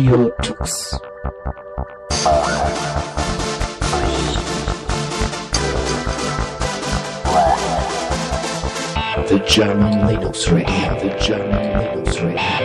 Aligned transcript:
Tux. 0.00 0.98
The 9.28 9.38
German 9.46 10.08
Linux 10.08 10.50
Radio, 10.50 10.98
the 11.00 11.14
German 11.20 11.76
Linux 11.76 12.22
Radio. 12.24 12.60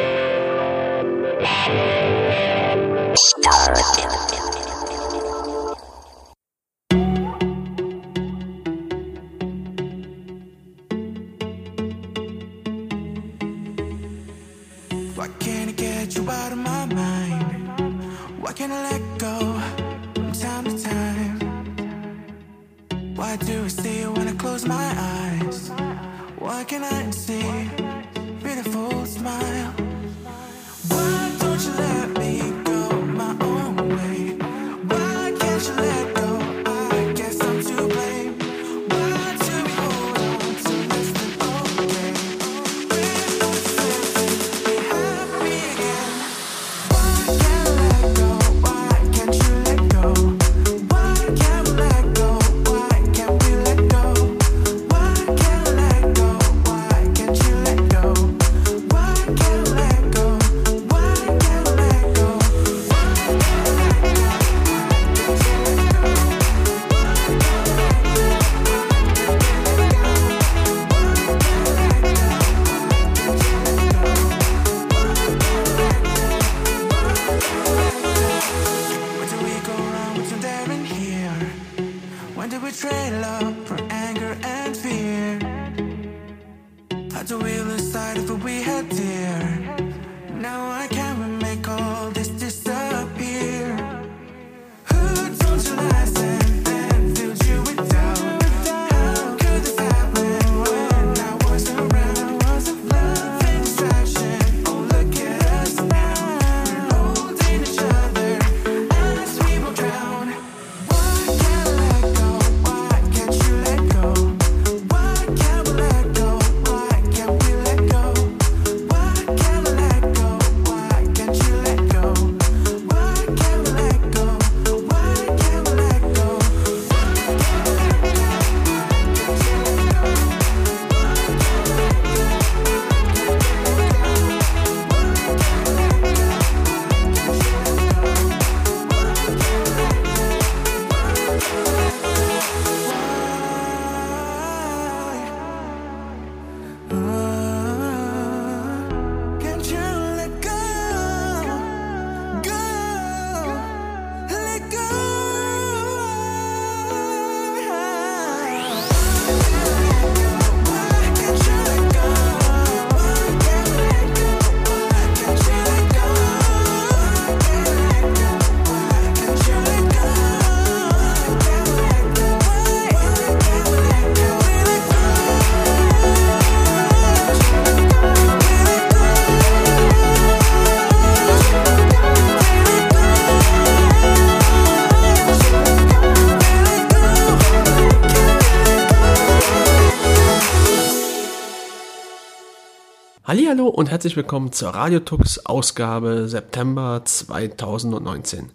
Hallihallo 193.35 193.67
und 193.67 193.91
herzlich 193.91 194.15
willkommen 194.15 194.53
zur 194.53 194.69
Radiotux 194.69 195.45
Ausgabe 195.45 196.29
September 196.29 197.01
2019. 197.03 198.49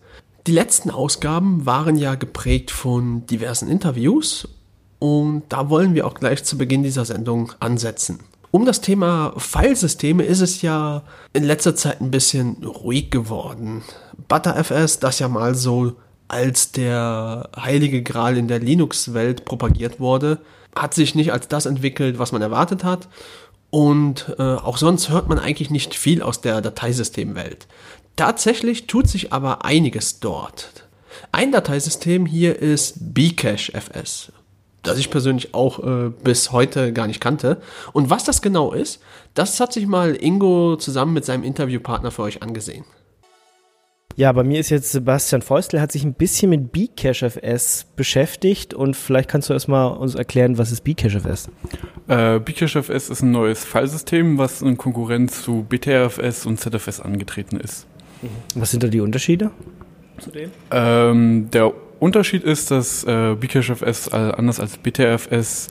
Die 0.47 0.53
letzten 0.53 0.91
Ausgaben 0.91 1.67
waren 1.67 1.97
ja 1.97 2.15
geprägt 2.15 2.71
von 2.71 3.27
diversen 3.27 3.69
Interviews 3.69 4.49
und 4.99 5.43
da 5.51 5.69
wollen 5.69 5.95
wir 5.95 6.07
auch 6.07 6.15
gleich 6.15 6.45
zu 6.45 6.57
Beginn 6.57 6.83
dieser 6.83 7.05
Sendung 7.05 7.53
ansetzen. 7.61 8.21
Um 8.53 8.65
das 8.65 8.81
Thema 8.81 9.35
Filesysteme 9.37 10.23
ist 10.23 10.41
es 10.41 10.63
ja 10.63 11.03
in 11.35 11.45
letzter 11.45 11.77
Zeit 11.77 12.01
ein 12.01 12.11
bisschen 12.11 12.65
ruhig 12.65 13.11
geworden. 13.11 13.83
ButterFS, 14.29 14.99
das 14.99 15.19
ja 15.19 15.29
mal 15.29 15.55
so 15.55 15.93
als 16.27 16.73
der 16.73 17.51
heilige 17.55 18.03
Gral 18.03 18.39
in 18.39 18.49
der 18.49 18.61
Linux-Welt 18.61 19.45
propagiert 19.45 20.01
wurde, 20.01 20.39
hat 20.75 20.95
sich 20.95 21.15
nicht 21.15 21.35
als 21.35 21.49
das 21.49 21.67
entwickelt, 21.67 22.19
was 22.19 22.33
man 22.33 22.41
erwartet 22.41 22.83
hat. 22.83 23.09
Und 23.71 24.35
äh, 24.39 24.43
auch 24.43 24.77
sonst 24.77 25.09
hört 25.11 25.29
man 25.29 25.39
eigentlich 25.39 25.71
nicht 25.71 25.95
viel 25.95 26.23
aus 26.23 26.41
der 26.41 26.61
Dateisystemwelt. 26.61 27.69
Tatsächlich 28.17 28.87
tut 28.87 29.09
sich 29.09 29.33
aber 29.33 29.65
einiges 29.65 30.21
dort. 30.21 30.87
Ein 31.33 31.53
Dateisystem 31.53 32.27
hier 32.27 32.59
ist 32.59 33.15
Bcache 33.15 33.73
FS, 33.73 34.33
das 34.83 34.99
ich 34.99 35.11
persönlich 35.11 35.55
auch 35.55 35.79
äh, 35.79 36.11
bis 36.23 36.51
heute 36.53 36.93
gar 36.93 37.07
nicht 37.07 37.21
kannte. 37.21 37.63
Und 37.93 38.11
was 38.11 38.25
das 38.25 38.43
genau 38.43 38.73
ist, 38.73 39.01
das 39.35 39.61
hat 39.61 39.73
sich 39.73 39.87
mal 39.87 40.17
Ingo 40.21 40.77
zusammen 40.77 41.13
mit 41.13 41.25
seinem 41.25 41.45
Interviewpartner 41.45 42.11
für 42.11 42.23
euch 42.23 42.43
angesehen. 42.43 42.85
Ja, 44.21 44.33
bei 44.33 44.45
mir 44.45 44.61
ist 44.61 44.69
jetzt 44.69 44.93
Sebastian 44.93 45.41
Feustel, 45.41 45.81
hat 45.81 45.93
sich 45.93 46.05
ein 46.05 46.13
bisschen 46.13 46.51
mit 46.51 46.73
Bcachefs 46.73 47.87
beschäftigt 47.97 48.75
und 48.75 48.95
vielleicht 48.95 49.31
kannst 49.31 49.49
du 49.49 49.55
erstmal 49.55 49.97
uns 49.97 50.15
erklären, 50.15 50.59
was 50.59 50.71
ist 50.73 50.85
Bcachefs? 50.85 51.49
Äh, 52.07 52.39
Bcachefs 52.39 53.09
ist 53.09 53.23
ein 53.23 53.31
neues 53.31 53.65
Filesystem, 53.65 54.37
was 54.37 54.61
in 54.61 54.77
Konkurrenz 54.77 55.41
zu 55.41 55.65
BTRFS 55.67 56.45
und 56.45 56.61
ZFS 56.61 57.01
angetreten 57.01 57.57
ist. 57.57 57.87
Was 58.55 58.73
sind 58.73 58.83
da 58.83 58.89
die 58.89 59.01
Unterschiede? 59.01 59.53
Ähm, 60.71 61.51
der 61.51 61.73
Unterschied 61.99 62.45
ist, 62.45 62.71
dass 62.71 63.05
äh, 63.05 63.35
Bcachefs 63.37 64.09
äh, 64.09 64.17
anders 64.17 64.61
als 64.61 64.77
BTRFS 64.77 65.69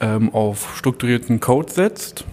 ähm, 0.00 0.32
auf 0.32 0.78
strukturierten 0.78 1.40
Code 1.40 1.70
setzt, 1.70 2.24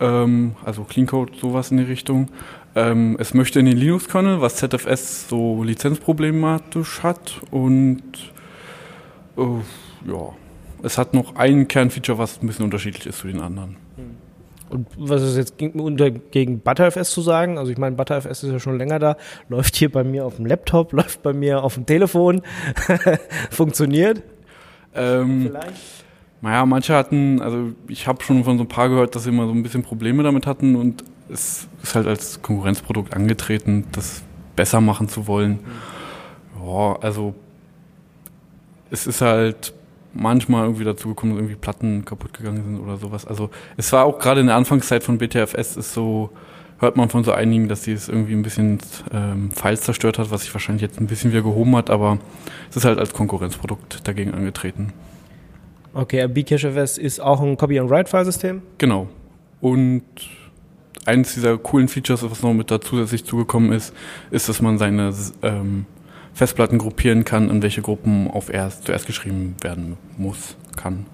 ähm, 0.00 0.56
also 0.64 0.82
Clean 0.82 1.06
Code, 1.06 1.32
sowas 1.40 1.70
in 1.70 1.76
die 1.76 1.84
Richtung. 1.84 2.30
Ähm, 2.74 3.16
es 3.20 3.34
möchte 3.34 3.60
in 3.60 3.66
den 3.66 3.76
Linux-Kernel, 3.76 4.40
was 4.40 4.56
ZFS 4.56 5.28
so 5.28 5.62
lizenzproblematisch 5.62 7.02
hat 7.02 7.40
und 7.50 8.02
äh, 9.36 9.42
ja, 10.10 10.32
es 10.82 10.98
hat 10.98 11.14
noch 11.14 11.36
ein 11.36 11.68
Kernfeature, 11.68 12.18
was 12.18 12.42
ein 12.42 12.46
bisschen 12.46 12.64
unterschiedlich 12.64 13.06
ist 13.06 13.18
zu 13.18 13.26
den 13.26 13.40
anderen. 13.40 13.76
Und 14.72 14.88
was 14.96 15.20
ist 15.22 15.36
jetzt 15.36 15.58
gegen, 15.58 15.96
gegen 16.30 16.60
ButterFS 16.60 17.10
zu 17.10 17.20
sagen? 17.20 17.58
Also 17.58 17.70
ich 17.70 17.76
meine, 17.76 17.94
ButterFS 17.94 18.42
ist 18.42 18.52
ja 18.52 18.58
schon 18.58 18.78
länger 18.78 18.98
da, 18.98 19.16
läuft 19.50 19.76
hier 19.76 19.92
bei 19.92 20.02
mir 20.02 20.24
auf 20.24 20.36
dem 20.36 20.46
Laptop, 20.46 20.92
läuft 20.94 21.22
bei 21.22 21.34
mir 21.34 21.62
auf 21.62 21.74
dem 21.74 21.84
Telefon, 21.84 22.40
funktioniert. 23.50 24.22
Ähm, 24.94 25.48
Vielleicht. 25.48 26.04
naja, 26.40 26.64
manche 26.64 26.94
hatten, 26.94 27.42
also 27.42 27.72
ich 27.86 28.06
habe 28.06 28.24
schon 28.24 28.44
von 28.44 28.56
so 28.56 28.64
ein 28.64 28.68
paar 28.68 28.88
gehört, 28.88 29.14
dass 29.14 29.24
sie 29.24 29.28
immer 29.28 29.46
so 29.46 29.52
ein 29.52 29.62
bisschen 29.62 29.82
Probleme 29.82 30.22
damit 30.22 30.46
hatten 30.46 30.74
und 30.74 31.04
es 31.32 31.66
ist 31.82 31.94
halt 31.94 32.06
als 32.06 32.42
Konkurrenzprodukt 32.42 33.14
angetreten, 33.14 33.86
das 33.92 34.22
besser 34.54 34.80
machen 34.80 35.08
zu 35.08 35.26
wollen. 35.26 35.60
Ja, 36.64 36.96
also 37.00 37.34
es 38.90 39.06
ist 39.06 39.20
halt 39.20 39.72
manchmal 40.14 40.64
irgendwie 40.64 40.84
dazu 40.84 41.08
gekommen, 41.08 41.32
dass 41.32 41.40
irgendwie 41.40 41.56
Platten 41.56 42.04
kaputt 42.04 42.34
gegangen 42.34 42.62
sind 42.62 42.80
oder 42.80 42.98
sowas. 42.98 43.26
Also 43.26 43.50
es 43.76 43.92
war 43.92 44.04
auch 44.04 44.18
gerade 44.18 44.40
in 44.40 44.46
der 44.46 44.56
Anfangszeit 44.56 45.02
von 45.02 45.18
BTFS 45.18 45.76
ist 45.76 45.94
so, 45.94 46.30
hört 46.78 46.96
man 46.96 47.08
von 47.08 47.24
so 47.24 47.32
einigen, 47.32 47.68
dass 47.68 47.84
sie 47.84 47.92
es 47.92 48.08
irgendwie 48.08 48.34
ein 48.34 48.42
bisschen 48.42 48.78
ähm, 49.12 49.50
Files 49.50 49.80
zerstört 49.80 50.18
hat, 50.18 50.30
was 50.30 50.42
sich 50.42 50.52
wahrscheinlich 50.52 50.82
jetzt 50.82 51.00
ein 51.00 51.06
bisschen 51.06 51.32
wieder 51.32 51.42
gehoben 51.42 51.74
hat, 51.76 51.88
aber 51.88 52.18
es 52.68 52.76
ist 52.76 52.84
halt 52.84 52.98
als 52.98 53.14
Konkurrenzprodukt 53.14 54.06
dagegen 54.06 54.34
angetreten. 54.34 54.92
Okay, 55.94 56.26
BCacheFS 56.26 56.98
ist 56.98 57.20
auch 57.20 57.40
ein 57.40 57.56
Copy-and-Write-File-System. 57.56 58.62
Genau. 58.78 59.08
Und 59.60 60.02
eines 61.04 61.34
dieser 61.34 61.58
coolen 61.58 61.88
Features, 61.88 62.22
was 62.22 62.42
noch 62.42 62.52
mit 62.52 62.70
da 62.70 62.80
zusätzlich 62.80 63.24
zugekommen 63.24 63.72
ist, 63.72 63.94
ist, 64.30 64.48
dass 64.48 64.62
man 64.62 64.78
seine 64.78 65.12
ähm, 65.42 65.86
Festplatten 66.34 66.78
gruppieren 66.78 67.24
kann, 67.24 67.50
in 67.50 67.62
welche 67.62 67.82
Gruppen 67.82 68.30
auf 68.30 68.52
erst 68.52 68.86
zuerst 68.86 69.06
geschrieben 69.06 69.56
werden 69.60 69.96
muss, 70.16 70.56
kann. 70.76 71.06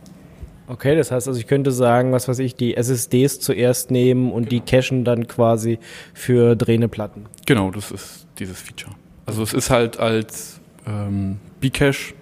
Okay, 0.69 0.95
das 0.95 1.11
heißt 1.11 1.27
also, 1.29 1.41
ich 1.41 1.47
könnte 1.47 1.73
sagen, 1.73 2.13
was 2.13 2.29
weiß 2.29 2.41
ich, 2.41 2.55
die 2.55 2.77
SSDs 2.77 3.41
zuerst 3.41 3.91
nehmen 3.91 4.31
und 4.31 4.53
die 4.53 4.61
cachen 4.61 5.05
dann 5.05 5.27
quasi 5.27 5.79
für 6.13 6.57
drehende 6.57 6.89
Platten. 6.89 7.25
Genau, 7.47 7.71
das 7.71 7.91
ist 7.91 8.27
dieses 8.39 8.61
Feature. 8.61 8.95
Also 9.25 9.43
es 9.43 9.55
ist 9.55 9.71
halt 9.71 9.99
als 9.99 10.61
ähm, 10.87 11.39
Bcache 11.61 12.15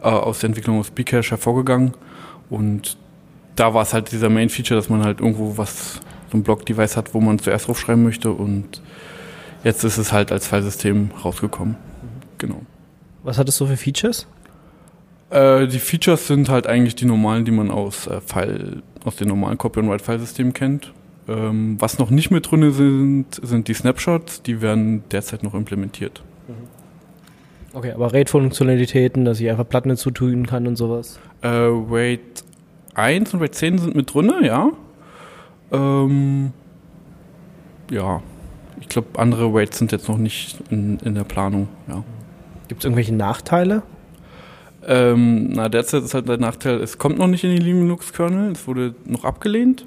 äh, 0.00 0.06
aus 0.06 0.38
der 0.38 0.48
Entwicklung 0.48 0.78
aus 0.78 0.90
Bcache 0.90 1.30
hervorgegangen 1.30 1.92
und 2.50 2.96
da 3.56 3.74
war 3.74 3.82
es 3.82 3.92
halt 3.92 4.12
dieser 4.12 4.28
Main 4.28 4.48
Feature, 4.48 4.78
dass 4.78 4.88
man 4.88 5.02
halt 5.02 5.20
irgendwo 5.20 5.58
was 5.58 6.00
so 6.30 6.36
ein 6.36 6.42
Block-Device 6.42 6.96
hat, 6.96 7.14
wo 7.14 7.20
man 7.20 7.38
zuerst 7.38 7.68
draufschreiben 7.68 8.02
möchte 8.02 8.30
und 8.30 8.82
jetzt 9.64 9.84
ist 9.84 9.98
es 9.98 10.12
halt 10.12 10.32
als 10.32 10.46
Filesystem 10.46 11.10
rausgekommen. 11.24 11.76
Genau. 12.38 12.62
Was 13.22 13.38
hat 13.38 13.48
es 13.48 13.56
so 13.56 13.66
für 13.66 13.76
Features? 13.76 14.26
Äh, 15.30 15.66
die 15.66 15.78
Features 15.78 16.26
sind 16.26 16.48
halt 16.48 16.66
eigentlich 16.66 16.94
die 16.94 17.04
normalen, 17.04 17.44
die 17.44 17.50
man 17.50 17.70
aus 17.70 18.06
äh, 18.06 18.20
File, 18.20 18.82
aus 19.04 19.16
den 19.16 19.28
normalen 19.28 19.58
Copy-and-Write-File-Systemen 19.58 20.52
kennt. 20.52 20.92
Ähm, 21.28 21.76
was 21.78 21.98
noch 21.98 22.10
nicht 22.10 22.30
mit 22.30 22.50
drin 22.50 22.72
sind, 22.72 23.26
sind 23.42 23.68
die 23.68 23.74
Snapshots, 23.74 24.42
die 24.42 24.62
werden 24.62 25.04
derzeit 25.10 25.42
noch 25.42 25.54
implementiert. 25.54 26.22
Okay, 27.74 27.92
aber 27.92 28.12
RAID-Funktionalitäten, 28.12 29.24
dass 29.24 29.40
ich 29.40 29.50
einfach 29.50 29.68
Platten 29.68 29.90
hinzutun 29.90 30.46
kann 30.46 30.66
und 30.66 30.76
sowas. 30.76 31.20
Äh, 31.42 31.48
RAID 31.48 32.20
1 32.94 33.34
und 33.34 33.40
RAID 33.40 33.54
10 33.54 33.78
sind 33.78 33.94
mit 33.94 34.12
drin, 34.12 34.32
ja. 34.42 34.72
Ähm, 35.72 36.52
ja, 37.90 38.22
ich 38.80 38.88
glaube, 38.88 39.18
andere 39.18 39.52
RAIDs 39.52 39.78
sind 39.78 39.92
jetzt 39.92 40.08
noch 40.08 40.18
nicht 40.18 40.58
in, 40.70 40.98
in 41.00 41.14
der 41.14 41.24
Planung, 41.24 41.68
ja. 41.88 42.04
Gibt 42.68 42.80
es 42.80 42.84
irgendwelche 42.84 43.14
Nachteile? 43.14 43.82
Ähm, 44.86 45.50
na, 45.50 45.68
derzeit 45.68 46.02
ist 46.04 46.14
halt 46.14 46.28
der 46.28 46.38
Nachteil, 46.38 46.80
es 46.80 46.98
kommt 46.98 47.18
noch 47.18 47.26
nicht 47.26 47.44
in 47.44 47.50
die 47.50 47.62
Linux-Kernel, 47.62 48.52
es 48.52 48.66
wurde 48.66 48.94
noch 49.04 49.24
abgelehnt. 49.24 49.84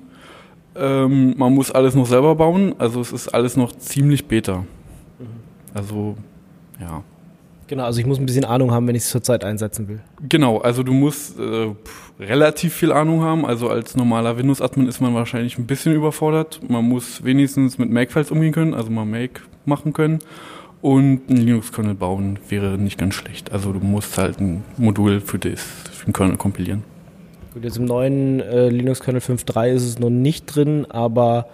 Ähm, 0.76 1.36
man 1.38 1.54
muss 1.54 1.72
alles 1.72 1.96
noch 1.96 2.06
selber 2.06 2.36
bauen, 2.36 2.76
also 2.78 3.02
es 3.02 3.12
ist 3.12 3.30
alles 3.30 3.58
noch 3.58 3.72
ziemlich 3.74 4.28
beta. 4.28 4.66
Also, 5.74 6.18
ja. 6.80 7.04
Genau, 7.72 7.86
also 7.86 8.02
ich 8.02 8.06
muss 8.06 8.20
ein 8.20 8.26
bisschen 8.26 8.44
Ahnung 8.44 8.72
haben, 8.72 8.86
wenn 8.86 8.96
ich 8.96 9.04
es 9.04 9.10
zurzeit 9.10 9.46
einsetzen 9.46 9.88
will. 9.88 10.02
Genau, 10.28 10.58
also 10.58 10.84
du 10.84 10.92
musst 10.92 11.40
äh, 11.40 11.68
pff, 11.70 12.12
relativ 12.20 12.74
viel 12.74 12.92
Ahnung 12.92 13.22
haben. 13.22 13.46
Also 13.46 13.70
als 13.70 13.96
normaler 13.96 14.38
Windows-Admin 14.38 14.90
ist 14.90 15.00
man 15.00 15.16
wahrscheinlich 15.16 15.58
ein 15.58 15.68
bisschen 15.68 15.94
überfordert. 15.94 16.60
Man 16.68 16.84
muss 16.84 17.24
wenigstens 17.24 17.78
mit 17.78 17.90
Make-Files 17.90 18.30
umgehen 18.30 18.52
können, 18.52 18.74
also 18.74 18.90
mal 18.90 19.06
Make 19.06 19.40
machen 19.64 19.94
können. 19.94 20.20
Und 20.82 21.30
ein 21.30 21.38
Linux-Kernel 21.38 21.94
bauen 21.94 22.40
wäre 22.50 22.78
nicht 22.78 22.98
ganz 22.98 23.14
schlecht. 23.14 23.54
Also 23.54 23.72
du 23.72 23.80
musst 23.80 24.18
halt 24.18 24.42
ein 24.42 24.66
Modul 24.76 25.22
für, 25.22 25.40
das, 25.40 25.62
für 25.94 26.08
den 26.08 26.14
Kernel 26.14 26.36
kompilieren. 26.36 26.84
Gut, 27.54 27.64
jetzt 27.64 27.78
im 27.78 27.86
neuen 27.86 28.42
äh, 28.42 28.68
Linux-Kernel 28.68 29.22
5.3 29.22 29.70
ist 29.70 29.86
es 29.86 29.98
noch 29.98 30.10
nicht 30.10 30.54
drin, 30.54 30.88
aber 30.90 31.48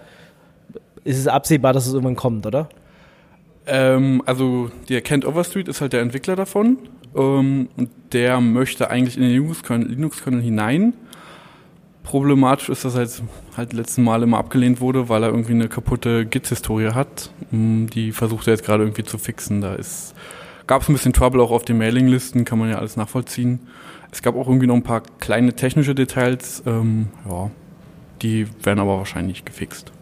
ist 1.04 1.18
es 1.18 1.28
absehbar, 1.28 1.72
dass 1.72 1.86
es 1.86 1.92
irgendwann 1.92 2.16
kommt, 2.16 2.44
oder? 2.44 2.68
Ähm, 3.68 4.22
also 4.24 4.70
der 4.88 5.02
Kent 5.02 5.26
Overstreet 5.26 5.68
ist 5.68 5.80
halt 5.80 5.92
der 5.92 6.00
Entwickler 6.00 6.36
davon 6.36 6.78
ähm, 7.14 7.68
und 7.76 7.90
der 8.12 8.40
möchte 8.40 8.90
eigentlich 8.90 9.16
in 9.16 9.22
den 9.22 9.32
Linux-Kernel 9.32 9.88
Linux 9.88 10.22
hinein. 10.24 10.94
Problematisch 12.02 12.70
ist, 12.70 12.86
dass 12.86 12.94
er 12.94 13.02
jetzt 13.02 13.22
halt 13.56 13.74
letzten 13.74 14.02
Male 14.02 14.24
immer 14.24 14.38
abgelehnt 14.38 14.80
wurde, 14.80 15.10
weil 15.10 15.22
er 15.22 15.28
irgendwie 15.28 15.52
eine 15.52 15.68
kaputte 15.68 16.24
Git-Historie 16.24 16.92
hat. 16.92 17.30
Mm, 17.50 17.86
Die 17.88 18.12
versucht 18.12 18.46
er 18.46 18.54
jetzt 18.54 18.64
gerade 18.64 18.84
irgendwie 18.84 19.04
zu 19.04 19.18
fixen. 19.18 19.60
Da 19.60 19.76
gab 20.66 20.82
es 20.82 20.88
ein 20.88 20.94
bisschen 20.94 21.12
Trouble 21.12 21.42
auch 21.42 21.50
auf 21.50 21.66
den 21.66 21.76
Mailinglisten, 21.76 22.46
kann 22.46 22.58
man 22.58 22.70
ja 22.70 22.78
alles 22.78 22.96
nachvollziehen. 22.96 23.60
Es 24.10 24.22
gab 24.22 24.36
auch 24.36 24.46
irgendwie 24.46 24.66
noch 24.66 24.74
ein 24.74 24.82
paar 24.82 25.02
kleine 25.20 25.52
technische 25.52 25.94
Details, 25.94 26.62
ähm, 26.66 27.08
ja, 27.28 27.50
die 28.22 28.46
werden 28.62 28.78
aber 28.78 28.96
wahrscheinlich 28.96 29.44
gefixt. 29.44 29.92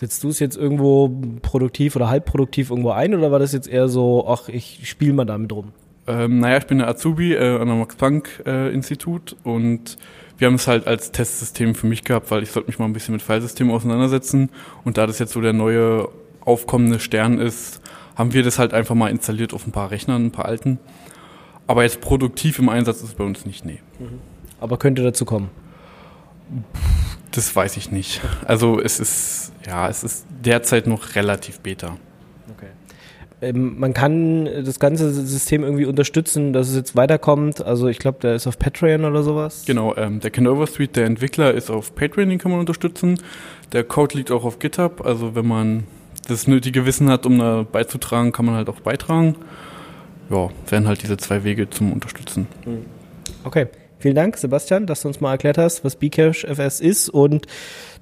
Setzt 0.00 0.24
du 0.24 0.30
es 0.30 0.38
jetzt 0.38 0.56
irgendwo 0.56 1.10
produktiv 1.42 1.94
oder 1.94 2.08
halbproduktiv 2.08 2.70
irgendwo 2.70 2.88
ein 2.92 3.14
oder 3.14 3.30
war 3.30 3.38
das 3.38 3.52
jetzt 3.52 3.68
eher 3.68 3.86
so, 3.86 4.26
ach, 4.26 4.48
ich 4.48 4.88
spiele 4.88 5.12
mal 5.12 5.26
damit 5.26 5.52
rum? 5.52 5.72
Ähm, 6.06 6.38
naja, 6.38 6.56
ich 6.56 6.66
bin 6.66 6.78
der 6.78 6.88
Azubi 6.88 7.34
äh, 7.34 7.58
an 7.60 7.66
der 7.66 7.76
Max-Planck-Institut 7.76 9.36
und 9.44 9.98
wir 10.38 10.46
haben 10.46 10.54
es 10.54 10.66
halt 10.66 10.86
als 10.86 11.12
Testsystem 11.12 11.74
für 11.74 11.86
mich 11.86 12.02
gehabt, 12.02 12.30
weil 12.30 12.42
ich 12.42 12.50
sollte 12.50 12.70
mich 12.70 12.78
mal 12.78 12.86
ein 12.86 12.94
bisschen 12.94 13.12
mit 13.12 13.20
Filesystemen 13.20 13.74
auseinandersetzen 13.74 14.48
und 14.86 14.96
da 14.96 15.06
das 15.06 15.18
jetzt 15.18 15.32
so 15.32 15.42
der 15.42 15.52
neue 15.52 16.08
aufkommende 16.40 16.98
Stern 16.98 17.36
ist, 17.36 17.82
haben 18.16 18.32
wir 18.32 18.42
das 18.42 18.58
halt 18.58 18.72
einfach 18.72 18.94
mal 18.94 19.10
installiert 19.10 19.52
auf 19.52 19.66
ein 19.66 19.72
paar 19.72 19.90
Rechnern, 19.90 20.24
ein 20.24 20.32
paar 20.32 20.46
alten. 20.46 20.78
Aber 21.66 21.82
jetzt 21.82 22.00
produktiv 22.00 22.58
im 22.58 22.70
Einsatz 22.70 23.02
ist 23.02 23.08
es 23.10 23.14
bei 23.16 23.24
uns 23.24 23.44
nicht, 23.44 23.66
nee. 23.66 23.80
Aber 24.60 24.78
könnte 24.78 25.02
dazu 25.02 25.26
kommen. 25.26 25.50
Das 27.30 27.54
weiß 27.54 27.76
ich 27.76 27.92
nicht. 27.92 28.20
Also 28.44 28.80
es 28.80 28.98
ist, 28.98 29.52
ja, 29.66 29.88
es 29.88 30.02
ist 30.02 30.26
derzeit 30.44 30.86
noch 30.86 31.14
relativ 31.14 31.60
beta. 31.60 31.96
Ähm, 33.42 33.78
man 33.78 33.94
kann 33.94 34.44
das 34.44 34.78
ganze 34.78 35.10
System 35.10 35.62
irgendwie 35.62 35.86
unterstützen, 35.86 36.52
dass 36.52 36.68
es 36.68 36.76
jetzt 36.76 36.96
weiterkommt. 36.96 37.64
Also 37.64 37.88
ich 37.88 37.98
glaube, 37.98 38.18
der 38.20 38.34
ist 38.34 38.46
auf 38.46 38.58
Patreon 38.58 39.04
oder 39.04 39.22
sowas. 39.22 39.64
Genau, 39.66 39.96
ähm, 39.96 40.20
der 40.20 40.30
Ken 40.30 40.46
Overstreet, 40.46 40.96
der 40.96 41.06
Entwickler, 41.06 41.54
ist 41.54 41.70
auf 41.70 41.94
Patreon, 41.94 42.28
den 42.28 42.38
kann 42.38 42.50
man 42.50 42.60
unterstützen. 42.60 43.18
Der 43.72 43.84
Code 43.84 44.16
liegt 44.16 44.30
auch 44.30 44.44
auf 44.44 44.58
GitHub, 44.58 45.04
also 45.04 45.34
wenn 45.34 45.46
man 45.46 45.84
das 46.28 46.46
nötige 46.46 46.84
Wissen 46.84 47.08
hat, 47.08 47.24
um 47.24 47.38
da 47.38 47.64
beizutragen, 47.70 48.32
kann 48.32 48.44
man 48.44 48.56
halt 48.56 48.68
auch 48.68 48.80
beitragen. 48.80 49.36
Ja, 50.28 50.50
wären 50.68 50.86
halt 50.86 51.02
diese 51.02 51.16
zwei 51.16 51.42
Wege 51.42 51.70
zum 51.70 51.92
Unterstützen. 51.92 52.46
Okay, 53.42 53.66
vielen 54.00 54.14
Dank, 54.14 54.36
Sebastian, 54.36 54.86
dass 54.86 55.02
du 55.02 55.08
uns 55.08 55.20
mal 55.20 55.32
erklärt 55.32 55.58
hast, 55.58 55.84
was 55.84 55.96
Bcache 55.96 56.46
FS 56.46 56.80
ist 56.80 57.08
und 57.08 57.46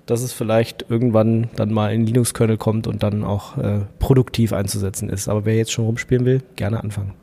dass 0.06 0.22
es 0.22 0.32
vielleicht 0.32 0.86
irgendwann 0.88 1.50
dann 1.56 1.72
mal 1.72 1.92
in 1.92 2.06
Linux-Kernel 2.06 2.56
kommt 2.56 2.86
und 2.86 3.02
dann 3.02 3.24
auch 3.24 3.58
äh, 3.58 3.80
produktiv 3.98 4.52
einzusetzen 4.52 5.10
ist. 5.10 5.28
Aber 5.28 5.44
wer 5.44 5.56
jetzt 5.56 5.72
schon 5.72 5.84
rumspielen 5.84 6.24
will, 6.24 6.42
gerne 6.56 6.82
anfangen. 6.82 7.14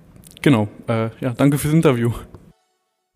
Genau, 0.41 0.67
äh, 0.88 1.10
ja, 1.20 1.34
danke 1.36 1.58
fürs 1.58 1.74
Interview. 1.74 2.12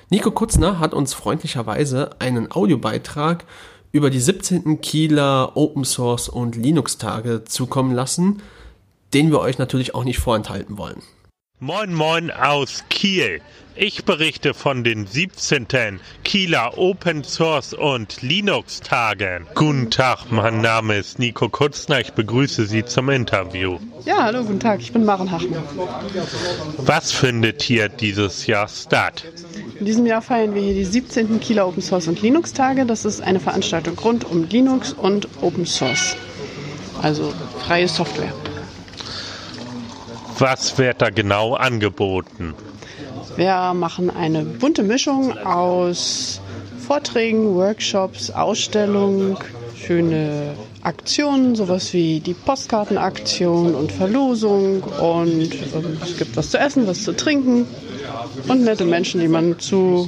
Nico 0.09 0.31
Kutzner 0.31 0.79
hat 0.79 0.95
uns 0.95 1.13
freundlicherweise 1.13 2.09
einen 2.17 2.51
Audiobeitrag 2.51 3.45
über 3.91 4.09
die 4.09 4.19
17. 4.19 4.81
Kieler 4.81 5.55
Open 5.55 5.85
Source 5.85 6.29
und 6.29 6.55
Linux 6.55 6.97
Tage 6.97 7.43
zukommen 7.43 7.93
lassen, 7.93 8.41
den 9.13 9.29
wir 9.29 9.39
euch 9.39 9.59
natürlich 9.59 9.93
auch 9.93 10.03
nicht 10.03 10.17
vorenthalten 10.17 10.79
wollen. 10.79 11.03
Moin 11.61 11.93
Moin 11.93 12.31
aus 12.31 12.85
Kiel. 12.87 13.41
Ich 13.75 14.05
berichte 14.05 14.53
von 14.53 14.85
den 14.85 15.05
17. 15.05 15.99
Kieler 16.23 16.77
Open 16.77 17.25
Source 17.25 17.73
und 17.73 18.21
Linux 18.21 18.79
Tagen. 18.79 19.45
Guten 19.55 19.91
Tag, 19.91 20.31
mein 20.31 20.61
Name 20.61 20.95
ist 20.95 21.19
Nico 21.19 21.49
Kutzner. 21.49 21.99
Ich 21.99 22.13
begrüße 22.13 22.65
Sie 22.65 22.85
zum 22.85 23.09
Interview. 23.09 23.77
Ja, 24.05 24.23
hallo, 24.23 24.43
guten 24.45 24.61
Tag, 24.61 24.79
ich 24.79 24.93
bin 24.93 25.03
Maren 25.03 25.29
Hachmann. 25.29 25.61
Was 26.77 27.11
findet 27.11 27.61
hier 27.61 27.89
dieses 27.89 28.47
Jahr 28.47 28.69
statt? 28.69 29.25
In 29.77 29.85
diesem 29.85 30.05
Jahr 30.05 30.21
feiern 30.21 30.55
wir 30.55 30.61
hier 30.61 30.75
die 30.75 30.85
17. 30.85 31.41
Kieler 31.41 31.67
Open 31.67 31.81
Source 31.81 32.07
und 32.07 32.21
Linux 32.21 32.53
Tage. 32.53 32.85
Das 32.85 33.03
ist 33.03 33.19
eine 33.19 33.41
Veranstaltung 33.41 33.99
rund 33.99 34.23
um 34.23 34.45
Linux 34.45 34.93
und 34.93 35.27
Open 35.41 35.65
Source. 35.65 36.15
Also 37.01 37.33
freie 37.65 37.89
Software. 37.89 38.31
Was 40.39 40.77
wird 40.77 41.01
da 41.01 41.09
genau 41.09 41.55
angeboten? 41.55 42.53
Wir 43.35 43.73
machen 43.73 44.09
eine 44.09 44.43
bunte 44.43 44.83
Mischung 44.83 45.37
aus 45.37 46.41
Vorträgen, 46.85 47.55
Workshops, 47.55 48.31
Ausstellungen, 48.31 49.37
schöne 49.75 50.55
Aktionen, 50.81 51.55
sowas 51.55 51.93
wie 51.93 52.21
die 52.21 52.33
Postkartenaktion 52.33 53.75
und 53.75 53.91
Verlosung 53.91 54.81
und 54.81 55.53
ähm, 55.53 55.97
es 56.01 56.17
gibt 56.17 56.37
was 56.37 56.51
zu 56.51 56.57
essen, 56.57 56.87
was 56.87 57.03
zu 57.03 57.13
trinken 57.15 57.67
und 58.47 58.63
nette 58.63 58.85
Menschen, 58.85 59.19
die 59.19 59.27
man 59.27 59.59
zu 59.59 60.07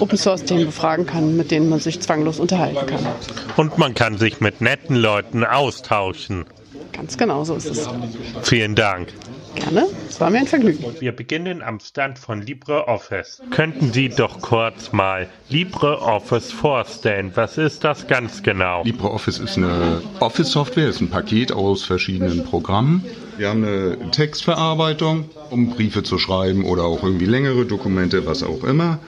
Open 0.00 0.16
Source 0.16 0.44
Themen 0.44 0.66
befragen 0.66 1.06
kann, 1.06 1.36
mit 1.36 1.50
denen 1.50 1.68
man 1.68 1.80
sich 1.80 2.00
zwanglos 2.00 2.40
unterhalten 2.40 2.86
kann. 2.86 3.06
Und 3.56 3.78
man 3.78 3.94
kann 3.94 4.16
sich 4.16 4.40
mit 4.40 4.60
netten 4.62 4.96
Leuten 4.96 5.44
austauschen. 5.44 6.46
Ganz 6.92 7.18
genau 7.18 7.44
so 7.44 7.56
ist 7.56 7.66
es. 7.66 7.88
Vielen 8.42 8.74
Dank. 8.74 9.12
Gerne, 9.56 9.86
es 10.08 10.20
war 10.20 10.30
mir 10.30 10.38
ein 10.38 10.46
Vergnügen. 10.46 10.84
Wir 11.00 11.12
beginnen 11.12 11.62
am 11.62 11.80
Stand 11.80 12.18
von 12.18 12.42
LibreOffice. 12.42 13.42
Könnten 13.50 13.92
Sie 13.92 14.10
doch 14.10 14.40
kurz 14.40 14.92
mal 14.92 15.28
LibreOffice 15.48 16.52
vorstellen? 16.52 17.32
Was 17.34 17.58
ist 17.58 17.82
das 17.82 18.06
ganz 18.06 18.42
genau? 18.42 18.84
LibreOffice 18.84 19.38
ist 19.38 19.56
eine 19.56 20.02
Office-Software, 20.20 20.88
ist 20.88 21.00
ein 21.00 21.10
Paket 21.10 21.52
aus 21.52 21.84
verschiedenen 21.84 22.44
Programmen. 22.44 23.04
Wir 23.38 23.50
haben 23.50 23.64
eine 23.64 24.10
Textverarbeitung, 24.12 25.28
um 25.50 25.70
Briefe 25.70 26.02
zu 26.02 26.18
schreiben 26.18 26.64
oder 26.64 26.84
auch 26.84 27.02
irgendwie 27.02 27.26
längere 27.26 27.66
Dokumente, 27.66 28.24
was 28.24 28.42
auch 28.42 28.64
immer. 28.64 28.98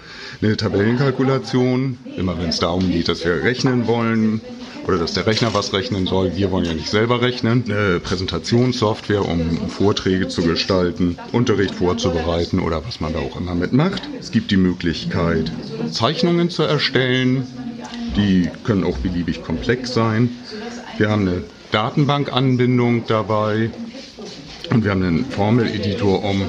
Eine 0.42 0.56
Tabellenkalkulation, 0.56 1.96
immer 2.16 2.38
wenn 2.38 2.50
es 2.50 2.58
darum 2.58 2.90
geht, 2.90 3.08
dass 3.08 3.24
wir 3.24 3.42
rechnen 3.42 3.86
wollen 3.86 4.42
oder 4.86 4.98
dass 4.98 5.14
der 5.14 5.26
Rechner 5.26 5.54
was 5.54 5.72
rechnen 5.72 6.06
soll. 6.06 6.36
Wir 6.36 6.50
wollen 6.50 6.66
ja 6.66 6.74
nicht 6.74 6.90
selber 6.90 7.22
rechnen. 7.22 7.64
Eine 7.66 8.00
Präsentationssoftware, 8.00 9.26
um 9.26 9.68
Vorträge 9.68 10.28
zu 10.28 10.42
gestalten, 10.42 11.18
Unterricht 11.32 11.74
vorzubereiten 11.74 12.60
oder 12.60 12.84
was 12.86 13.00
man 13.00 13.14
da 13.14 13.20
auch 13.20 13.40
immer 13.40 13.54
mitmacht. 13.54 14.02
Es 14.20 14.30
gibt 14.30 14.50
die 14.50 14.56
Möglichkeit, 14.58 15.50
Zeichnungen 15.90 16.50
zu 16.50 16.64
erstellen. 16.64 17.46
Die 18.16 18.50
können 18.64 18.84
auch 18.84 18.98
beliebig 18.98 19.42
komplex 19.42 19.94
sein. 19.94 20.30
Wir 20.98 21.08
haben 21.08 21.28
eine 21.28 21.44
Datenbankanbindung 21.70 23.06
dabei 23.06 23.70
und 24.70 24.84
wir 24.84 24.90
haben 24.90 25.02
einen 25.02 25.24
Formeleditor, 25.24 26.24
um 26.24 26.42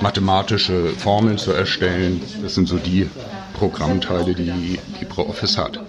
mathematische 0.00 0.88
Formeln 0.96 1.38
zu 1.38 1.52
erstellen. 1.52 2.20
Das 2.42 2.54
sind 2.54 2.68
so 2.68 2.76
die 2.76 3.06
Programmteile, 3.54 4.34
die 4.34 4.78
LibreOffice 5.00 5.58
hat. 5.58 5.80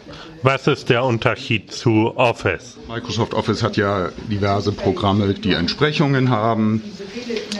Was 0.43 0.65
ist 0.65 0.89
der 0.89 1.03
Unterschied 1.03 1.71
zu 1.71 2.13
Office? 2.15 2.75
Microsoft 2.89 3.33
Office 3.35 3.61
hat 3.61 3.77
ja 3.77 4.09
diverse 4.29 4.71
Programme, 4.71 5.33
die 5.35 5.53
Entsprechungen 5.53 6.29
haben. 6.29 6.81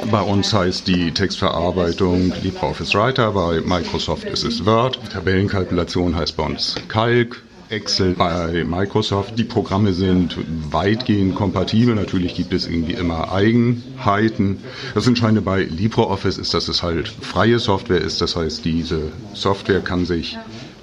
Bei 0.09 0.21
uns 0.21 0.51
heißt 0.51 0.87
die 0.87 1.11
Textverarbeitung 1.11 2.33
LibreOffice 2.41 2.95
Writer, 2.95 3.31
bei 3.31 3.61
Microsoft 3.61 4.25
ist 4.25 4.43
es 4.43 4.65
Word. 4.65 4.99
Tabellenkalkulation 5.13 6.15
heißt 6.15 6.35
bei 6.35 6.43
uns 6.43 6.75
Calc. 6.87 7.43
Excel 7.71 8.13
bei 8.13 8.65
Microsoft. 8.65 9.39
Die 9.39 9.45
Programme 9.45 9.93
sind 9.93 10.37
weitgehend 10.71 11.35
kompatibel. 11.35 11.95
Natürlich 11.95 12.35
gibt 12.35 12.53
es 12.53 12.67
irgendwie 12.67 12.93
immer 12.93 13.31
Eigenheiten. 13.31 14.59
Das 14.93 15.07
Entscheidende 15.07 15.41
bei 15.41 15.63
LibreOffice 15.63 16.37
ist, 16.37 16.53
dass 16.53 16.67
es 16.67 16.83
halt 16.83 17.07
freie 17.07 17.59
Software 17.59 18.01
ist. 18.01 18.21
Das 18.21 18.35
heißt, 18.35 18.65
diese 18.65 19.11
Software 19.33 19.79
kann 19.79 20.05
sich 20.05 20.37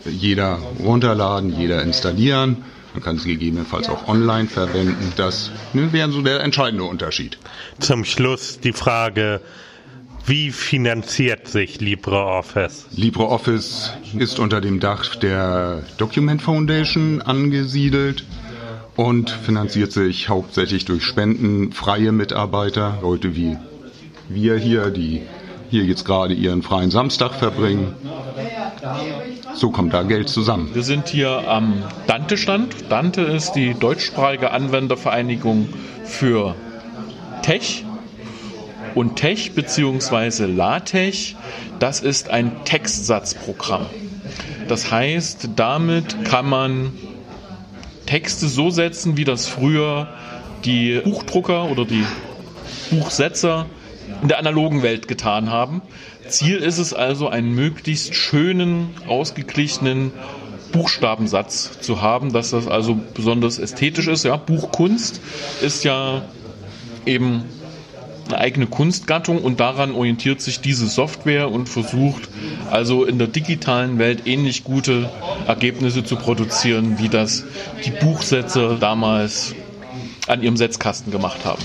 jeder 0.07 0.59
runterladen, 0.83 1.55
jeder 1.59 1.83
installieren. 1.83 2.65
Man 2.95 3.03
kann 3.03 3.19
sie 3.19 3.33
gegebenenfalls 3.33 3.91
auch 3.91 4.09
online 4.09 4.49
verwenden. 4.49 5.13
Das 5.17 5.51
ne, 5.75 5.93
wäre 5.93 6.11
so 6.11 6.23
der 6.23 6.41
entscheidende 6.41 6.85
Unterschied. 6.85 7.39
Zum 7.79 8.07
Schluss 8.07 8.61
die 8.61 8.73
Frage, 8.73 9.43
wie 10.29 10.51
finanziert 10.51 11.49
sich 11.49 11.81
LibreOffice? 11.81 12.87
LibreOffice 12.95 13.95
ist 14.19 14.39
unter 14.39 14.61
dem 14.61 14.79
Dach 14.79 15.17
der 15.17 15.83
Document 15.97 16.43
Foundation 16.43 17.23
angesiedelt 17.23 18.25
und 18.95 19.31
finanziert 19.31 19.93
sich 19.93 20.29
hauptsächlich 20.29 20.85
durch 20.85 21.05
Spenden, 21.05 21.73
freie 21.73 22.13
Mitarbeiter, 22.13 22.99
Leute 23.01 23.37
wie 23.37 23.57
wir 24.29 24.59
hier, 24.59 24.91
die 24.91 25.23
hier 25.71 25.85
jetzt 25.85 26.05
gerade 26.05 26.35
ihren 26.35 26.63
freien 26.63 26.91
Samstag 26.91 27.33
verbringen. 27.33 27.95
So 29.55 29.71
kommt 29.71 29.95
da 29.95 30.03
Geld 30.03 30.29
zusammen. 30.29 30.69
Wir 30.75 30.83
sind 30.83 31.09
hier 31.09 31.49
am 31.49 31.83
Dante-Stand. 32.07 32.91
Dante 32.91 33.23
ist 33.23 33.53
die 33.53 33.73
deutschsprachige 33.73 34.51
Anwendervereinigung 34.51 35.69
für 36.05 36.55
Tech. 37.43 37.85
Und 38.95 39.17
Tech 39.17 39.53
bzw. 39.55 40.47
LaTeX, 40.47 41.35
das 41.79 42.01
ist 42.01 42.31
ein 42.31 42.65
Textsatzprogramm. 42.65 43.87
Das 44.69 44.91
heißt, 44.91 45.51
damit 45.57 46.25
kann 46.25 46.49
man 46.49 46.93
Texte 48.07 48.49
so 48.49 48.71
setzen, 48.71 49.17
wie 49.17 49.25
das 49.25 49.49
früher 49.49 50.09
die 50.65 51.01
Buchdrucker 51.05 51.71
oder 51.71 51.85
die 51.85 52.05
Buchsetzer 52.91 53.67
in 54.23 54.29
der 54.29 54.39
analogen 54.39 54.83
Welt 54.83 55.09
getan 55.09 55.51
haben. 55.51 55.83
Ziel 56.29 56.57
ist 56.57 56.79
es 56.79 56.93
also, 56.93 57.29
einen 57.29 57.55
möglichst 57.55 58.15
schönen, 58.15 58.91
ausgeglichenen 59.07 60.13
Buchstabensatz 60.73 61.81
zu 61.81 62.03
haben, 62.03 62.33
dass 62.33 62.51
das 62.51 62.67
also 62.67 62.99
besonders 63.15 63.59
ästhetisch 63.59 64.07
ist. 64.07 64.25
Ja, 64.25 64.37
Buchkunst 64.37 65.21
ist 65.63 65.85
ja 65.85 66.23
eben 67.07 67.45
eine 68.29 68.41
eigene 68.41 68.67
Kunstgattung 68.67 69.43
und 69.43 69.61
daran 69.61 69.93
orientiert 69.93 70.41
sich 70.41 70.61
diese 70.61 70.87
Software 70.87 71.51
und 71.51 71.69
versucht 71.69 72.29
also 72.71 73.05
in 73.05 73.19
der 73.19 73.29
digitalen 73.29 73.99
Welt 73.99 74.27
ähnlich 74.27 74.65
gute 74.65 75.11
Ergebnisse 75.47 76.05
zu 76.05 76.17
produzieren, 76.17 76.99
wie 76.99 77.09
das 77.09 77.45
die 77.85 77.91
Buchsetzer 77.91 78.77
damals 78.77 79.55
an 80.27 80.43
ihrem 80.43 80.57
Setzkasten 80.57 81.11
gemacht 81.11 81.45
haben. 81.45 81.63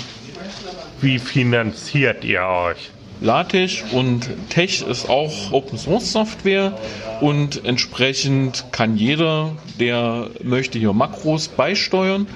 Wie 1.02 1.20
finanziert 1.20 2.24
ihr 2.24 2.44
euch? 2.44 2.92
LaTeX 3.24 3.86
und 3.94 4.30
Tech 4.50 4.82
ist 4.86 5.08
auch 5.10 5.52
Open 5.54 5.78
Source 5.78 6.12
Software 6.12 6.74
und 7.22 7.64
entsprechend 7.64 8.66
kann 8.74 8.98
jeder, 8.98 9.56
der 9.80 10.30
möchte 10.44 10.78
hier 10.78 10.92
Makros 10.92 11.48
beisteuern. 11.48 12.28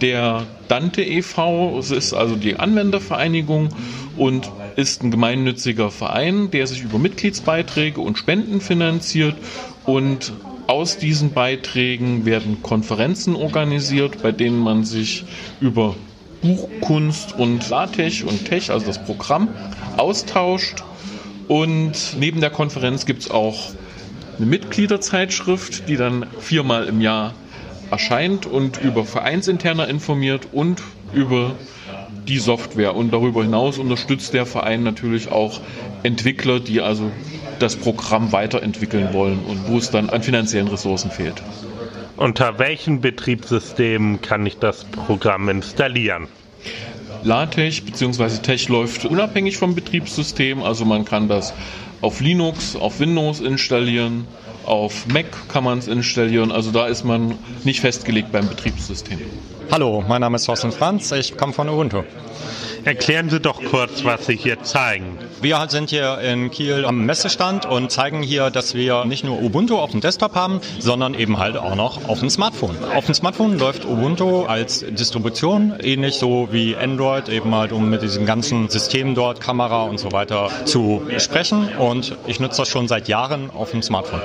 Der 0.00 0.46
Dante 0.68 1.02
e.V. 1.02 1.80
ist 1.80 2.12
also 2.14 2.36
die 2.36 2.56
Anwendervereinigung 2.60 3.70
und 4.16 4.48
ist 4.76 5.02
ein 5.02 5.10
gemeinnütziger 5.10 5.90
Verein, 5.90 6.52
der 6.52 6.68
sich 6.68 6.82
über 6.84 6.98
Mitgliedsbeiträge 7.00 8.00
und 8.00 8.16
Spenden 8.16 8.60
finanziert 8.60 9.34
und 9.84 10.32
aus 10.68 10.96
diesen 10.96 11.32
Beiträgen 11.32 12.24
werden 12.24 12.62
Konferenzen 12.62 13.34
organisiert, 13.34 14.22
bei 14.22 14.30
denen 14.30 14.58
man 14.58 14.84
sich 14.84 15.24
über 15.60 15.96
Buchkunst 16.42 17.38
und 17.38 17.68
LaTeX 17.68 18.22
und 18.22 18.44
Tech, 18.44 18.70
also 18.70 18.86
das 18.86 19.02
Programm, 19.04 19.48
austauscht. 19.96 20.82
Und 21.48 21.92
neben 22.18 22.40
der 22.40 22.50
Konferenz 22.50 23.06
gibt 23.06 23.22
es 23.22 23.30
auch 23.30 23.70
eine 24.36 24.46
Mitgliederzeitschrift, 24.46 25.88
die 25.88 25.96
dann 25.96 26.26
viermal 26.40 26.86
im 26.86 27.00
Jahr 27.00 27.34
erscheint 27.90 28.46
und 28.46 28.78
über 28.82 29.04
Vereinsinterner 29.04 29.88
informiert 29.88 30.48
und 30.52 30.82
über 31.12 31.54
die 32.26 32.38
Software. 32.38 32.94
Und 32.96 33.12
darüber 33.12 33.42
hinaus 33.42 33.78
unterstützt 33.78 34.34
der 34.34 34.46
Verein 34.46 34.82
natürlich 34.82 35.30
auch 35.30 35.60
Entwickler, 36.02 36.60
die 36.60 36.80
also 36.80 37.10
das 37.58 37.76
Programm 37.76 38.32
weiterentwickeln 38.32 39.12
wollen 39.12 39.38
und 39.46 39.68
wo 39.68 39.78
es 39.78 39.90
dann 39.90 40.10
an 40.10 40.22
finanziellen 40.22 40.68
Ressourcen 40.68 41.10
fehlt. 41.10 41.42
Unter 42.16 42.58
welchem 42.58 43.02
Betriebssystem 43.02 44.22
kann 44.22 44.46
ich 44.46 44.58
das 44.58 44.84
Programm 44.84 45.50
installieren? 45.50 46.28
LaTeX 47.24 47.82
bzw. 47.82 48.38
Tech 48.38 48.70
läuft 48.70 49.04
unabhängig 49.04 49.58
vom 49.58 49.74
Betriebssystem, 49.74 50.62
also 50.62 50.86
man 50.86 51.04
kann 51.04 51.28
das 51.28 51.52
auf 52.00 52.20
Linux, 52.20 52.74
auf 52.74 53.00
Windows 53.00 53.40
installieren, 53.40 54.26
auf 54.64 55.06
Mac 55.08 55.26
kann 55.48 55.64
man 55.64 55.78
es 55.78 55.88
installieren, 55.88 56.52
also 56.52 56.70
da 56.70 56.86
ist 56.86 57.04
man 57.04 57.34
nicht 57.64 57.80
festgelegt 57.80 58.32
beim 58.32 58.48
Betriebssystem. 58.48 59.20
Hallo, 59.70 60.02
mein 60.08 60.22
Name 60.22 60.36
ist 60.36 60.46
Thorsten 60.46 60.72
Franz, 60.72 61.12
ich 61.12 61.36
komme 61.36 61.52
von 61.52 61.68
Ubuntu. 61.68 62.02
Erklären 62.86 63.28
Sie 63.30 63.40
doch 63.40 63.60
kurz, 63.64 64.04
was 64.04 64.26
Sie 64.26 64.36
hier 64.36 64.62
zeigen. 64.62 65.18
Wir 65.40 65.66
sind 65.68 65.90
hier 65.90 66.20
in 66.20 66.52
Kiel 66.52 66.84
am 66.84 67.04
Messestand 67.04 67.66
und 67.66 67.90
zeigen 67.90 68.22
hier, 68.22 68.50
dass 68.50 68.76
wir 68.76 69.04
nicht 69.06 69.24
nur 69.24 69.42
Ubuntu 69.42 69.78
auf 69.78 69.90
dem 69.90 70.00
Desktop 70.00 70.36
haben, 70.36 70.60
sondern 70.78 71.14
eben 71.14 71.36
halt 71.40 71.56
auch 71.56 71.74
noch 71.74 72.08
auf 72.08 72.20
dem 72.20 72.30
Smartphone. 72.30 72.76
Auf 72.94 73.06
dem 73.06 73.14
Smartphone 73.16 73.58
läuft 73.58 73.84
Ubuntu 73.84 74.44
als 74.44 74.84
Distribution, 74.88 75.74
ähnlich 75.82 76.14
so 76.14 76.46
wie 76.52 76.76
Android, 76.76 77.28
eben 77.28 77.52
halt 77.56 77.72
um 77.72 77.90
mit 77.90 78.02
diesem 78.02 78.24
ganzen 78.24 78.68
System 78.68 79.16
dort, 79.16 79.40
Kamera 79.40 79.82
und 79.82 79.98
so 79.98 80.12
weiter 80.12 80.48
zu 80.64 81.02
sprechen. 81.18 81.68
Und 81.78 82.16
ich 82.28 82.38
nutze 82.38 82.58
das 82.58 82.68
schon 82.68 82.86
seit 82.86 83.08
Jahren 83.08 83.50
auf 83.50 83.72
dem 83.72 83.82
Smartphone. 83.82 84.22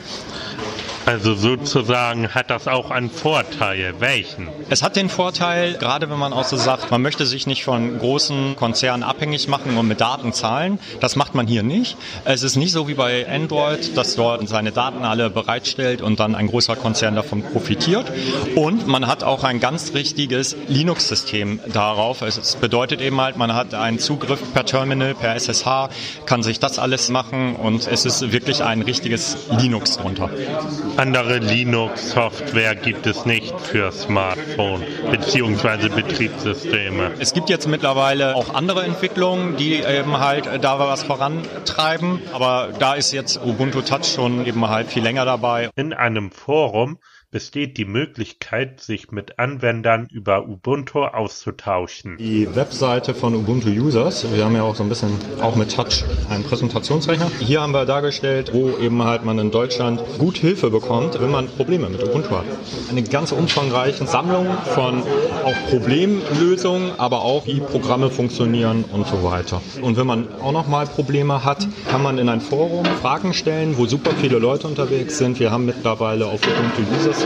Also 1.05 1.35
sozusagen 1.35 2.29
hat 2.29 2.49
das 2.49 2.67
auch 2.67 2.89
einen 2.89 3.11
Vorteil. 3.11 3.93
Welchen? 3.99 4.47
Es 4.69 4.81
hat 4.81 4.95
den 4.95 5.09
Vorteil, 5.09 5.75
gerade 5.75 6.09
wenn 6.09 6.17
man 6.17 6.33
auch 6.33 6.45
so 6.45 6.57
sagt, 6.57 6.89
man 6.89 7.03
möchte 7.03 7.27
sich 7.27 7.45
nicht 7.45 7.63
von 7.63 7.99
großen 7.99 8.55
Konzernen 8.55 9.03
abhängig 9.03 9.47
machen 9.47 9.77
und 9.77 9.87
mit 9.87 10.01
Daten 10.01 10.33
zahlen. 10.33 10.79
Das 11.01 11.15
macht 11.15 11.35
man 11.35 11.45
hier 11.45 11.61
nicht. 11.61 11.95
Es 12.23 12.41
ist 12.41 12.55
nicht 12.55 12.71
so 12.71 12.87
wie 12.87 12.95
bei 12.95 13.27
Android, 13.29 13.95
dass 13.95 14.15
dort 14.15 14.47
seine 14.47 14.71
Daten 14.71 15.03
alle 15.03 15.29
bereitstellt 15.29 16.01
und 16.01 16.19
dann 16.19 16.33
ein 16.33 16.47
großer 16.47 16.75
Konzern 16.75 17.15
davon 17.15 17.43
profitiert. 17.43 18.11
Und 18.55 18.87
man 18.87 19.05
hat 19.05 19.23
auch 19.23 19.43
ein 19.43 19.59
ganz 19.59 19.93
richtiges 19.93 20.55
Linux-System 20.67 21.59
darauf. 21.71 22.23
Es 22.23 22.55
bedeutet 22.55 23.01
eben 23.01 23.21
halt, 23.21 23.37
man 23.37 23.53
hat 23.53 23.75
einen 23.75 23.99
Zugriff 23.99 24.41
per 24.53 24.65
Terminal, 24.65 25.13
per 25.13 25.35
SSH, 25.35 25.89
kann 26.25 26.41
sich 26.41 26.59
das 26.59 26.79
alles 26.79 27.09
machen 27.09 27.55
und 27.55 27.87
es 27.87 28.05
ist 28.05 28.31
wirklich 28.31 28.63
ein 28.63 28.81
richtiges 28.81 29.37
Linux 29.59 29.97
drunter. 29.97 30.31
Andere 30.97 31.39
Linux-Software 31.39 32.75
gibt 32.75 33.05
es 33.05 33.25
nicht 33.25 33.59
für 33.59 33.91
Smartphone 33.91 34.81
bzw. 35.11 35.89
Betriebssysteme. 35.89 37.11
Es 37.19 37.33
gibt 37.33 37.49
jetzt 37.49 37.67
mittlerweile 37.67 38.35
auch 38.35 38.53
andere 38.53 38.83
Entwicklungen, 38.83 39.57
die 39.57 39.75
eben 39.75 40.19
halt 40.19 40.47
da 40.63 40.79
was 40.79 41.03
vorantreiben, 41.03 42.21
aber 42.33 42.69
da 42.79 42.93
ist 42.93 43.11
jetzt 43.11 43.39
Ubuntu 43.43 43.81
Touch 43.81 44.05
schon 44.05 44.45
eben 44.45 44.67
halt 44.69 44.87
viel 44.87 45.03
länger 45.03 45.25
dabei. 45.25 45.69
In 45.75 45.93
einem 45.93 46.31
Forum 46.31 46.97
besteht 47.35 47.75
die 47.75 47.83
Möglichkeit, 47.83 48.79
sich 48.79 49.11
mit 49.11 49.39
Anwendern 49.39 50.07
über 50.09 50.47
Ubuntu 50.47 51.03
auszutauschen. 51.03 52.15
Die 52.15 52.47
Webseite 52.55 53.13
von 53.13 53.35
Ubuntu 53.35 53.67
Users, 53.67 54.25
wir 54.33 54.45
haben 54.45 54.55
ja 54.55 54.63
auch 54.63 54.75
so 54.75 54.83
ein 54.83 54.87
bisschen 54.87 55.09
auch 55.41 55.57
mit 55.57 55.75
Touch 55.75 56.05
einen 56.29 56.45
Präsentationsrechner. 56.45 57.29
Hier 57.41 57.59
haben 57.59 57.73
wir 57.73 57.83
dargestellt, 57.83 58.51
wo 58.53 58.77
eben 58.77 59.03
halt 59.03 59.25
man 59.25 59.37
in 59.37 59.51
Deutschland 59.51 59.99
gut 60.17 60.37
Hilfe 60.37 60.69
bekommt, 60.69 61.19
wenn 61.19 61.29
man 61.29 61.49
Probleme 61.49 61.89
mit 61.89 62.01
Ubuntu 62.01 62.29
hat. 62.29 62.45
Eine 62.89 63.03
ganz 63.03 63.33
umfangreiche 63.33 64.07
Sammlung 64.07 64.47
von 64.73 65.03
auch 65.43 65.69
Problemlösungen, 65.69 66.97
aber 66.97 67.23
auch 67.23 67.45
wie 67.47 67.59
Programme 67.59 68.11
funktionieren 68.11 68.85
und 68.93 69.07
so 69.07 69.23
weiter. 69.25 69.61
Und 69.81 69.97
wenn 69.97 70.07
man 70.07 70.29
auch 70.41 70.53
noch 70.53 70.69
mal 70.69 70.85
Probleme 70.85 71.43
hat, 71.43 71.67
kann 71.91 72.01
man 72.01 72.17
in 72.17 72.29
ein 72.29 72.39
Forum 72.39 72.85
Fragen 73.01 73.33
stellen, 73.33 73.77
wo 73.77 73.87
super 73.87 74.11
viele 74.21 74.39
Leute 74.39 74.67
unterwegs 74.67 75.17
sind. 75.17 75.41
Wir 75.41 75.51
haben 75.51 75.65
mittlerweile 75.65 76.27
auf 76.27 76.39
Ubuntu 76.39 76.95
Users 76.95 77.24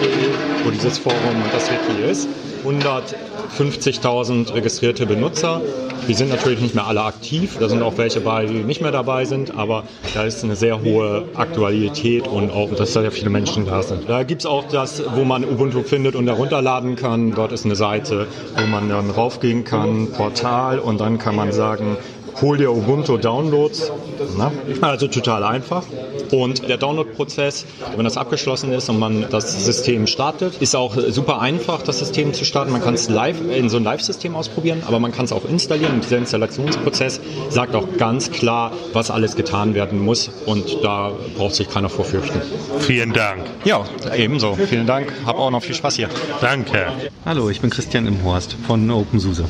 wo 0.63 0.71
dieses 0.71 0.97
Forum 0.97 1.43
und 1.43 1.53
das 1.53 1.69
Wiki 1.71 2.01
ist. 2.01 2.27
150.000 2.65 4.53
registrierte 4.53 5.05
Benutzer. 5.05 5.61
Die 6.07 6.13
sind 6.13 6.29
natürlich 6.29 6.59
nicht 6.59 6.75
mehr 6.75 6.87
alle 6.87 7.03
aktiv. 7.03 7.57
Da 7.59 7.69
sind 7.69 7.81
auch 7.83 7.97
welche 7.97 8.21
bei, 8.21 8.45
die 8.45 8.63
nicht 8.63 8.81
mehr 8.81 8.91
dabei 8.91 9.25
sind, 9.25 9.55
aber 9.55 9.83
da 10.13 10.23
ist 10.23 10.43
eine 10.43 10.55
sehr 10.55 10.81
hohe 10.81 11.25
Aktualität 11.35 12.27
und 12.27 12.51
auch, 12.51 12.73
dass 12.73 12.93
da 12.93 13.01
ja 13.03 13.11
viele 13.11 13.29
Menschen 13.29 13.65
da 13.65 13.83
sind. 13.83 14.09
Da 14.09 14.23
gibt 14.23 14.41
es 14.41 14.45
auch 14.45 14.67
das, 14.69 15.03
wo 15.15 15.23
man 15.23 15.43
Ubuntu 15.43 15.83
findet 15.83 16.15
und 16.15 16.27
herunterladen 16.27 16.95
kann. 16.95 17.33
Dort 17.35 17.51
ist 17.51 17.65
eine 17.65 17.75
Seite, 17.75 18.27
wo 18.57 18.65
man 18.65 18.89
dann 18.89 19.09
raufgehen 19.09 19.63
kann, 19.63 20.07
Portal 20.11 20.79
und 20.79 20.99
dann 20.99 21.17
kann 21.19 21.35
man 21.35 21.51
sagen, 21.51 21.97
hol 22.41 22.57
dir 22.57 22.71
Ubuntu 22.71 23.17
Downloads. 23.17 23.91
Na? 24.37 24.51
Also 24.81 25.07
total 25.07 25.43
einfach. 25.43 25.83
Und 26.31 26.67
der 26.67 26.77
Download-Prozess, 26.77 27.65
wenn 27.95 28.03
das 28.03 28.17
abgeschlossen 28.17 28.71
ist 28.71 28.89
und 28.89 28.99
man 28.99 29.25
das 29.29 29.65
System 29.65 30.07
startet, 30.07 30.61
ist 30.61 30.75
auch 30.75 30.95
super 31.09 31.41
einfach, 31.41 31.81
das 31.81 31.99
System 31.99 32.33
zu 32.33 32.45
starten. 32.45 32.71
Man 32.71 32.81
kann 32.81 32.93
es 32.93 33.09
live 33.09 33.37
in 33.41 33.69
so 33.69 33.77
ein 33.77 33.83
Live-System 33.83 34.35
ausprobieren, 34.35 34.83
aber 34.87 34.99
man 34.99 35.11
kann 35.11 35.25
es 35.25 35.31
auch 35.31 35.45
installieren. 35.45 35.95
Und 35.95 36.03
dieser 36.03 36.17
Installationsprozess 36.17 37.19
sagt 37.49 37.75
auch 37.75 37.87
ganz 37.97 38.31
klar, 38.31 38.71
was 38.93 39.11
alles 39.11 39.35
getan 39.35 39.73
werden 39.73 39.99
muss. 39.99 40.29
Und 40.45 40.83
da 40.83 41.11
braucht 41.37 41.55
sich 41.55 41.69
keiner 41.69 41.89
vorfürchten. 41.89 42.41
Vielen 42.79 43.13
Dank. 43.13 43.45
Ja, 43.65 43.83
ebenso. 44.15 44.55
Vielen 44.55 44.87
Dank. 44.87 45.11
Hab 45.25 45.37
auch 45.37 45.51
noch 45.51 45.63
viel 45.63 45.75
Spaß 45.75 45.95
hier. 45.95 46.09
Danke. 46.41 46.87
Hallo, 47.25 47.49
ich 47.49 47.61
bin 47.61 47.69
Christian 47.69 48.07
Imhorst 48.07 48.55
von 48.67 48.89
OpenSUSE. 48.89 49.45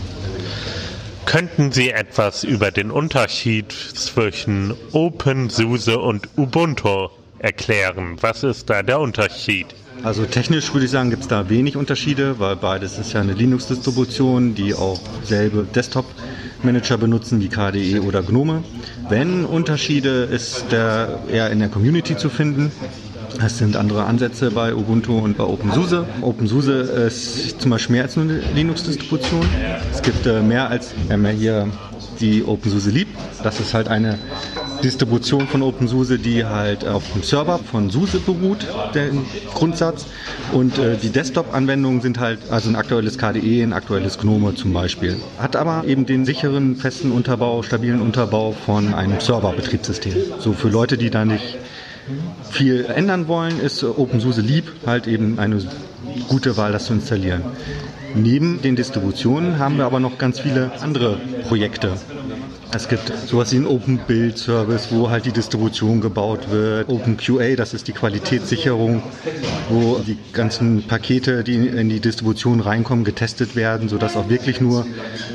Könnten 1.29 1.71
Sie 1.71 1.91
etwas 1.91 2.43
über 2.43 2.71
den 2.71 2.89
Unterschied 2.89 3.71
zwischen 3.71 4.73
OpenSUSE 4.93 5.99
und 5.99 6.27
Ubuntu 6.35 7.09
erklären? 7.37 8.17
Was 8.19 8.41
ist 8.41 8.67
da 8.71 8.81
der 8.81 8.99
Unterschied? 8.99 9.67
Also 10.01 10.25
technisch 10.25 10.73
würde 10.73 10.85
ich 10.85 10.91
sagen, 10.91 11.11
gibt 11.11 11.21
es 11.21 11.27
da 11.27 11.47
wenig 11.47 11.77
Unterschiede, 11.77 12.39
weil 12.39 12.55
beides 12.55 12.97
ist 12.97 13.13
ja 13.13 13.21
eine 13.21 13.33
Linux-Distribution, 13.33 14.55
die 14.55 14.73
auch 14.73 14.99
selbe 15.21 15.67
Desktop-Manager 15.75 16.97
benutzen 16.97 17.39
wie 17.41 17.49
KDE 17.49 17.99
oder 17.99 18.23
GNOME. 18.23 18.63
Wenn 19.07 19.45
Unterschiede 19.45 20.23
ist 20.23 20.71
der 20.71 21.19
eher 21.31 21.51
in 21.51 21.59
der 21.59 21.69
Community 21.69 22.17
zu 22.17 22.31
finden. 22.31 22.71
Es 23.43 23.57
sind 23.57 23.75
andere 23.75 24.05
Ansätze 24.05 24.51
bei 24.51 24.73
Ubuntu 24.75 25.17
und 25.17 25.37
bei 25.37 25.43
OpenSUSE. 25.43 26.05
OpenSUSE 26.21 26.71
ist 27.07 27.61
zum 27.61 27.71
Beispiel 27.71 27.95
mehr 27.95 28.03
als 28.03 28.15
nur 28.15 28.25
eine 28.25 28.41
Linux-Distribution. 28.55 29.45
Es 29.91 30.01
gibt 30.01 30.25
äh, 30.25 30.41
mehr 30.41 30.69
als, 30.69 30.93
haben 31.09 31.25
ja 31.25 31.31
hier 31.31 31.67
die 32.19 32.43
OpenSUSE 32.43 32.89
Leap. 32.89 33.07
Das 33.43 33.59
ist 33.59 33.73
halt 33.73 33.87
eine 33.87 34.17
Distribution 34.83 35.47
von 35.47 35.61
OpenSUSE, 35.61 36.19
die 36.19 36.45
halt 36.45 36.87
auf 36.87 37.03
dem 37.13 37.23
Server 37.23 37.59
von 37.59 37.89
SUSE 37.89 38.19
beruht, 38.19 38.67
der 38.93 39.09
Grundsatz. 39.53 40.05
Und 40.53 40.77
äh, 40.77 40.97
die 40.97 41.09
Desktop-Anwendungen 41.09 42.01
sind 42.01 42.19
halt, 42.19 42.39
also 42.49 42.69
ein 42.69 42.75
aktuelles 42.75 43.17
KDE, 43.17 43.63
ein 43.63 43.73
aktuelles 43.73 44.17
GNOME 44.17 44.55
zum 44.55 44.73
Beispiel. 44.73 45.17
Hat 45.37 45.55
aber 45.55 45.83
eben 45.85 46.05
den 46.05 46.25
sicheren, 46.25 46.75
festen 46.75 47.11
Unterbau, 47.11 47.63
stabilen 47.63 48.01
Unterbau 48.01 48.51
von 48.51 48.93
einem 48.93 49.19
Server-Betriebssystem. 49.19 50.15
So 50.39 50.53
für 50.53 50.69
Leute, 50.69 50.97
die 50.97 51.09
da 51.09 51.25
nicht 51.25 51.57
viel 52.49 52.85
ändern 52.85 53.27
wollen, 53.27 53.59
ist 53.59 53.83
OpenSUSE 53.83 54.41
Leap 54.41 54.65
halt 54.85 55.07
eben 55.07 55.39
eine 55.39 55.59
gute 56.27 56.57
Wahl, 56.57 56.71
das 56.71 56.85
zu 56.85 56.93
installieren. 56.93 57.43
Neben 58.15 58.61
den 58.61 58.75
Distributionen 58.75 59.59
haben 59.59 59.77
wir 59.77 59.85
aber 59.85 59.99
noch 59.99 60.17
ganz 60.17 60.39
viele 60.39 60.71
andere 60.81 61.17
Projekte. 61.47 61.93
Es 62.71 62.87
gibt 62.87 63.11
sowas 63.27 63.51
wie 63.51 63.55
einen 63.55 63.65
Open 63.65 63.97
Build 64.05 64.37
Service, 64.37 64.89
wo 64.91 65.09
halt 65.09 65.25
die 65.25 65.31
Distribution 65.31 66.01
gebaut 66.01 66.51
wird. 66.51 66.87
Open 66.87 67.17
QA, 67.17 67.55
das 67.55 67.73
ist 67.73 67.87
die 67.87 67.93
Qualitätssicherung, 67.93 69.01
wo 69.69 69.97
die 69.97 70.17
ganzen 70.33 70.83
Pakete, 70.83 71.43
die 71.43 71.55
in 71.67 71.89
die 71.89 71.99
Distribution 71.99 72.59
reinkommen, 72.59 73.05
getestet 73.05 73.55
werden, 73.55 73.89
sodass 73.89 74.15
auch 74.15 74.29
wirklich 74.29 74.61
nur, 74.61 74.85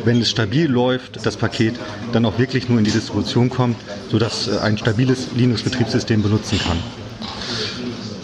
wenn 0.04 0.20
es 0.20 0.30
stabil 0.30 0.70
läuft, 0.70 1.26
das 1.26 1.36
Paket 1.36 1.74
dann 2.12 2.24
auch 2.24 2.38
wirklich 2.38 2.68
nur 2.68 2.78
in 2.78 2.84
die 2.84 2.92
Distribution 2.92 3.50
kommt, 3.50 3.78
sodass 4.10 4.48
ein 4.58 4.78
stabiles 4.78 5.30
Linux-Betriebssystem 5.34 6.22
benutzen 6.22 6.60
kann. 6.60 6.78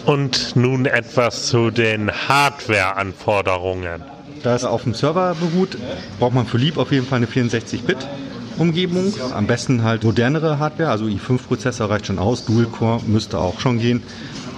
Und 0.05 0.55
nun 0.55 0.85
etwas 0.85 1.47
zu 1.47 1.69
den 1.69 2.09
Hardware-Anforderungen. 2.11 4.03
Da 4.41 4.55
es 4.55 4.63
auf 4.63 4.83
dem 4.83 4.93
Server 4.93 5.35
beruht, 5.35 5.77
braucht 6.17 6.33
man 6.33 6.47
für 6.47 6.57
Leap 6.57 6.77
auf 6.77 6.93
jeden 6.93 7.05
Fall 7.05 7.17
eine 7.17 7.27
64-Bit. 7.27 7.97
Umgebung, 8.61 9.11
am 9.33 9.47
besten 9.47 9.83
halt 9.83 10.03
modernere 10.03 10.59
Hardware, 10.59 10.91
also 10.91 11.05
i5-Prozessor 11.05 11.89
reicht 11.89 12.05
schon 12.05 12.19
aus, 12.19 12.45
Dual-Core 12.45 13.01
müsste 13.07 13.39
auch 13.39 13.59
schon 13.59 13.79
gehen. 13.79 14.03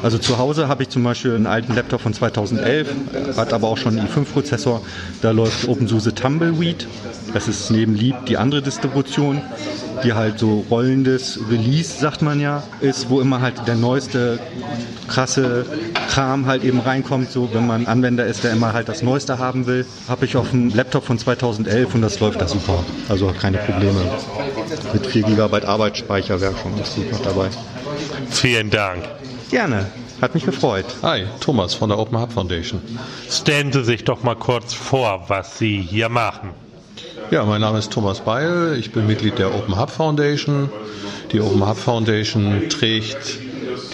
Also 0.04 0.18
zu 0.18 0.38
Hause 0.38 0.68
habe 0.68 0.84
ich 0.84 0.90
zum 0.90 1.04
Beispiel 1.04 1.34
einen 1.34 1.48
alten 1.48 1.74
Laptop 1.74 2.02
von 2.02 2.14
2011, 2.14 2.90
hat 3.38 3.54
aber 3.54 3.70
auch 3.70 3.78
schon 3.78 3.98
einen 3.98 4.08
i5-Prozessor. 4.10 4.82
Da 5.22 5.32
läuft 5.32 5.68
OpenSUSE 5.70 6.14
Tumbleweed. 6.14 6.88
Das 7.34 7.48
ist 7.48 7.72
neben 7.72 7.96
Leap 7.96 8.26
die 8.26 8.36
andere 8.36 8.62
Distribution, 8.62 9.42
die 10.04 10.12
halt 10.12 10.40
so 10.40 10.66
rollendes 10.70 11.40
Release, 11.50 12.00
sagt 12.00 12.22
man 12.22 12.42
ja, 12.42 12.64
ist, 12.82 13.10
wo 13.10 13.22
immer 13.22 13.40
halt 13.40 13.66
der 13.66 13.76
neueste 13.76 14.40
krasse 15.08 15.66
Kram 16.10 16.48
halt 16.48 16.66
eben 16.66 16.82
reinkommt. 16.82 17.32
So, 17.32 17.50
wenn 17.54 17.66
man 17.66 17.88
Anwender 17.88 18.26
ist, 18.26 18.44
der 18.44 18.52
immer 18.52 18.74
halt 18.74 18.90
das 18.90 19.04
Neueste 19.04 19.40
haben 19.40 19.68
will, 19.68 19.86
habe 20.10 20.26
ich 20.26 20.36
auf 20.36 20.52
dem 20.52 20.70
Laptop 20.76 21.06
von 21.06 21.18
2011 21.18 21.96
und 21.96 22.02
das 22.02 22.20
läuft 22.20 22.42
da 22.42 22.48
super. 22.48 22.84
Also 23.08 23.34
keine 23.40 23.58
Probleme. 23.58 24.02
Mit 24.92 25.08
4 25.08 25.24
GB 25.24 25.66
Arbeitsspeicher 25.66 26.42
wäre 26.42 26.54
schon 26.62 26.76
ganz 26.76 26.94
gut 26.94 27.10
noch 27.10 27.22
dabei. 27.22 27.48
Vielen 28.30 28.70
Dank. 28.70 29.04
Gerne. 29.54 29.86
Hat 30.20 30.34
mich 30.34 30.46
gefreut. 30.46 30.86
Hi, 31.04 31.26
Thomas 31.40 31.76
von 31.76 31.90
der 31.90 32.00
Open 32.00 32.20
Hub 32.20 32.34
Foundation. 32.34 32.82
Stellen 33.30 33.72
Sie 33.72 33.84
sich 33.84 34.04
doch 34.04 34.24
mal 34.24 34.34
kurz 34.34 34.74
vor, 34.74 35.26
was 35.28 35.60
Sie 35.60 35.80
hier 35.80 36.10
machen. 36.10 36.50
Ja, 37.30 37.46
mein 37.46 37.62
Name 37.62 37.78
ist 37.78 37.92
Thomas 37.92 38.22
Beil. 38.22 38.76
Ich 38.80 38.92
bin 38.92 39.06
Mitglied 39.06 39.38
der 39.38 39.54
Open 39.54 39.80
Hub 39.80 39.92
Foundation. 39.92 40.72
Die 41.32 41.40
Open 41.40 41.70
Hub 41.70 41.78
Foundation 41.78 42.68
trägt 42.70 43.38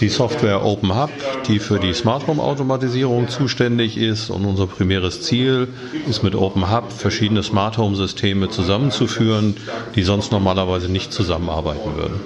die 0.00 0.08
Software 0.08 0.64
Open 0.64 0.96
Hub, 0.96 1.10
die 1.46 1.58
für 1.58 1.78
die 1.78 1.92
Smart 1.92 2.26
Home 2.26 2.42
Automatisierung 2.42 3.28
zuständig 3.28 3.98
ist. 3.98 4.30
Und 4.30 4.46
unser 4.46 4.66
primäres 4.66 5.20
Ziel 5.20 5.68
ist 6.08 6.22
mit 6.22 6.34
Open 6.34 6.70
Hub 6.70 6.90
verschiedene 6.90 7.42
Smart 7.42 7.76
Home 7.76 7.96
Systeme 7.96 8.48
zusammenzuführen, 8.48 9.58
die 9.94 10.04
sonst 10.04 10.32
normalerweise 10.32 10.90
nicht 10.90 11.12
zusammenarbeiten 11.12 11.96
würden. 11.96 12.20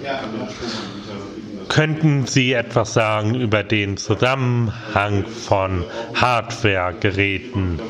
Könnten 1.68 2.27
Sie 2.27 2.53
etwas 2.53 2.94
sagen 2.94 3.35
über 3.35 3.62
den 3.62 3.96
Zusammenhang 3.96 5.24
von 5.27 5.85
Hardware-Geräten 6.14 7.81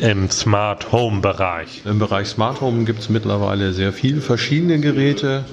im 0.00 0.30
Smart 0.30 0.92
Home 0.92 1.20
Bereich? 1.20 1.82
Im 1.84 1.98
Bereich 1.98 2.28
Smart 2.28 2.60
Home 2.60 2.84
gibt 2.84 3.00
es 3.00 3.08
mittlerweile 3.08 3.72
sehr 3.72 3.92
viele 3.92 4.20
verschiedene 4.20 4.78
Geräte. 4.78 5.44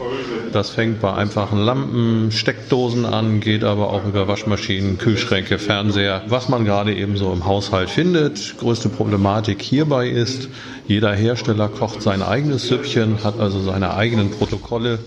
Das 0.51 0.69
fängt 0.69 1.01
bei 1.01 1.13
einfachen 1.13 1.59
Lampen, 1.59 2.31
Steckdosen 2.31 3.05
an, 3.05 3.39
geht 3.39 3.63
aber 3.63 3.89
auch 3.89 4.05
über 4.05 4.27
Waschmaschinen, 4.27 4.97
Kühlschränke, 4.97 5.57
Fernseher, 5.59 6.23
was 6.27 6.47
man 6.49 6.65
gerade 6.65 6.95
eben 6.95 7.17
so 7.17 7.33
im 7.33 7.45
Haushalt 7.45 7.89
findet. 7.89 8.57
Größte 8.57 8.89
Problematik 8.89 9.61
hierbei 9.61 10.07
ist, 10.07 10.49
jeder 10.87 11.13
Hersteller 11.13 11.67
kocht 11.67 12.01
sein 12.01 12.21
eigenes 12.21 12.67
Süppchen, 12.67 13.23
hat 13.23 13.39
also 13.39 13.59
seine 13.59 13.95
eigenen 13.95 14.31
Protokolle, 14.31 14.99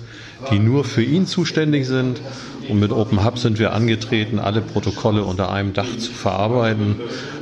die 0.50 0.58
nur 0.58 0.84
für 0.84 1.02
ihn 1.02 1.26
zuständig 1.26 1.86
sind. 1.86 2.20
Und 2.68 2.80
mit 2.80 2.92
Open 2.92 3.24
Hub 3.24 3.38
sind 3.38 3.58
wir 3.58 3.72
angetreten, 3.72 4.38
alle 4.38 4.60
Protokolle 4.60 5.24
unter 5.24 5.50
einem 5.50 5.72
Dach 5.72 5.96
zu 5.98 6.12
verarbeiten, 6.12 6.96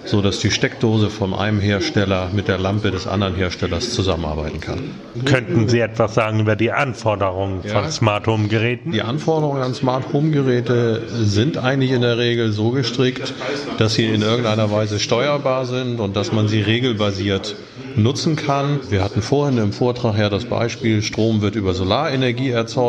so 0.04 0.22
dass 0.22 0.38
die 0.38 0.52
Steckdose 0.52 1.10
von 1.10 1.34
einem 1.34 1.58
Hersteller 1.58 2.30
mit 2.32 2.46
der 2.46 2.58
Lampe 2.58 2.92
des 2.92 3.08
anderen 3.08 3.34
Herstellers 3.34 3.92
zusammenarbeiten 3.92 4.60
kann. 4.60 4.78
Könnten 5.24 5.68
Sie 5.68 5.80
etwas 5.80 6.14
sagen 6.14 6.38
über 6.38 6.54
die 6.54 6.70
Anforderungen 6.70 7.62
Ja. 7.64 7.82
von 7.82 7.90
Smart 7.90 8.28
Home 8.28 8.46
Geräten? 8.46 8.92
Die 8.92 9.02
Anforderungen 9.02 9.62
an 9.62 9.74
Smart 9.74 10.12
Home 10.12 10.30
Geräte 10.30 11.02
sind 11.08 11.58
eigentlich 11.58 11.90
in 11.90 12.02
der 12.02 12.18
Regel 12.18 12.52
so 12.52 12.70
gestrickt, 12.70 13.34
dass 13.78 13.94
sie 13.94 14.06
in 14.06 14.22
irgendeiner 14.22 14.70
Weise 14.70 15.00
steuerbar 15.00 15.66
sind 15.66 15.98
und 15.98 16.14
dass 16.14 16.30
man 16.30 16.46
sie 16.46 16.60
regelbasiert 16.60 17.56
nutzen 17.96 18.36
kann. 18.36 18.78
Wir 18.90 19.02
hatten 19.02 19.22
vorhin 19.22 19.58
im 19.58 19.72
Vortrag 19.72 20.16
ja 20.18 20.28
das 20.28 20.44
Beispiel, 20.44 21.02
Strom 21.02 21.40
wird 21.40 21.56
über 21.56 21.74
Solarenergie 21.74 22.50
erzeugt. 22.50 22.85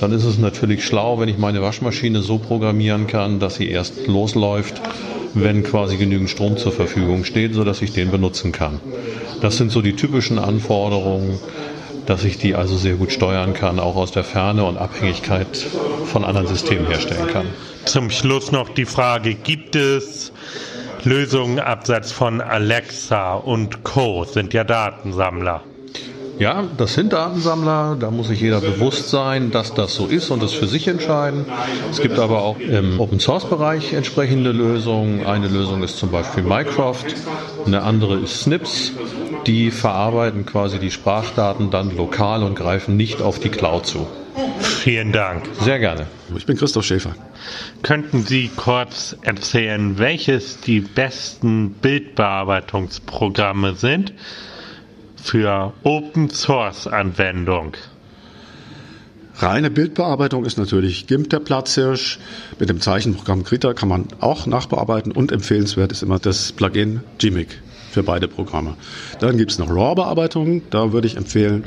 Dann 0.00 0.12
ist 0.12 0.24
es 0.24 0.38
natürlich 0.38 0.84
schlau, 0.84 1.18
wenn 1.18 1.28
ich 1.28 1.38
meine 1.38 1.62
Waschmaschine 1.62 2.22
so 2.22 2.38
programmieren 2.38 3.06
kann, 3.06 3.40
dass 3.40 3.56
sie 3.56 3.68
erst 3.68 4.06
losläuft, 4.06 4.80
wenn 5.34 5.62
quasi 5.62 5.96
genügend 5.96 6.30
Strom 6.30 6.56
zur 6.56 6.72
Verfügung 6.72 7.24
steht, 7.24 7.54
sodass 7.54 7.82
ich 7.82 7.92
den 7.92 8.10
benutzen 8.10 8.52
kann. 8.52 8.80
Das 9.40 9.56
sind 9.56 9.70
so 9.70 9.82
die 9.82 9.96
typischen 9.96 10.38
Anforderungen, 10.38 11.38
dass 12.06 12.24
ich 12.24 12.38
die 12.38 12.54
also 12.54 12.76
sehr 12.76 12.94
gut 12.94 13.12
steuern 13.12 13.54
kann, 13.54 13.80
auch 13.80 13.96
aus 13.96 14.12
der 14.12 14.24
Ferne 14.24 14.64
und 14.64 14.76
Abhängigkeit 14.76 15.56
von 16.04 16.24
anderen 16.24 16.46
Systemen 16.46 16.86
herstellen 16.86 17.26
kann. 17.28 17.46
Zum 17.84 18.10
Schluss 18.10 18.52
noch 18.52 18.68
die 18.68 18.84
Frage, 18.84 19.34
gibt 19.34 19.76
es 19.76 20.32
Lösungen 21.02 21.58
abseits 21.58 22.12
von 22.12 22.40
Alexa 22.40 23.34
und 23.34 23.84
Co. 23.84 24.24
sind 24.24 24.54
ja 24.54 24.64
Datensammler? 24.64 25.62
Ja, 26.38 26.64
das 26.76 26.94
sind 26.94 27.12
Datensammler, 27.12 27.96
da 27.98 28.10
muss 28.10 28.28
sich 28.28 28.40
jeder 28.40 28.60
bewusst 28.60 29.08
sein, 29.08 29.50
dass 29.50 29.72
das 29.72 29.94
so 29.94 30.06
ist 30.06 30.30
und 30.30 30.42
es 30.42 30.52
für 30.52 30.66
sich 30.66 30.88
entscheiden. 30.88 31.46
Es 31.90 32.00
gibt 32.00 32.18
aber 32.18 32.42
auch 32.42 32.58
im 32.58 32.98
Open 32.98 33.20
Source 33.20 33.44
Bereich 33.44 33.92
entsprechende 33.92 34.50
Lösungen. 34.50 35.24
Eine 35.24 35.48
Lösung 35.48 35.82
ist 35.82 35.96
zum 35.96 36.10
Beispiel 36.10 36.42
Mycroft, 36.42 37.14
eine 37.66 37.82
andere 37.82 38.16
ist 38.16 38.42
Snips. 38.42 38.92
Die 39.46 39.70
verarbeiten 39.70 40.46
quasi 40.46 40.78
die 40.78 40.90
Sprachdaten 40.90 41.70
dann 41.70 41.96
lokal 41.96 42.42
und 42.42 42.56
greifen 42.56 42.96
nicht 42.96 43.22
auf 43.22 43.38
die 43.38 43.50
Cloud 43.50 43.86
zu. 43.86 44.06
Vielen 44.58 45.12
Dank. 45.12 45.44
Sehr 45.60 45.78
gerne. 45.78 46.06
Ich 46.36 46.46
bin 46.46 46.56
Christoph 46.56 46.84
Schäfer. 46.84 47.14
Könnten 47.82 48.22
Sie 48.22 48.50
kurz 48.56 49.16
erzählen, 49.22 49.98
welches 49.98 50.60
die 50.60 50.80
besten 50.80 51.74
Bildbearbeitungsprogramme 51.74 53.74
sind 53.74 54.12
für 55.24 55.72
Open 55.84 56.28
Source 56.28 56.86
Anwendung? 56.86 57.72
Reine 59.36 59.70
Bildbearbeitung 59.70 60.44
ist 60.44 60.58
natürlich 60.58 61.06
GIMP 61.06 61.30
der 61.30 61.40
Platzhirsch. 61.40 62.20
Mit 62.58 62.68
dem 62.68 62.80
Zeichenprogramm 62.80 63.42
Krita 63.42 63.72
kann 63.72 63.88
man 63.88 64.06
auch 64.20 64.46
nachbearbeiten 64.46 65.12
und 65.12 65.32
empfehlenswert 65.32 65.92
ist 65.92 66.02
immer 66.02 66.18
das 66.18 66.52
Plugin 66.52 67.00
Gmic 67.18 67.62
für 67.90 68.02
beide 68.02 68.28
Programme. 68.28 68.76
Dann 69.18 69.38
gibt 69.38 69.50
es 69.50 69.58
noch 69.58 69.70
RAW-Bearbeitung. 69.70 70.62
Da 70.68 70.92
würde 70.92 71.06
ich 71.06 71.16
empfehlen, 71.16 71.64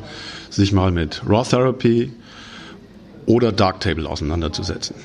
sich 0.51 0.71
mal 0.71 0.91
mit 0.91 1.23
RAW 1.27 1.49
Therapy 1.49 2.13
oder 3.25 3.51
Darktable 3.51 4.07
auseinanderzusetzen. 4.07 4.95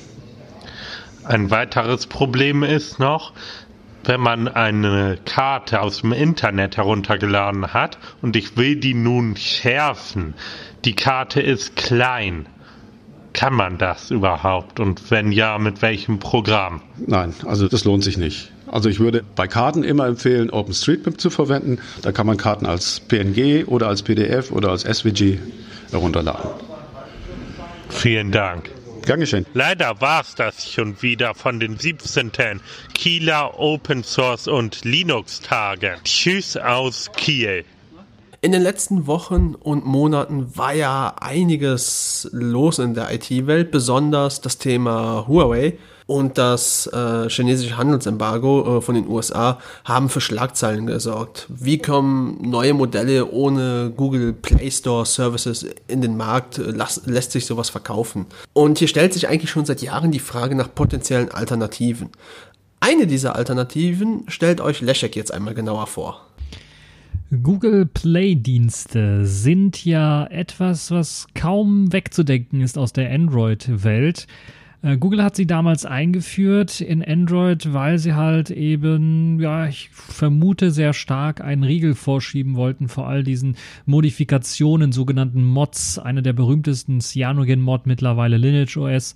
Ein 1.25 1.49
weiteres 1.51 2.05
Problem 2.05 2.63
ist 2.63 2.99
noch, 2.99 3.31
wenn 4.05 4.21
man 4.21 4.47
eine 4.47 5.17
Karte 5.25 5.81
aus 5.81 6.01
dem 6.01 6.11
Internet 6.11 6.77
heruntergeladen 6.77 7.73
hat 7.73 7.97
und 8.21 8.35
ich 8.35 8.57
will 8.57 8.75
die 8.75 8.93
nun 8.93 9.35
schärfen. 9.35 10.33
Die 10.85 10.95
Karte 10.95 11.41
ist 11.41 11.75
klein. 11.75 12.47
Kann 13.33 13.53
man 13.53 13.77
das 13.77 14.11
überhaupt? 14.11 14.79
Und 14.79 15.09
wenn 15.09 15.31
ja, 15.31 15.57
mit 15.57 15.81
welchem 15.81 16.19
Programm? 16.19 16.81
Nein, 16.97 17.33
also 17.45 17.67
das 17.67 17.83
lohnt 17.83 18.03
sich 18.03 18.17
nicht. 18.17 18.51
Also 18.67 18.89
ich 18.89 18.99
würde 18.99 19.23
bei 19.35 19.47
Karten 19.47 19.83
immer 19.83 20.07
empfehlen, 20.07 20.49
OpenStreetMap 20.49 21.19
zu 21.19 21.29
verwenden. 21.29 21.79
Da 22.01 22.11
kann 22.11 22.27
man 22.27 22.37
Karten 22.37 22.65
als 22.65 22.99
PNG 22.99 23.65
oder 23.67 23.87
als 23.87 24.03
PDF 24.03 24.51
oder 24.51 24.69
als 24.69 24.83
SVG 24.83 25.39
herunterladen. 25.91 26.49
Vielen 27.89 28.31
Dank. 28.31 28.71
Geschehen. 29.05 29.45
Leider 29.53 29.99
war's 30.01 30.35
das 30.35 30.71
schon 30.71 31.01
wieder 31.01 31.35
von 31.35 31.59
den 31.59 31.77
17. 31.77 32.31
Kieler 32.93 33.59
Open 33.59 34.03
Source 34.03 34.47
und 34.47 34.85
Linux 34.85 35.41
Tagen. 35.41 35.97
Tschüss 36.03 36.57
aus 36.57 37.11
Kiel. 37.15 37.65
In 38.43 38.51
den 38.51 38.61
letzten 38.61 39.07
Wochen 39.07 39.55
und 39.55 39.85
Monaten 39.85 40.57
war 40.57 40.73
ja 40.73 41.15
einiges 41.21 42.27
los 42.33 42.77
in 42.77 42.93
der 42.93 43.13
IT-Welt, 43.13 43.71
besonders 43.71 44.41
das 44.41 44.57
Thema 44.57 45.25
Huawei 45.29 45.77
und 46.07 46.37
das 46.37 46.87
äh, 46.87 47.29
chinesische 47.29 47.77
Handelsembargo 47.77 48.79
äh, 48.79 48.81
von 48.81 48.95
den 48.95 49.07
USA 49.07 49.59
haben 49.85 50.09
für 50.09 50.19
Schlagzeilen 50.19 50.87
gesorgt. 50.87 51.45
Wie 51.47 51.77
kommen 51.77 52.37
neue 52.41 52.73
Modelle 52.73 53.31
ohne 53.31 53.93
Google 53.95 54.33
Play 54.33 54.69
Store 54.69 55.05
Services 55.05 55.65
in 55.87 56.01
den 56.01 56.17
Markt? 56.17 56.57
Lass, 56.57 57.03
lässt 57.05 57.31
sich 57.31 57.45
sowas 57.45 57.69
verkaufen? 57.69 58.25
Und 58.51 58.77
hier 58.77 58.89
stellt 58.89 59.13
sich 59.13 59.29
eigentlich 59.29 59.51
schon 59.51 59.65
seit 59.65 59.81
Jahren 59.81 60.11
die 60.11 60.19
Frage 60.19 60.55
nach 60.55 60.75
potenziellen 60.75 61.31
Alternativen. 61.31 62.09
Eine 62.81 63.07
dieser 63.07 63.37
Alternativen 63.37 64.25
stellt 64.27 64.59
euch 64.59 64.81
Leszek 64.81 65.15
jetzt 65.15 65.33
einmal 65.33 65.53
genauer 65.53 65.87
vor. 65.87 66.27
Google 67.41 67.87
Play-Dienste 67.87 69.25
sind 69.25 69.83
ja 69.85 70.25
etwas, 70.25 70.91
was 70.91 71.25
kaum 71.33 71.91
wegzudenken 71.91 72.61
ist 72.61 72.77
aus 72.77 72.93
der 72.93 73.09
Android-Welt. 73.11 74.27
Äh, 74.83 74.97
Google 74.97 75.23
hat 75.23 75.35
sie 75.35 75.47
damals 75.47 75.83
eingeführt 75.83 76.79
in 76.79 77.03
Android, 77.03 77.73
weil 77.73 77.97
sie 77.97 78.13
halt 78.13 78.51
eben, 78.51 79.39
ja, 79.39 79.67
ich 79.67 79.89
vermute 79.89 80.69
sehr 80.69 80.93
stark 80.93 81.41
einen 81.41 81.63
Riegel 81.63 81.95
vorschieben 81.95 82.55
wollten 82.55 82.87
vor 82.87 83.07
all 83.07 83.23
diesen 83.23 83.55
Modifikationen, 83.87 84.91
sogenannten 84.91 85.43
Mods. 85.43 85.97
Eine 85.97 86.21
der 86.21 86.33
berühmtesten 86.33 86.99
Cyanogen-Mod 86.99 87.87
mittlerweile 87.87 88.37
Lineage 88.37 88.77
OS. 88.77 89.15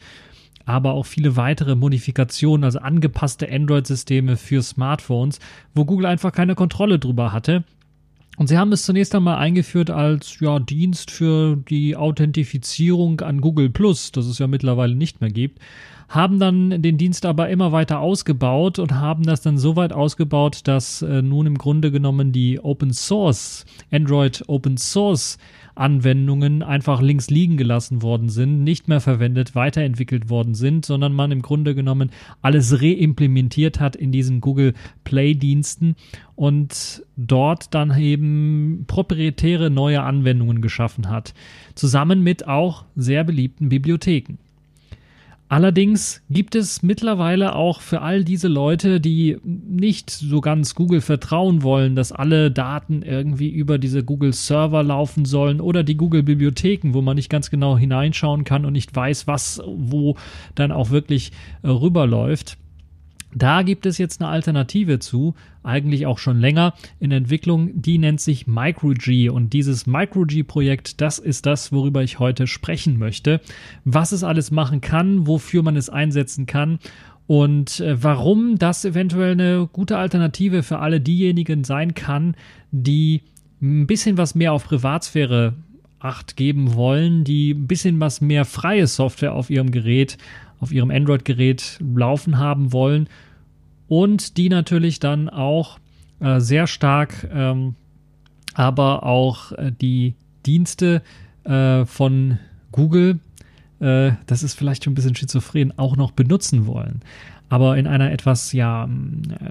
aber 0.66 0.94
auch 0.94 1.06
viele 1.06 1.36
weitere 1.36 1.76
Modifikationen, 1.76 2.64
also 2.64 2.80
angepasste 2.80 3.50
Android-Systeme 3.52 4.38
für 4.38 4.64
Smartphones, 4.64 5.40
wo 5.76 5.86
Google 5.86 6.08
einfach 6.08 6.32
keine 6.32 6.56
Kontrolle 6.56 6.98
drüber 7.00 7.32
hatte. 7.32 7.64
Und 8.38 8.48
sie 8.48 8.58
haben 8.58 8.72
es 8.72 8.84
zunächst 8.84 9.14
einmal 9.16 9.38
eingeführt 9.38 9.90
als 9.90 10.40
ja, 10.40 10.60
Dienst 10.60 11.12
für 11.12 11.58
die 11.58 11.96
Authentifizierung 11.96 13.20
an 13.22 13.42
Google 13.42 13.70
Plus, 13.70 14.12
das 14.12 14.28
es 14.28 14.38
ja 14.38 14.48
mittlerweile 14.48 14.96
nicht 14.96 15.20
mehr 15.22 15.32
gibt 15.32 15.60
haben 16.10 16.40
dann 16.40 16.82
den 16.82 16.98
Dienst 16.98 17.26
aber 17.26 17.50
immer 17.50 17.72
weiter 17.72 18.00
ausgebaut 18.00 18.80
und 18.80 18.94
haben 18.94 19.24
das 19.24 19.42
dann 19.42 19.58
so 19.58 19.76
weit 19.76 19.92
ausgebaut, 19.92 20.62
dass 20.64 21.02
äh, 21.02 21.22
nun 21.22 21.46
im 21.46 21.58
Grunde 21.58 21.92
genommen 21.92 22.32
die 22.32 22.60
Open 22.60 22.94
Source, 22.94 23.66
Android 23.92 24.44
Open 24.48 24.78
Source 24.78 25.38
Anwendungen 25.80 26.64
einfach 26.64 27.02
links 27.02 27.30
liegen 27.30 27.58
gelassen 27.58 28.02
worden 28.02 28.30
sind, 28.30 28.64
nicht 28.64 28.88
mehr 28.88 29.02
verwendet, 29.02 29.56
weiterentwickelt 29.56 30.30
worden 30.30 30.56
sind, 30.56 30.86
sondern 30.86 31.14
man 31.14 31.32
im 31.32 31.42
Grunde 31.42 31.76
genommen 31.76 32.12
alles 32.42 32.82
reimplementiert 32.82 33.80
hat 33.80 33.96
in 33.96 34.12
diesen 34.12 34.42
Google 34.42 34.74
Play 35.04 35.34
Diensten 35.36 35.96
und 36.36 37.04
dort 37.16 37.74
dann 37.74 37.98
eben 37.98 38.86
proprietäre 38.88 39.70
neue 39.70 40.04
Anwendungen 40.04 40.62
geschaffen 40.62 41.10
hat, 41.10 41.34
zusammen 41.76 42.24
mit 42.24 42.48
auch 42.48 42.86
sehr 42.96 43.24
beliebten 43.24 43.70
Bibliotheken. 43.70 44.38
Allerdings 45.50 46.22
gibt 46.30 46.56
es 46.56 46.84
mittlerweile 46.84 47.56
auch 47.56 47.80
für 47.80 48.02
all 48.02 48.26
diese 48.26 48.50
Leute, 48.50 49.00
die 49.00 49.38
nicht 49.44 50.10
so 50.10 50.42
ganz 50.42 50.76
Google 50.76 51.00
vertrauen 51.00 51.64
wollen, 51.64 51.96
dass 51.96 52.12
alle 52.12 52.52
Daten 52.52 53.02
irgendwie 53.02 53.50
über 53.50 53.78
diese 53.78 54.04
Google 54.04 54.34
Server 54.34 54.84
laufen 54.84 55.24
sollen 55.24 55.62
oder 55.62 55.84
die 55.84 55.96
Google 55.96 56.24
Bibliotheken, 56.24 56.94
wo 56.94 57.02
man 57.02 57.16
nicht 57.16 57.30
ganz 57.30 57.50
genau 57.50 57.78
hineinschauen 57.78 58.44
kann 58.44 58.66
und 58.66 58.74
nicht 58.74 58.94
weiß, 58.94 59.28
was 59.28 59.62
wo 59.66 60.18
dann 60.56 60.74
auch 60.74 60.90
wirklich 60.90 61.32
äh, 61.64 61.70
rüberläuft 61.70 62.58
da 63.38 63.62
gibt 63.62 63.86
es 63.86 63.98
jetzt 63.98 64.22
eine 64.22 64.30
Alternative 64.30 65.00
zu, 65.00 65.36
eigentlich 65.64 66.06
auch 66.06 66.18
schon 66.18 66.40
länger 66.40 66.74
in 67.00 67.12
Entwicklung, 67.12 67.82
die 67.82 67.98
nennt 67.98 68.22
sich 68.22 68.48
MicroG. 68.48 69.30
Und 69.32 69.54
dieses 69.54 69.86
MicroG-Projekt, 69.86 71.02
das 71.02 71.20
ist 71.20 71.46
das, 71.46 71.72
worüber 71.72 72.04
ich 72.04 72.20
heute 72.20 72.48
sprechen 72.48 72.98
möchte, 72.98 73.42
was 73.86 74.12
es 74.12 74.24
alles 74.24 74.52
machen 74.52 74.82
kann, 74.82 75.28
wofür 75.28 75.64
man 75.64 75.76
es 75.76 75.90
einsetzen 75.90 76.46
kann 76.46 76.80
und 77.28 77.82
äh, 77.82 78.02
warum 78.02 78.58
das 78.58 78.86
eventuell 78.86 79.34
eine 79.34 79.70
gute 79.72 79.98
Alternative 79.98 80.64
für 80.64 80.80
alle 80.80 81.02
diejenigen 81.02 81.64
sein 81.64 81.94
kann, 81.94 82.36
die 82.72 83.22
ein 83.62 83.88
bisschen 83.88 84.18
was 84.18 84.36
mehr 84.36 84.54
auf 84.54 84.66
Privatsphäre 84.66 85.54
Acht 86.00 86.38
geben 86.38 86.76
wollen, 86.76 87.24
die 87.24 87.56
ein 87.56 87.66
bisschen 87.66 88.00
was 88.00 88.22
mehr 88.22 88.46
freie 88.46 88.86
Software 88.86 89.34
auf 89.34 89.50
ihrem 89.50 89.72
Gerät 89.72 90.20
auf 90.60 90.72
ihrem 90.72 90.92
Android-Gerät 90.92 91.80
laufen 91.96 92.38
haben 92.38 92.72
wollen 92.72 93.10
und 93.88 94.38
die 94.38 94.50
natürlich 94.50 95.00
dann 95.00 95.30
auch 95.30 95.80
äh, 96.20 96.40
sehr 96.40 96.68
stark, 96.68 97.28
ähm, 97.34 97.76
aber 98.54 99.04
auch 99.04 99.52
äh, 99.54 99.72
die 99.72 100.16
Dienste 100.46 101.02
äh, 101.44 101.86
von 101.86 102.40
Google, 102.72 103.20
äh, 103.80 104.12
das 104.26 104.44
ist 104.44 104.56
vielleicht 104.56 104.84
schon 104.84 104.94
ein 104.94 104.96
bisschen 104.96 105.16
schizophren, 105.16 105.78
auch 105.78 105.96
noch 105.96 106.12
benutzen 106.12 106.66
wollen. 106.66 107.02
Aber 107.50 107.78
in 107.78 107.88
einer 107.88 108.12
etwas 108.12 108.52
ja 108.52 108.90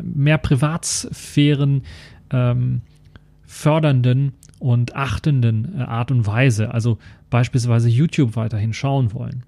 mehr 0.03 0.38
Privatsphären 0.38 1.83
ähm, 2.31 2.83
fördernden 3.46 4.33
und 4.59 4.96
achtenden 4.96 5.79
äh, 5.79 5.83
Art 5.83 6.11
und 6.11 6.27
Weise, 6.27 6.75
also 6.75 6.99
beispielsweise 7.31 7.88
YouTube 7.88 8.37
weiterhin 8.37 8.72
schauen 8.72 9.12
wollen. 9.12 9.44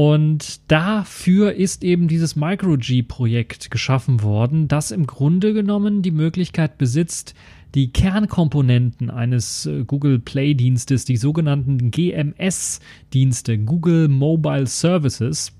Und 0.00 0.70
dafür 0.70 1.54
ist 1.54 1.82
eben 1.82 2.06
dieses 2.06 2.36
MicroG-Projekt 2.36 3.72
geschaffen 3.72 4.22
worden, 4.22 4.68
das 4.68 4.92
im 4.92 5.08
Grunde 5.08 5.52
genommen 5.52 6.02
die 6.02 6.12
Möglichkeit 6.12 6.78
besitzt, 6.78 7.34
die 7.74 7.90
Kernkomponenten 7.90 9.10
eines 9.10 9.66
äh, 9.66 9.82
Google 9.84 10.20
Play-Dienstes, 10.20 11.04
die 11.04 11.16
sogenannten 11.16 11.90
GMS-Dienste, 11.90 13.58
Google 13.58 14.06
Mobile 14.06 14.68
Services, 14.68 15.52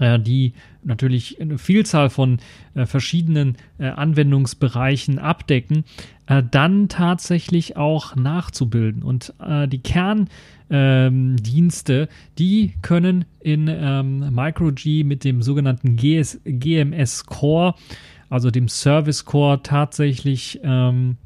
äh, 0.00 0.18
die 0.18 0.54
natürlich 0.82 1.40
eine 1.40 1.56
Vielzahl 1.56 2.10
von 2.10 2.40
äh, 2.74 2.84
verschiedenen 2.84 3.58
Anwendungsbereichen 3.78 5.20
abdecken, 5.20 5.84
dann 6.50 6.88
tatsächlich 6.88 7.76
auch 7.76 8.16
nachzubilden. 8.16 9.02
Und 9.02 9.34
die 9.68 9.78
Kern 9.78 10.28
ähm, 10.72 11.36
Dienste, 11.36 12.08
die 12.38 12.72
können 12.82 13.26
in 13.40 13.68
ähm, 13.68 14.34
MicroG 14.34 15.04
mit 15.04 15.22
dem 15.22 15.42
sogenannten 15.42 15.96
GS, 15.96 16.40
GMS 16.44 17.26
Core, 17.26 17.74
also 18.30 18.50
dem 18.50 18.68
Service 18.68 19.24
Core, 19.24 19.62
tatsächlich 19.62 20.60
ähm, 20.64 21.18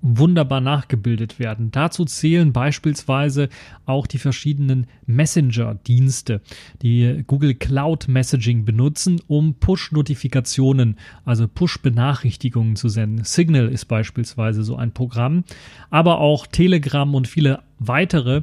wunderbar 0.00 0.60
nachgebildet 0.60 1.38
werden. 1.38 1.70
Dazu 1.70 2.04
zählen 2.04 2.52
beispielsweise 2.52 3.48
auch 3.86 4.06
die 4.06 4.18
verschiedenen 4.18 4.86
Messenger-Dienste, 5.06 6.40
die 6.82 7.24
Google 7.26 7.54
Cloud 7.54 8.08
Messaging 8.08 8.64
benutzen, 8.64 9.20
um 9.26 9.54
Push-Notifikationen, 9.54 10.96
also 11.24 11.48
Push-Benachrichtigungen 11.48 12.76
zu 12.76 12.88
senden. 12.88 13.24
Signal 13.24 13.68
ist 13.68 13.86
beispielsweise 13.86 14.62
so 14.62 14.76
ein 14.76 14.92
Programm, 14.92 15.44
aber 15.90 16.18
auch 16.18 16.46
Telegram 16.46 17.14
und 17.14 17.26
viele 17.26 17.62
weitere 17.78 18.42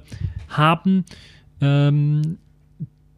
haben 0.50 1.06
ähm, 1.62 2.38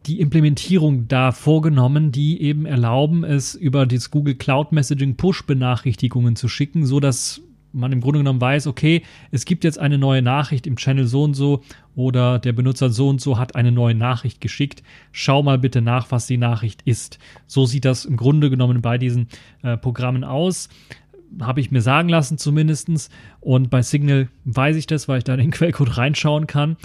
die 0.06 0.20
Implementierung 0.20 1.06
da 1.08 1.32
vorgenommen, 1.32 2.12
die 2.12 2.40
eben 2.40 2.66
erlauben, 2.66 3.24
es 3.24 3.54
über 3.54 3.84
das 3.84 4.10
Google 4.10 4.36
Cloud 4.36 4.72
Messaging 4.72 5.16
Push-Benachrichtigungen 5.16 6.34
zu 6.34 6.48
schicken, 6.48 6.86
so 6.86 6.98
dass 6.98 7.42
man 7.72 7.92
im 7.92 8.00
Grunde 8.00 8.20
genommen 8.20 8.40
weiß, 8.40 8.66
okay, 8.66 9.02
es 9.30 9.44
gibt 9.44 9.64
jetzt 9.64 9.78
eine 9.78 9.98
neue 9.98 10.22
Nachricht 10.22 10.66
im 10.66 10.76
Channel 10.76 11.06
so 11.06 11.22
und 11.24 11.34
so 11.34 11.62
oder 11.94 12.38
der 12.38 12.52
Benutzer 12.52 12.90
so 12.90 13.08
und 13.08 13.20
so 13.20 13.38
hat 13.38 13.56
eine 13.56 13.72
neue 13.72 13.94
Nachricht 13.94 14.40
geschickt. 14.40 14.82
Schau 15.12 15.42
mal 15.42 15.58
bitte 15.58 15.82
nach, 15.82 16.10
was 16.10 16.26
die 16.26 16.38
Nachricht 16.38 16.82
ist. 16.84 17.18
So 17.46 17.66
sieht 17.66 17.84
das 17.84 18.04
im 18.04 18.16
Grunde 18.16 18.50
genommen 18.50 18.82
bei 18.82 18.98
diesen 18.98 19.28
äh, 19.62 19.76
Programmen 19.76 20.24
aus. 20.24 20.68
Habe 21.40 21.60
ich 21.60 21.70
mir 21.70 21.82
sagen 21.82 22.08
lassen 22.08 22.38
zumindestens 22.38 23.10
Und 23.40 23.68
bei 23.68 23.82
Signal 23.82 24.28
weiß 24.44 24.76
ich 24.76 24.86
das, 24.86 25.08
weil 25.08 25.18
ich 25.18 25.24
da 25.24 25.34
in 25.34 25.40
den 25.40 25.50
Quellcode 25.50 25.98
reinschauen 25.98 26.46
kann. 26.46 26.76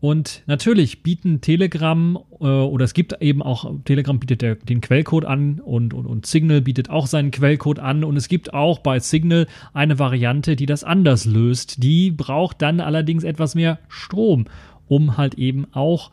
Und 0.00 0.42
natürlich 0.46 1.02
bieten 1.02 1.42
Telegram 1.42 2.18
äh, 2.40 2.44
oder 2.44 2.86
es 2.86 2.94
gibt 2.94 3.20
eben 3.20 3.42
auch, 3.42 3.70
Telegram 3.84 4.18
bietet 4.18 4.40
der, 4.40 4.54
den 4.54 4.80
Quellcode 4.80 5.26
an 5.26 5.60
und, 5.60 5.92
und, 5.92 6.06
und 6.06 6.24
Signal 6.24 6.62
bietet 6.62 6.88
auch 6.88 7.06
seinen 7.06 7.30
Quellcode 7.30 7.80
an 7.80 8.02
und 8.02 8.16
es 8.16 8.28
gibt 8.28 8.54
auch 8.54 8.78
bei 8.78 8.98
Signal 8.98 9.46
eine 9.74 9.98
Variante, 9.98 10.56
die 10.56 10.66
das 10.66 10.84
anders 10.84 11.26
löst. 11.26 11.82
Die 11.82 12.10
braucht 12.10 12.62
dann 12.62 12.80
allerdings 12.80 13.24
etwas 13.24 13.54
mehr 13.54 13.78
Strom, 13.88 14.46
um 14.88 15.18
halt 15.18 15.34
eben 15.34 15.66
auch 15.72 16.10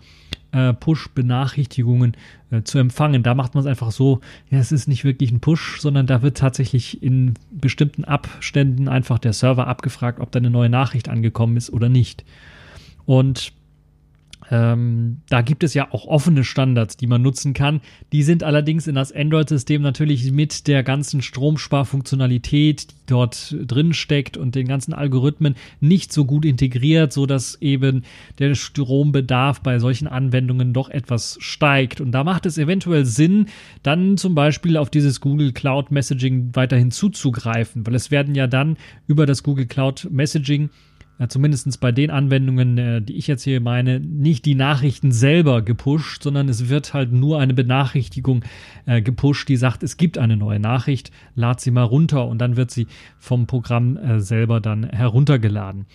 äh, 0.52 0.73
Push-Benachrichtigungen 0.73 2.17
äh, 2.52 2.63
zu 2.63 2.80
empfangen. 2.80 3.23
Da 3.23 3.36
macht 3.36 3.54
man 3.56 3.62
es 3.62 3.69
einfach 3.69 3.91
so, 3.91 4.19
ja, 4.50 4.60
es 4.60 4.73
ist 4.73 4.89
nicht 4.89 5.06
wirklich 5.06 5.32
ein 5.32 5.39
Push, 5.39 5.80
sondern 5.80 6.08
da 6.08 6.21
wird 6.21 6.38
tatsächlich 6.38 7.02
in 7.02 7.36
bestimmten 7.52 8.04
Abständen 8.04 8.89
einfach 8.89 9.17
der 9.17 9.32
Server 9.32 9.67
abgefragt, 9.67 10.19
ob 10.19 10.32
da 10.32 10.39
eine 10.39 10.50
neue 10.50 10.69
Nachricht 10.69 11.08
angekommen 11.08 11.56
ist 11.56 11.71
oder 11.71 11.88
nicht. 11.88 12.26
Und 13.06 13.54
ähm, 14.49 15.21
da 15.29 15.41
gibt 15.41 15.63
es 15.63 15.73
ja 15.73 15.91
auch 15.91 16.05
offene 16.05 16.43
Standards, 16.43 16.97
die 16.97 17.07
man 17.07 17.21
nutzen 17.21 17.53
kann. 17.53 17.81
Die 18.12 18.23
sind 18.23 18.43
allerdings 18.43 18.88
in 18.88 18.95
das 18.95 19.12
Android-System 19.12 19.81
natürlich 19.81 20.31
mit 20.31 20.67
der 20.67 20.83
ganzen 20.83 21.21
Stromsparfunktionalität, 21.21 22.91
die 22.91 22.95
dort 23.07 23.55
drin 23.65 23.93
steckt 23.93 24.38
und 24.38 24.55
den 24.55 24.67
ganzen 24.67 24.93
Algorithmen 24.93 25.55
nicht 25.79 26.13
so 26.13 26.25
gut 26.25 26.45
integriert, 26.45 27.12
so 27.12 27.25
dass 27.25 27.55
eben 27.62 28.03
der 28.39 28.55
Strombedarf 28.55 29.62
bei 29.62 29.79
solchen 29.79 30.07
Anwendungen 30.07 30.73
doch 30.73 30.89
etwas 30.89 31.38
steigt. 31.41 31.99
Und 31.99 32.12
da 32.12 32.23
macht 32.23 32.45
es 32.45 32.57
eventuell 32.57 33.05
Sinn, 33.05 33.47
dann 33.83 34.17
zum 34.17 34.36
Beispiel 34.36 34.77
auf 34.77 34.89
dieses 34.89 35.21
Google 35.21 35.51
Cloud 35.51 35.91
Messaging 35.91 36.51
weiterhin 36.53 36.91
zuzugreifen, 36.91 37.86
weil 37.86 37.95
es 37.95 38.12
werden 38.12 38.36
ja 38.36 38.47
dann 38.47 38.77
über 39.07 39.25
das 39.25 39.43
Google 39.43 39.65
Cloud 39.65 40.07
Messaging 40.12 40.69
ja, 41.19 41.27
zumindest 41.27 41.80
bei 41.82 41.91
den 41.91 42.12
Anwendungen, 42.12 42.77
äh, 42.77 43.01
die 43.01 43.17
ich 43.17 43.27
jetzt 43.27 43.43
hier 43.43 43.60
meine, 43.60 43.99
nicht 43.99 44.45
die 44.45 44.56
Nachrichten 44.56 45.12
selber 45.12 45.62
gepusht, 45.62 46.23
sondern 46.23 46.47
es 46.47 46.69
wird 46.69 46.93
halt 46.93 47.12
nur 47.12 47.39
eine 47.39 47.53
Benachrichtigung 47.53 48.43
äh, 48.86 49.01
gepusht, 49.01 49.49
die 49.49 49.58
sagt, 49.58 49.82
es 49.84 49.97
gibt 49.97 50.17
eine 50.17 50.38
neue 50.38 50.60
Nachricht, 50.60 51.12
lad 51.36 51.60
sie 51.60 51.71
mal 51.71 51.84
runter 51.84 52.27
und 52.27 52.39
dann 52.39 52.56
wird 52.56 52.71
sie 52.71 52.88
vom 53.17 53.47
Programm 53.47 53.97
äh, 53.97 54.19
selber 54.19 54.60
dann 54.62 54.84
heruntergeladen. 54.84 55.86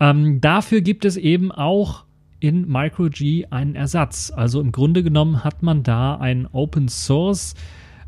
Ähm, 0.00 0.40
dafür 0.40 0.80
gibt 0.80 1.04
es 1.04 1.16
eben 1.16 1.52
auch 1.52 2.04
in 2.40 2.68
MicroG 2.68 3.46
einen 3.50 3.74
Ersatz. 3.74 4.32
Also 4.34 4.60
im 4.60 4.72
Grunde 4.72 5.02
genommen 5.02 5.44
hat 5.44 5.62
man 5.62 5.82
da 5.82 6.16
einen 6.16 6.46
Open 6.46 6.88
Source 6.88 7.54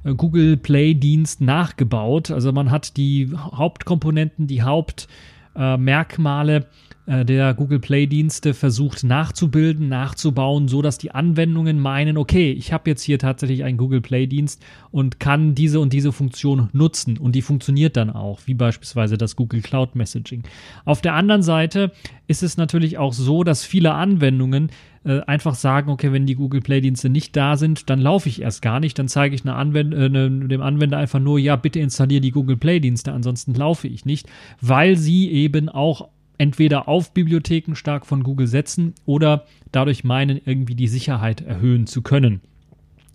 äh, 0.04 0.14
Google 0.14 0.56
Play 0.56 0.94
Dienst 0.94 1.40
nachgebaut. 1.40 2.30
Also 2.30 2.52
man 2.52 2.70
hat 2.70 2.96
die 2.96 3.30
Hauptkomponenten, 3.36 4.46
die 4.46 4.62
Haupt 4.62 5.08
äh, 5.54 5.76
Merkmale 5.76 6.66
äh, 7.10 7.24
der 7.24 7.54
Google 7.54 7.80
Play 7.80 8.06
Dienste 8.06 8.54
versucht 8.54 9.02
nachzubilden, 9.02 9.88
nachzubauen, 9.88 10.68
so 10.68 10.80
dass 10.80 10.96
die 10.96 11.10
Anwendungen 11.10 11.80
meinen, 11.80 12.16
okay, 12.16 12.52
ich 12.52 12.72
habe 12.72 12.88
jetzt 12.88 13.02
hier 13.02 13.18
tatsächlich 13.18 13.64
einen 13.64 13.78
Google 13.78 14.00
Play 14.00 14.28
Dienst 14.28 14.64
und 14.92 15.18
kann 15.18 15.56
diese 15.56 15.80
und 15.80 15.92
diese 15.92 16.12
Funktion 16.12 16.68
nutzen 16.72 17.18
und 17.18 17.34
die 17.34 17.42
funktioniert 17.42 17.96
dann 17.96 18.10
auch, 18.10 18.42
wie 18.46 18.54
beispielsweise 18.54 19.18
das 19.18 19.34
Google 19.34 19.60
Cloud 19.60 19.96
Messaging. 19.96 20.44
Auf 20.84 21.00
der 21.00 21.14
anderen 21.14 21.42
Seite 21.42 21.90
ist 22.28 22.44
es 22.44 22.56
natürlich 22.56 22.96
auch 22.96 23.12
so, 23.12 23.42
dass 23.42 23.64
viele 23.64 23.94
Anwendungen 23.94 24.70
äh, 25.02 25.18
einfach 25.22 25.56
sagen, 25.56 25.90
okay, 25.90 26.12
wenn 26.12 26.26
die 26.26 26.36
Google 26.36 26.60
Play-Dienste 26.60 27.08
nicht 27.08 27.34
da 27.34 27.56
sind, 27.56 27.90
dann 27.90 27.98
laufe 27.98 28.28
ich 28.28 28.40
erst 28.40 28.62
gar 28.62 28.78
nicht. 28.78 28.96
Dann 29.00 29.08
zeige 29.08 29.34
ich 29.34 29.44
Anwend 29.44 29.94
äh, 29.94 30.08
ne, 30.08 30.30
dem 30.46 30.62
Anwender 30.62 30.98
einfach 30.98 31.18
nur, 31.18 31.40
ja, 31.40 31.56
bitte 31.56 31.80
installiere 31.80 32.20
die 32.20 32.30
Google 32.30 32.56
Play-Dienste, 32.56 33.12
ansonsten 33.12 33.54
laufe 33.54 33.88
ich 33.88 34.04
nicht, 34.04 34.28
weil 34.60 34.96
sie 34.96 35.28
eben 35.28 35.68
auch 35.68 36.08
entweder 36.40 36.88
auf 36.88 37.12
Bibliotheken 37.12 37.74
stark 37.74 38.06
von 38.06 38.22
Google 38.22 38.46
setzen 38.46 38.94
oder 39.04 39.44
dadurch 39.72 40.04
meinen, 40.04 40.40
irgendwie 40.42 40.74
die 40.74 40.88
Sicherheit 40.88 41.42
erhöhen 41.42 41.86
zu 41.86 42.00
können. 42.00 42.40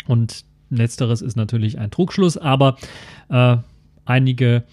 Und 0.06 0.46
letzteres 0.70 1.24
ist 1.24 1.36
natürlich 1.36 1.80
ein 1.80 1.90
Trugschluss, 1.90 2.38
aber 2.38 2.78
äh, 3.30 3.58
einige 4.06 4.66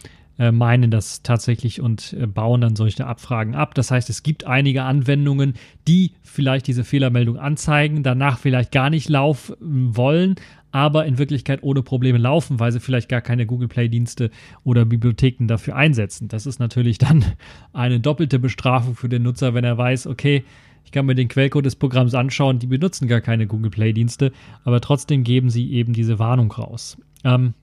meinen 0.50 0.90
das 0.90 1.22
tatsächlich 1.22 1.80
und 1.80 2.14
äh, 2.14 2.26
bauen 2.26 2.60
dann 2.60 2.76
solche 2.76 3.06
Abfragen 3.06 3.54
ab. 3.54 3.74
Das 3.74 3.90
heißt, 3.90 4.08
es 4.10 4.22
gibt 4.22 4.44
einige 4.44 4.82
Anwendungen, 4.84 5.54
die 5.86 6.12
vielleicht 6.22 6.66
diese 6.66 6.84
Fehlermeldung 6.84 7.36
anzeigen, 7.38 8.02
danach 8.02 8.38
vielleicht 8.38 8.72
gar 8.72 8.90
nicht 8.90 9.08
laufen 9.08 9.54
wollen, 9.60 10.36
aber 10.70 11.04
in 11.04 11.18
Wirklichkeit 11.18 11.62
ohne 11.62 11.82
Probleme 11.82 12.18
laufen, 12.18 12.58
weil 12.58 12.72
sie 12.72 12.80
vielleicht 12.80 13.08
gar 13.08 13.20
keine 13.20 13.46
Google 13.46 13.68
Play-Dienste 13.68 14.30
oder 14.64 14.84
Bibliotheken 14.84 15.46
dafür 15.46 15.76
einsetzen. 15.76 16.28
Das 16.28 16.46
ist 16.46 16.58
natürlich 16.58 16.98
dann 16.98 17.24
eine 17.72 18.00
doppelte 18.00 18.38
Bestrafung 18.38 18.96
für 18.96 19.08
den 19.08 19.22
Nutzer, 19.22 19.54
wenn 19.54 19.64
er 19.64 19.76
weiß, 19.76 20.06
okay, 20.06 20.44
ich 20.84 20.90
kann 20.90 21.06
mir 21.06 21.14
den 21.14 21.28
Quellcode 21.28 21.66
des 21.66 21.76
Programms 21.76 22.14
anschauen, 22.14 22.58
die 22.58 22.66
benutzen 22.66 23.06
gar 23.06 23.20
keine 23.20 23.46
Google 23.46 23.70
Play-Dienste, 23.70 24.32
aber 24.64 24.80
trotzdem 24.80 25.22
geben 25.24 25.50
sie 25.50 25.72
eben 25.72 25.92
diese 25.92 26.18
Warnung 26.18 26.50
raus. 26.50 26.96
Ähm, 27.22 27.54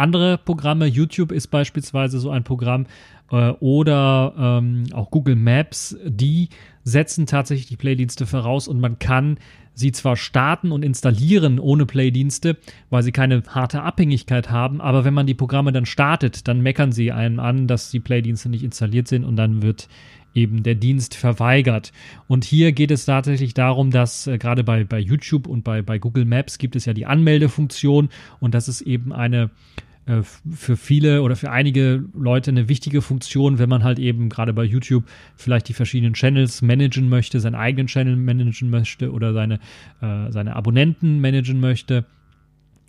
andere 0.00 0.38
Programme, 0.38 0.86
YouTube 0.86 1.32
ist 1.32 1.48
beispielsweise 1.48 2.18
so 2.18 2.30
ein 2.30 2.44
Programm 2.44 2.86
äh, 3.30 3.50
oder 3.60 4.34
ähm, 4.36 4.84
auch 4.92 5.10
Google 5.10 5.36
Maps, 5.36 5.96
die 6.04 6.48
setzen 6.82 7.26
tatsächlich 7.26 7.68
die 7.68 7.76
Playdienste 7.76 8.26
voraus 8.26 8.66
und 8.68 8.80
man 8.80 8.98
kann 8.98 9.38
sie 9.74 9.92
zwar 9.92 10.16
starten 10.16 10.72
und 10.72 10.84
installieren 10.84 11.58
ohne 11.58 11.86
Playdienste, 11.86 12.56
weil 12.90 13.02
sie 13.02 13.12
keine 13.12 13.42
harte 13.48 13.82
Abhängigkeit 13.82 14.50
haben, 14.50 14.80
aber 14.80 15.04
wenn 15.04 15.14
man 15.14 15.26
die 15.26 15.34
Programme 15.34 15.72
dann 15.72 15.86
startet, 15.86 16.48
dann 16.48 16.60
meckern 16.60 16.92
sie 16.92 17.12
einen 17.12 17.38
an, 17.38 17.66
dass 17.66 17.90
die 17.90 18.00
Playdienste 18.00 18.48
nicht 18.48 18.64
installiert 18.64 19.08
sind 19.08 19.24
und 19.24 19.36
dann 19.36 19.62
wird 19.62 19.88
eben 20.34 20.62
der 20.62 20.76
Dienst 20.76 21.16
verweigert. 21.16 21.92
Und 22.28 22.44
hier 22.44 22.72
geht 22.72 22.90
es 22.90 23.04
tatsächlich 23.04 23.54
darum, 23.54 23.90
dass 23.90 24.26
äh, 24.26 24.38
gerade 24.38 24.62
bei, 24.62 24.84
bei 24.84 24.98
YouTube 24.98 25.46
und 25.46 25.64
bei, 25.64 25.82
bei 25.82 25.98
Google 25.98 26.24
Maps 26.24 26.58
gibt 26.58 26.76
es 26.76 26.84
ja 26.84 26.92
die 26.92 27.06
Anmeldefunktion 27.06 28.10
und 28.38 28.54
das 28.54 28.68
ist 28.68 28.82
eben 28.82 29.12
eine 29.12 29.50
für 30.24 30.76
viele 30.76 31.22
oder 31.22 31.36
für 31.36 31.50
einige 31.50 32.04
Leute 32.14 32.50
eine 32.50 32.68
wichtige 32.68 33.02
Funktion, 33.02 33.58
wenn 33.58 33.68
man 33.68 33.84
halt 33.84 33.98
eben 33.98 34.28
gerade 34.28 34.52
bei 34.52 34.64
YouTube 34.64 35.04
vielleicht 35.36 35.68
die 35.68 35.74
verschiedenen 35.74 36.14
Channels 36.14 36.62
managen 36.62 37.08
möchte, 37.08 37.38
seinen 37.38 37.54
eigenen 37.54 37.86
Channel 37.86 38.16
managen 38.16 38.70
möchte 38.70 39.12
oder 39.12 39.32
seine, 39.32 39.60
äh, 40.00 40.30
seine 40.30 40.56
Abonnenten 40.56 41.20
managen 41.20 41.60
möchte 41.60 42.06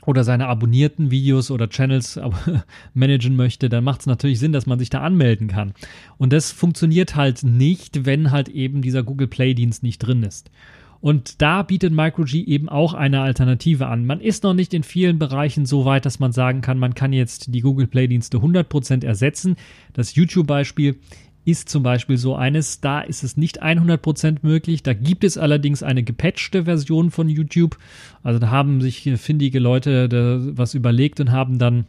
oder 0.06 0.24
seine 0.24 0.48
abonnierten 0.48 1.12
Videos 1.12 1.52
oder 1.52 1.70
Channels 1.70 2.20
managen 2.94 3.36
möchte, 3.36 3.70
dann 3.70 3.84
macht 3.84 4.02
es 4.02 4.08
natürlich 4.08 4.40
Sinn, 4.40 4.52
dass 4.52 4.66
man 4.66 4.80
sich 4.80 4.90
da 4.90 5.02
anmelden 5.02 5.48
kann. 5.48 5.74
Und 6.18 6.34
das 6.34 6.52
funktioniert 6.52 7.16
halt 7.16 7.44
nicht, 7.44 8.06
wenn 8.06 8.32
halt 8.32 8.50
eben 8.50 8.82
dieser 8.82 9.04
Google 9.04 9.28
Play 9.28 9.54
Dienst 9.54 9.84
nicht 9.84 10.00
drin 10.00 10.24
ist. 10.24 10.50
Und 11.02 11.42
da 11.42 11.64
bietet 11.64 11.92
MicroG 11.92 12.34
eben 12.36 12.70
auch 12.70 12.94
eine 12.94 13.22
Alternative 13.22 13.88
an. 13.88 14.06
Man 14.06 14.22
ist 14.22 14.44
noch 14.44 14.54
nicht 14.54 14.74
in 14.74 14.84
vielen 14.84 15.18
Bereichen 15.18 15.66
so 15.66 15.84
weit, 15.84 16.06
dass 16.06 16.20
man 16.20 16.32
sagen 16.32 16.62
kann, 16.62 16.78
man 16.78 16.94
kann 16.94 17.12
jetzt 17.12 17.54
die 17.54 17.62
Google 17.62 17.88
Play 17.88 18.08
Dienste 18.08 18.38
100% 18.38 19.04
ersetzen. 19.04 19.56
Das 19.94 20.14
YouTube-Beispiel 20.14 20.98
ist 21.44 21.70
zum 21.70 21.82
Beispiel 21.82 22.18
so 22.18 22.36
eines. 22.36 22.82
Da 22.82 23.02
ist 23.02 23.24
es 23.24 23.36
nicht 23.36 23.64
100% 23.64 24.38
möglich. 24.44 24.84
Da 24.84 24.94
gibt 24.94 25.24
es 25.24 25.40
allerdings 25.40 25.82
eine 25.82 26.04
gepatchte 26.04 26.66
Version 26.66 27.10
von 27.10 27.30
YouTube. 27.30 27.78
Also 28.22 28.38
da 28.38 28.52
haben 28.52 28.80
sich 28.80 29.10
findige 29.18 29.58
Leute 29.60 30.52
was 30.56 30.76
überlegt 30.76 31.20
und 31.20 31.32
haben 31.32 31.58
dann 31.58 31.86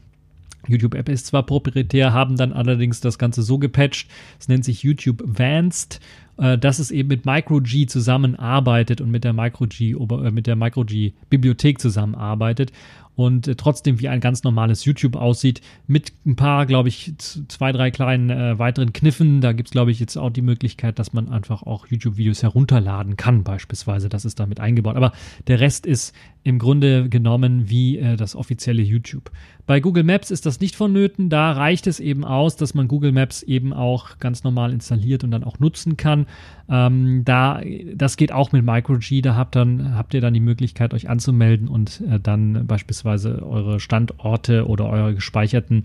YouTube-App 0.68 1.09
ist 1.09 1.27
zwar 1.27 1.44
proprietär, 1.44 2.12
haben 2.12 2.37
dann 2.37 2.53
allerdings 2.53 3.01
das 3.01 3.18
Ganze 3.18 3.42
so 3.42 3.59
gepatcht. 3.59 4.09
Es 4.38 4.48
nennt 4.48 4.64
sich 4.64 4.83
YouTube 4.83 5.20
Advanced 5.22 6.01
äh, 6.38 6.59
dass 6.59 6.79
es 6.79 6.90
eben 6.90 7.09
mit 7.09 7.27
MicroG 7.27 7.88
zusammenarbeitet 7.88 9.01
und 9.01 9.11
mit 9.11 9.25
der 9.25 9.33
MicroG, 9.33 9.81
äh, 9.81 10.31
mit 10.31 10.47
der 10.47 10.57
MicroG 10.57 11.12
Bibliothek 11.31 11.81
zusammenarbeitet 11.81 12.73
und 13.14 13.47
äh, 13.47 13.57
trotzdem 13.57 14.01
wie 14.01 14.09
ein 14.09 14.21
ganz 14.21 14.42
normales 14.42 14.85
YouTube 14.85 15.16
aussieht, 15.16 15.61
mit 15.87 16.12
ein 16.25 16.37
paar, 16.37 16.66
glaube 16.66 16.88
ich, 16.88 17.12
zwei, 17.18 17.73
drei 17.73 17.90
kleinen 17.90 18.31
äh, 18.31 18.59
weiteren 18.59 18.92
Kniffen. 18.92 19.40
Da 19.40 19.53
gibt 19.53 19.68
es, 19.68 19.73
glaube 19.73 19.90
ich, 19.90 20.01
jetzt 20.01 20.16
auch 20.16 20.31
die 20.31 20.42
Möglichkeit, 20.42 20.99
dass 20.99 21.12
man 21.12 21.29
einfach 21.29 21.62
auch 21.62 21.87
YouTube-Videos 21.87 22.42
herunterladen 22.42 23.16
kann, 23.16 23.45
beispielsweise. 23.45 24.09
Das 24.09 24.25
ist 24.25 24.40
damit 24.40 24.61
eingebaut. 24.61 24.97
Aber 24.97 25.12
der 25.47 25.61
Rest 25.61 25.87
ist 25.87 26.14
im 26.42 26.59
Grunde 26.59 27.09
genommen 27.09 27.68
wie 27.68 27.99
äh, 27.99 28.16
das 28.16 28.35
offizielle 28.35 28.83
YouTube. 28.83 29.31
Bei 29.66 29.81
Google 29.81 30.05
Maps 30.05 30.31
ist 30.31 30.47
das 30.47 30.61
nicht 30.61 30.75
vonnöten. 30.75 31.29
Da 31.29 31.53
reicht 31.53 31.87
es 31.87 32.01
eben 32.01 32.25
aus, 32.25 32.57
dass 32.57 32.75
man 32.75 32.88
Google 32.88 33.12
Maps 33.12 33.42
eben 33.42 33.73
auch 33.73 34.18
ganz 34.18 34.42
normal 34.42 34.73
installiert 34.73 35.23
und 35.23 35.31
dann 35.31 35.45
auch 35.45 35.59
nutzen 35.61 35.97
kann. 35.97 36.21
Ähm, 36.68 37.22
da, 37.24 37.61
das 37.94 38.16
geht 38.16 38.32
auch 38.32 38.52
mit 38.52 38.64
MicroG. 38.64 39.22
Da 39.22 39.35
habt, 39.35 39.56
dann, 39.56 39.94
habt 39.94 40.14
ihr 40.14 40.20
dann 40.20 40.35
die 40.35 40.40
Möglichkeit, 40.40 40.94
euch 40.94 41.08
anzumelden 41.08 41.68
und 41.68 42.02
äh, 42.08 42.20
dann 42.20 42.66
beispielsweise 42.66 43.42
eure 43.46 43.80
Standorte 43.80 44.66
oder 44.66 44.88
eure 44.88 45.14
gespeicherten, 45.14 45.85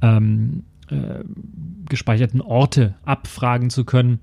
ähm, 0.00 0.64
äh, 0.90 1.24
gespeicherten 1.88 2.40
Orte 2.40 2.94
abfragen 3.04 3.70
zu 3.70 3.84
können 3.84 4.20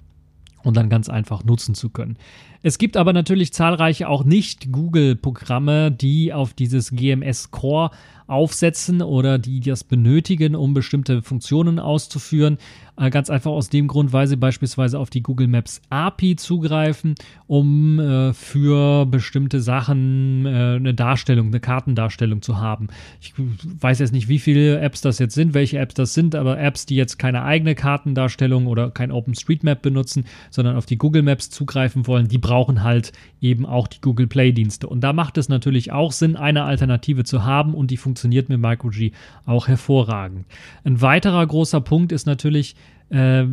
und 0.63 0.77
dann 0.77 0.89
ganz 0.89 1.09
einfach 1.09 1.43
nutzen 1.43 1.75
zu 1.75 1.89
können. 1.89 2.17
Es 2.61 2.77
gibt 2.77 2.97
aber 2.97 3.13
natürlich 3.13 3.53
zahlreiche 3.53 4.09
auch 4.09 4.25
nicht 4.25 4.71
Google-Programme, 4.71 5.91
die 5.91 6.33
auf 6.33 6.53
dieses 6.53 6.91
GMS 6.91 7.51
Core 7.51 7.91
aufsetzen 8.27 9.01
oder 9.01 9.39
die 9.39 9.61
das 9.61 9.83
benötigen, 9.83 10.55
um 10.55 10.73
bestimmte 10.73 11.21
Funktionen 11.21 11.79
auszuführen. 11.79 12.57
Äh, 12.99 13.09
ganz 13.11 13.29
einfach 13.29 13.51
aus 13.51 13.69
dem 13.69 13.87
Grund, 13.87 14.11
weil 14.11 14.27
sie 14.27 14.35
beispielsweise 14.35 14.99
auf 14.99 15.09
die 15.09 15.23
Google 15.23 15.47
Maps 15.47 15.81
API 15.89 16.35
zugreifen, 16.35 17.15
um 17.47 17.99
äh, 17.99 18.33
für 18.33 19.05
bestimmte 19.05 19.61
Sachen 19.61 20.45
äh, 20.45 20.75
eine 20.75 20.93
Darstellung, 20.93 21.47
eine 21.47 21.61
Kartendarstellung 21.61 22.41
zu 22.41 22.59
haben. 22.59 22.87
Ich 23.21 23.33
weiß 23.37 23.99
jetzt 23.99 24.11
nicht, 24.11 24.27
wie 24.27 24.39
viele 24.39 24.81
Apps 24.81 24.99
das 24.99 25.17
jetzt 25.17 25.33
sind, 25.33 25.53
welche 25.53 25.79
Apps 25.79 25.93
das 25.93 26.13
sind, 26.13 26.35
aber 26.35 26.59
Apps, 26.59 26.85
die 26.85 26.95
jetzt 26.95 27.17
keine 27.17 27.43
eigene 27.43 27.73
Kartendarstellung 27.73 28.67
oder 28.67 28.91
kein 28.91 29.11
OpenStreetMap 29.11 29.81
benutzen, 29.81 30.25
sondern 30.49 30.75
auf 30.75 30.85
die 30.85 30.97
Google 30.97 31.23
Maps 31.23 31.49
zugreifen 31.49 32.05
wollen, 32.05 32.27
die 32.27 32.37
brauchen 32.37 32.83
halt 32.83 33.13
eben 33.39 33.65
auch 33.65 33.87
die 33.87 34.01
Google 34.01 34.27
Play 34.27 34.51
Dienste. 34.51 34.87
Und 34.87 35.01
da 35.01 35.13
macht 35.13 35.37
es 35.37 35.47
natürlich 35.47 35.93
auch 35.93 36.11
Sinn, 36.11 36.35
eine 36.35 36.63
Alternative 36.63 37.23
zu 37.23 37.45
haben 37.45 37.73
und 37.73 37.91
die 37.91 37.97
funktioniert 37.97 38.49
mit 38.49 38.59
MicroG 38.59 39.11
auch 39.45 39.69
hervorragend. 39.69 40.45
Ein 40.83 41.01
weiterer 41.01 41.47
großer 41.47 41.79
Punkt 41.79 42.11
ist 42.11 42.25
natürlich, 42.25 42.75
äh, 43.09 43.45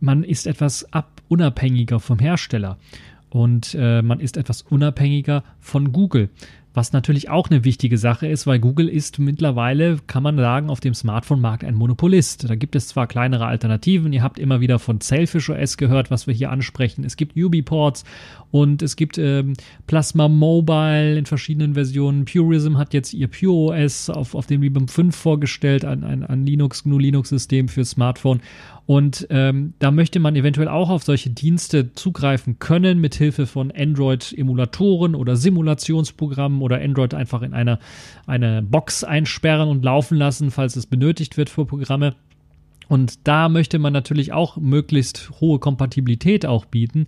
man 0.00 0.24
ist 0.24 0.46
etwas 0.46 0.92
ab 0.92 1.22
unabhängiger 1.28 2.00
vom 2.00 2.18
Hersteller 2.18 2.78
und 3.30 3.74
äh, 3.78 4.02
man 4.02 4.20
ist 4.20 4.36
etwas 4.36 4.62
unabhängiger 4.62 5.42
von 5.60 5.92
Google. 5.92 6.28
Was 6.74 6.94
natürlich 6.94 7.28
auch 7.28 7.50
eine 7.50 7.64
wichtige 7.64 7.98
Sache 7.98 8.26
ist, 8.26 8.46
weil 8.46 8.58
Google 8.58 8.88
ist 8.88 9.18
mittlerweile, 9.18 9.98
kann 10.06 10.22
man 10.22 10.38
sagen, 10.38 10.70
auf 10.70 10.80
dem 10.80 10.94
Smartphone-Markt 10.94 11.64
ein 11.64 11.74
Monopolist. 11.74 12.48
Da 12.48 12.54
gibt 12.54 12.74
es 12.74 12.88
zwar 12.88 13.06
kleinere 13.06 13.44
Alternativen, 13.44 14.14
ihr 14.14 14.22
habt 14.22 14.38
immer 14.38 14.60
wieder 14.60 14.78
von 14.78 15.00
Selfish 15.02 15.50
OS 15.50 15.76
gehört, 15.76 16.10
was 16.10 16.26
wir 16.26 16.32
hier 16.32 16.50
ansprechen. 16.50 17.04
Es 17.04 17.16
gibt 17.16 17.36
UbiPorts 17.36 18.04
und 18.50 18.80
es 18.80 18.96
gibt 18.96 19.18
ähm, 19.18 19.52
Plasma 19.86 20.28
Mobile 20.28 21.18
in 21.18 21.26
verschiedenen 21.26 21.74
Versionen. 21.74 22.24
Purism 22.24 22.78
hat 22.78 22.94
jetzt 22.94 23.12
ihr 23.12 23.28
Pure 23.28 23.74
OS 23.74 24.08
auf, 24.08 24.34
auf 24.34 24.46
dem 24.46 24.62
Librem 24.62 24.88
5 24.88 25.14
vorgestellt, 25.14 25.84
ein, 25.84 26.04
ein, 26.04 26.24
ein 26.24 26.46
Linux, 26.46 26.84
GNU 26.84 26.98
Linux-System 26.98 27.68
für 27.68 27.84
Smartphone. 27.84 28.40
Und 28.86 29.26
ähm, 29.30 29.74
da 29.78 29.90
möchte 29.90 30.18
man 30.18 30.34
eventuell 30.34 30.68
auch 30.68 30.90
auf 30.90 31.04
solche 31.04 31.30
Dienste 31.30 31.92
zugreifen 31.94 32.58
können, 32.58 33.00
mit 33.00 33.14
Hilfe 33.14 33.46
von 33.46 33.70
Android-Emulatoren 33.70 35.14
oder 35.14 35.36
Simulationsprogrammen 35.36 36.62
oder 36.62 36.80
Android 36.80 37.14
einfach 37.14 37.42
in 37.42 37.54
eine, 37.54 37.78
eine 38.26 38.62
Box 38.62 39.04
einsperren 39.04 39.68
und 39.68 39.84
laufen 39.84 40.16
lassen, 40.16 40.50
falls 40.50 40.76
es 40.76 40.86
benötigt 40.86 41.36
wird 41.36 41.48
für 41.48 41.64
Programme. 41.64 42.14
Und 42.88 43.26
da 43.26 43.48
möchte 43.48 43.78
man 43.78 43.92
natürlich 43.92 44.32
auch 44.32 44.56
möglichst 44.56 45.30
hohe 45.40 45.58
Kompatibilität 45.58 46.46
auch 46.46 46.64
bieten. 46.64 47.06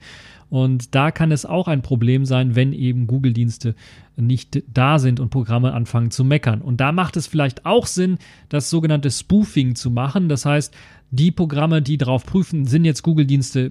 Und 0.50 0.94
da 0.94 1.10
kann 1.10 1.32
es 1.32 1.44
auch 1.44 1.66
ein 1.66 1.82
Problem 1.82 2.24
sein, 2.24 2.54
wenn 2.54 2.72
eben 2.72 3.06
Google-Dienste 3.06 3.74
nicht 4.16 4.62
da 4.72 4.98
sind 4.98 5.18
und 5.18 5.30
Programme 5.30 5.72
anfangen 5.72 6.10
zu 6.10 6.24
meckern. 6.24 6.62
Und 6.62 6.80
da 6.80 6.92
macht 6.92 7.16
es 7.16 7.26
vielleicht 7.26 7.66
auch 7.66 7.86
Sinn, 7.86 8.18
das 8.48 8.70
sogenannte 8.70 9.10
Spoofing 9.10 9.74
zu 9.74 9.90
machen. 9.90 10.28
Das 10.28 10.46
heißt, 10.46 10.72
die 11.10 11.30
Programme, 11.30 11.82
die 11.82 11.98
darauf 11.98 12.24
prüfen, 12.24 12.66
sind 12.66 12.84
jetzt 12.84 13.02
Google-Dienste 13.02 13.70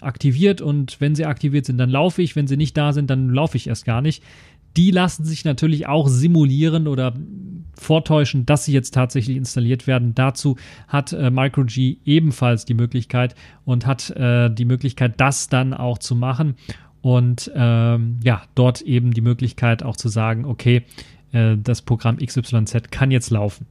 aktiviert 0.00 0.60
und 0.60 1.00
wenn 1.00 1.14
sie 1.14 1.24
aktiviert 1.26 1.66
sind, 1.66 1.78
dann 1.78 1.90
laufe 1.90 2.22
ich. 2.22 2.36
Wenn 2.36 2.46
sie 2.46 2.56
nicht 2.56 2.76
da 2.76 2.92
sind, 2.92 3.10
dann 3.10 3.30
laufe 3.30 3.56
ich 3.56 3.68
erst 3.68 3.84
gar 3.84 4.00
nicht. 4.00 4.22
Die 4.76 4.90
lassen 4.90 5.24
sich 5.24 5.44
natürlich 5.44 5.86
auch 5.86 6.08
simulieren 6.08 6.88
oder 6.88 7.14
vortäuschen, 7.76 8.46
dass 8.46 8.64
sie 8.64 8.72
jetzt 8.72 8.94
tatsächlich 8.94 9.36
installiert 9.36 9.86
werden. 9.86 10.14
Dazu 10.14 10.56
hat 10.88 11.12
äh, 11.12 11.30
MicroG 11.30 11.76
ebenfalls 12.04 12.64
die 12.64 12.74
Möglichkeit 12.74 13.34
und 13.64 13.86
hat 13.86 14.10
äh, 14.10 14.50
die 14.50 14.64
Möglichkeit, 14.64 15.14
das 15.18 15.48
dann 15.48 15.74
auch 15.74 15.98
zu 15.98 16.14
machen 16.14 16.54
und 17.02 17.50
ähm, 17.54 18.18
ja, 18.22 18.42
dort 18.54 18.80
eben 18.80 19.12
die 19.12 19.20
Möglichkeit 19.20 19.82
auch 19.82 19.96
zu 19.96 20.08
sagen, 20.08 20.46
okay, 20.46 20.84
äh, 21.32 21.56
das 21.62 21.82
Programm 21.82 22.16
XYZ 22.16 22.90
kann 22.90 23.10
jetzt 23.10 23.30
laufen. 23.30 23.66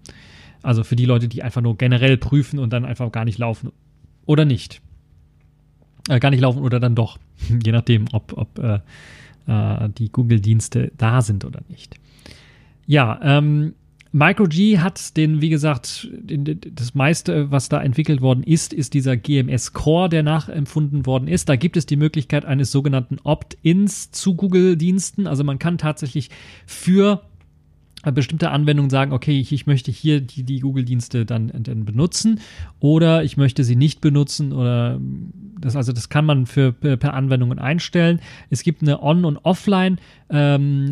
Also 0.62 0.84
für 0.84 0.96
die 0.96 1.06
Leute, 1.06 1.28
die 1.28 1.42
einfach 1.42 1.62
nur 1.62 1.76
generell 1.78 2.18
prüfen 2.18 2.60
und 2.60 2.72
dann 2.72 2.86
einfach 2.86 3.12
gar 3.12 3.26
nicht 3.26 3.40
laufen 3.40 3.72
oder 4.26 4.46
nicht. 4.46 4.82
Äh, 6.10 6.20
gar 6.20 6.30
nicht 6.30 6.42
laufen 6.42 6.62
oder 6.62 6.80
dann 6.80 6.94
doch, 6.94 7.18
je 7.66 7.72
nachdem, 7.72 8.06
ob, 8.12 8.38
ob 8.38 8.60
äh, 9.48 9.90
die 9.98 10.12
Google-Dienste 10.12 10.92
da 10.98 11.22
sind 11.22 11.46
oder 11.46 11.62
nicht. 11.70 11.96
Ja, 12.86 13.20
ähm, 13.24 13.74
MicroG 14.16 14.78
hat 14.78 15.18
den, 15.18 15.42
wie 15.42 15.50
gesagt, 15.50 16.08
das 16.22 16.94
meiste, 16.94 17.50
was 17.50 17.68
da 17.68 17.82
entwickelt 17.82 18.22
worden 18.22 18.44
ist, 18.44 18.72
ist 18.72 18.94
dieser 18.94 19.18
GMS 19.18 19.74
Core, 19.74 20.08
der 20.08 20.22
nachempfunden 20.22 21.08
worden 21.08 21.28
ist. 21.28 21.50
Da 21.50 21.56
gibt 21.56 21.78
es 21.78 21.88
die 21.88 21.96
Möglichkeit 21.96 22.46
eines 22.46 22.72
sogenannten 22.72 23.18
Opt-ins 23.24 24.12
zu 24.12 24.36
Google-Diensten. 24.36 25.26
Also 25.26 25.44
man 25.44 25.58
kann 25.58 25.80
tatsächlich 25.80 26.30
für 26.68 27.24
bestimmte 28.12 28.52
Anwendungen 28.52 28.90
sagen, 28.90 29.14
okay, 29.14 29.40
ich, 29.40 29.52
ich 29.52 29.66
möchte 29.66 29.92
hier 29.92 30.22
die, 30.22 30.44
die 30.44 30.60
Google-Dienste 30.60 31.26
dann, 31.26 31.52
dann 31.54 31.86
benutzen 31.86 32.40
oder 32.80 33.24
ich 33.24 33.38
möchte 33.38 33.64
sie 33.64 33.76
nicht 33.76 34.02
benutzen 34.02 34.52
oder 34.52 35.00
das, 35.60 35.76
also 35.76 35.94
das 35.94 36.10
kann 36.10 36.26
man 36.26 36.46
für 36.46 36.74
per 36.74 37.14
Anwendungen 37.14 37.60
einstellen. 37.60 38.20
Es 38.50 38.64
gibt 38.64 38.82
eine 38.82 39.02
On- 39.02 39.26
und 39.26 39.38
Offline 39.38 39.98
ähm, 40.30 40.92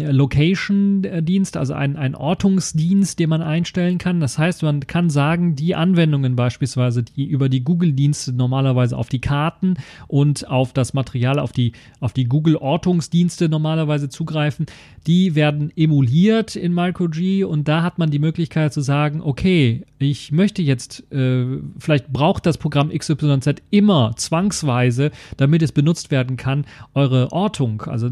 also 1.55 1.73
ein, 1.73 1.97
ein 1.97 2.15
Ortungsdienst, 2.15 3.19
den 3.19 3.29
man 3.29 3.41
einstellen 3.41 3.97
kann. 3.97 4.19
Das 4.19 4.37
heißt, 4.37 4.63
man 4.63 4.81
kann 4.81 5.09
sagen, 5.09 5.55
die 5.55 5.75
Anwendungen 5.75 6.35
beispielsweise, 6.35 7.03
die 7.03 7.25
über 7.25 7.49
die 7.49 7.63
Google-Dienste 7.63 8.33
normalerweise 8.33 8.97
auf 8.97 9.09
die 9.09 9.19
Karten 9.21 9.75
und 10.07 10.47
auf 10.47 10.73
das 10.73 10.93
Material, 10.93 11.39
auf 11.39 11.51
die, 11.51 11.73
auf 11.99 12.13
die 12.13 12.25
Google-Ortungsdienste 12.25 13.49
normalerweise 13.49 14.09
zugreifen, 14.09 14.67
die 15.07 15.35
werden 15.35 15.71
emuliert 15.75 16.55
in 16.55 16.73
MicroG 17.01 17.49
und 17.49 17.67
da 17.67 17.83
hat 17.83 17.97
man 17.97 18.11
die 18.11 18.19
Möglichkeit 18.19 18.73
zu 18.73 18.81
sagen, 18.81 19.21
okay, 19.21 19.83
ich 19.99 20.31
möchte 20.31 20.61
jetzt, 20.61 21.11
äh, 21.11 21.45
vielleicht 21.77 22.11
braucht 22.11 22.45
das 22.45 22.57
Programm 22.57 22.89
XYZ 22.89 23.61
immer 23.69 24.13
zwangsweise, 24.15 25.11
damit 25.37 25.61
es 25.61 25.71
benutzt 25.71 26.11
werden 26.11 26.37
kann, 26.37 26.65
eure 26.93 27.31
Ortung, 27.31 27.81
also 27.83 28.09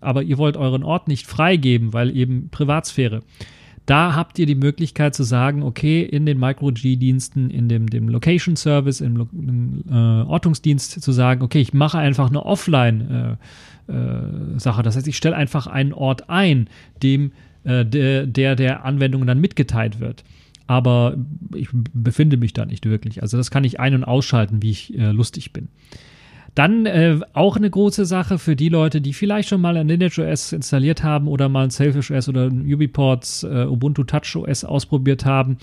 aber 0.00 0.22
ihr 0.22 0.38
wollt 0.38 0.56
euren 0.56 0.84
Ort 0.84 1.08
nicht 1.08 1.26
freigeben, 1.26 1.92
weil 1.92 2.16
eben 2.16 2.50
Privatsphäre. 2.50 3.22
Da 3.84 4.14
habt 4.14 4.38
ihr 4.38 4.46
die 4.46 4.54
Möglichkeit 4.54 5.14
zu 5.14 5.24
sagen, 5.24 5.62
okay, 5.62 6.02
in 6.02 6.26
den 6.26 6.38
Micro-G-Diensten, 6.38 7.48
in 7.48 7.68
dem, 7.68 7.88
dem 7.88 8.08
Location 8.08 8.54
Service, 8.54 9.00
im, 9.00 9.26
im 9.32 9.82
äh, 9.90 9.94
Ortungsdienst 10.28 11.02
zu 11.02 11.10
sagen, 11.10 11.42
okay, 11.42 11.60
ich 11.60 11.72
mache 11.72 11.96
einfach 11.98 12.28
eine 12.28 12.44
Offline-Sache. 12.44 13.38
Äh, 13.88 14.80
äh, 14.80 14.82
das 14.82 14.96
heißt, 14.96 15.08
ich 15.08 15.16
stelle 15.16 15.34
einfach 15.34 15.66
einen 15.66 15.94
Ort 15.94 16.28
ein, 16.28 16.68
dem 17.02 17.32
äh, 17.64 17.84
der, 17.84 18.26
der 18.26 18.56
der 18.56 18.84
Anwendung 18.84 19.26
dann 19.26 19.40
mitgeteilt 19.40 20.00
wird. 20.00 20.24
Aber 20.66 21.16
ich 21.54 21.68
befinde 21.72 22.36
mich 22.36 22.52
da 22.52 22.66
nicht 22.66 22.84
wirklich. 22.86 23.22
Also 23.22 23.36
das 23.36 23.50
kann 23.50 23.64
ich 23.64 23.80
ein- 23.80 23.94
und 23.94 24.04
ausschalten, 24.04 24.62
wie 24.62 24.70
ich 24.70 24.98
äh, 24.98 25.12
lustig 25.12 25.52
bin. 25.52 25.68
Dann 26.54 26.86
äh, 26.86 27.20
auch 27.34 27.56
eine 27.56 27.70
große 27.70 28.04
Sache 28.04 28.38
für 28.38 28.56
die 28.56 28.68
Leute, 28.68 29.00
die 29.00 29.12
vielleicht 29.12 29.48
schon 29.48 29.60
mal 29.60 29.76
ein 29.76 29.88
Lineage 29.88 30.18
OS 30.18 30.52
installiert 30.52 31.04
haben 31.04 31.28
oder 31.28 31.48
mal 31.48 31.64
ein 31.64 31.70
Selfish 31.70 32.10
OS 32.10 32.28
oder 32.28 32.46
ein 32.46 32.62
Ubiports 32.72 33.44
äh, 33.44 33.66
Ubuntu 33.66 34.04
Touch 34.04 34.34
OS 34.36 34.64
ausprobiert 34.64 35.24
haben 35.24 35.58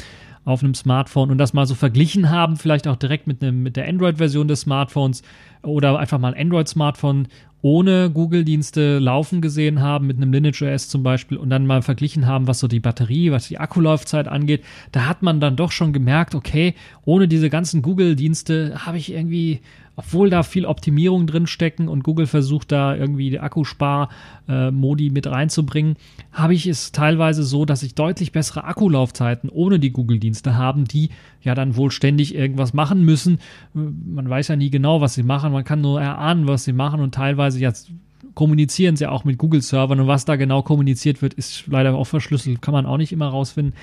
auf 0.46 0.64
einem 0.64 0.76
Smartphone 0.76 1.32
und 1.32 1.38
das 1.38 1.54
mal 1.54 1.66
so 1.66 1.76
verglichen 1.76 2.30
haben, 2.30 2.56
vielleicht 2.56 2.88
auch 2.88 2.96
direkt 2.96 3.28
mit, 3.28 3.44
einem, 3.44 3.64
mit 3.64 3.76
der 3.76 3.88
Android-Version 3.88 4.48
des 4.48 4.62
Smartphones 4.62 5.24
oder 5.64 6.00
einfach 6.00 6.20
mal 6.20 6.34
ein 6.34 6.42
Android-Smartphone 6.42 7.28
ohne 7.66 8.12
Google-Dienste 8.12 9.00
laufen 9.00 9.42
gesehen 9.42 9.82
haben, 9.82 10.06
mit 10.06 10.18
einem 10.18 10.32
Lineage 10.32 10.62
OS 10.62 10.88
zum 10.88 11.02
Beispiel, 11.02 11.40
und 11.40 11.50
dann 11.50 11.66
mal 11.66 11.82
verglichen 11.82 12.28
haben, 12.28 12.46
was 12.46 12.60
so 12.60 12.68
die 12.68 12.80
Batterie, 12.80 13.32
was 13.32 13.48
die 13.48 13.58
Akkulaufzeit 13.58 14.28
angeht, 14.28 14.64
da 14.92 15.08
hat 15.08 15.24
man 15.24 15.40
dann 15.40 15.56
doch 15.56 15.72
schon 15.72 15.92
gemerkt, 15.92 16.36
okay, 16.36 16.76
ohne 17.06 17.28
diese 17.28 17.50
ganzen 17.50 17.82
Google-Dienste 17.82 18.86
habe 18.86 19.00
ich 19.00 19.12
irgendwie 19.12 19.62
obwohl 19.96 20.30
da 20.30 20.44
viel 20.44 20.66
Optimierung 20.66 21.28
drin 21.28 21.48
stecken 21.48 21.88
und 21.88 22.04
Google 22.04 22.28
versucht 22.28 22.72
da 22.72 22.96
irgendwie 22.96 23.30
die 23.30 23.40
Akkuspar-Modi 23.40 25.10
mit 25.10 25.28
reinzubringen, 25.28 25.96
habe 26.32 26.54
ich 26.54 26.68
es 26.68 26.92
teilweise 26.92 27.44
so, 27.44 27.66
dass 27.66 27.84
ich 27.84 27.96
deutlich 27.96 28.32
bessere 28.32 28.66
Akkulaufzeiten 28.66 29.50
ohne 29.50 29.80
die 29.80 29.92
Google-Dienste 29.92 30.56
haben, 30.56 30.86
die 30.86 31.10
ja 31.42 31.56
dann 31.56 31.76
wohl 31.76 31.92
ständig 31.92 32.36
irgendwas 32.36 32.74
machen 32.74 33.04
müssen. 33.04 33.40
Man 33.74 34.30
weiß 34.30 34.50
ja 34.50 34.56
nie 34.56 34.70
genau, 34.70 35.02
was 35.02 35.14
sie 35.14 35.24
machen, 35.24 35.52
man 35.52 35.64
kann 35.64 35.82
nur 35.82 36.02
erahnen, 36.02 36.48
was 36.48 36.66
sie 36.66 36.74
machen 36.74 37.00
und 37.00 37.16
teilweise 37.16 37.60
jetzt 37.60 37.92
kommunizieren 38.34 38.98
sie 38.98 39.08
auch 39.08 39.24
mit 39.24 39.38
Google-Servern 39.38 40.02
und 40.02 40.08
was 40.08 40.26
da 40.26 40.36
genau 40.36 40.62
kommuniziert 40.62 41.22
wird, 41.22 41.34
ist 41.34 41.68
leider 41.68 41.96
auch 41.96 42.06
verschlüsselt, 42.06 42.62
kann 42.62 42.74
man 42.74 42.86
auch 42.86 42.98
nicht 42.98 43.14
immer 43.14 43.28
rausfinden. 43.28 43.74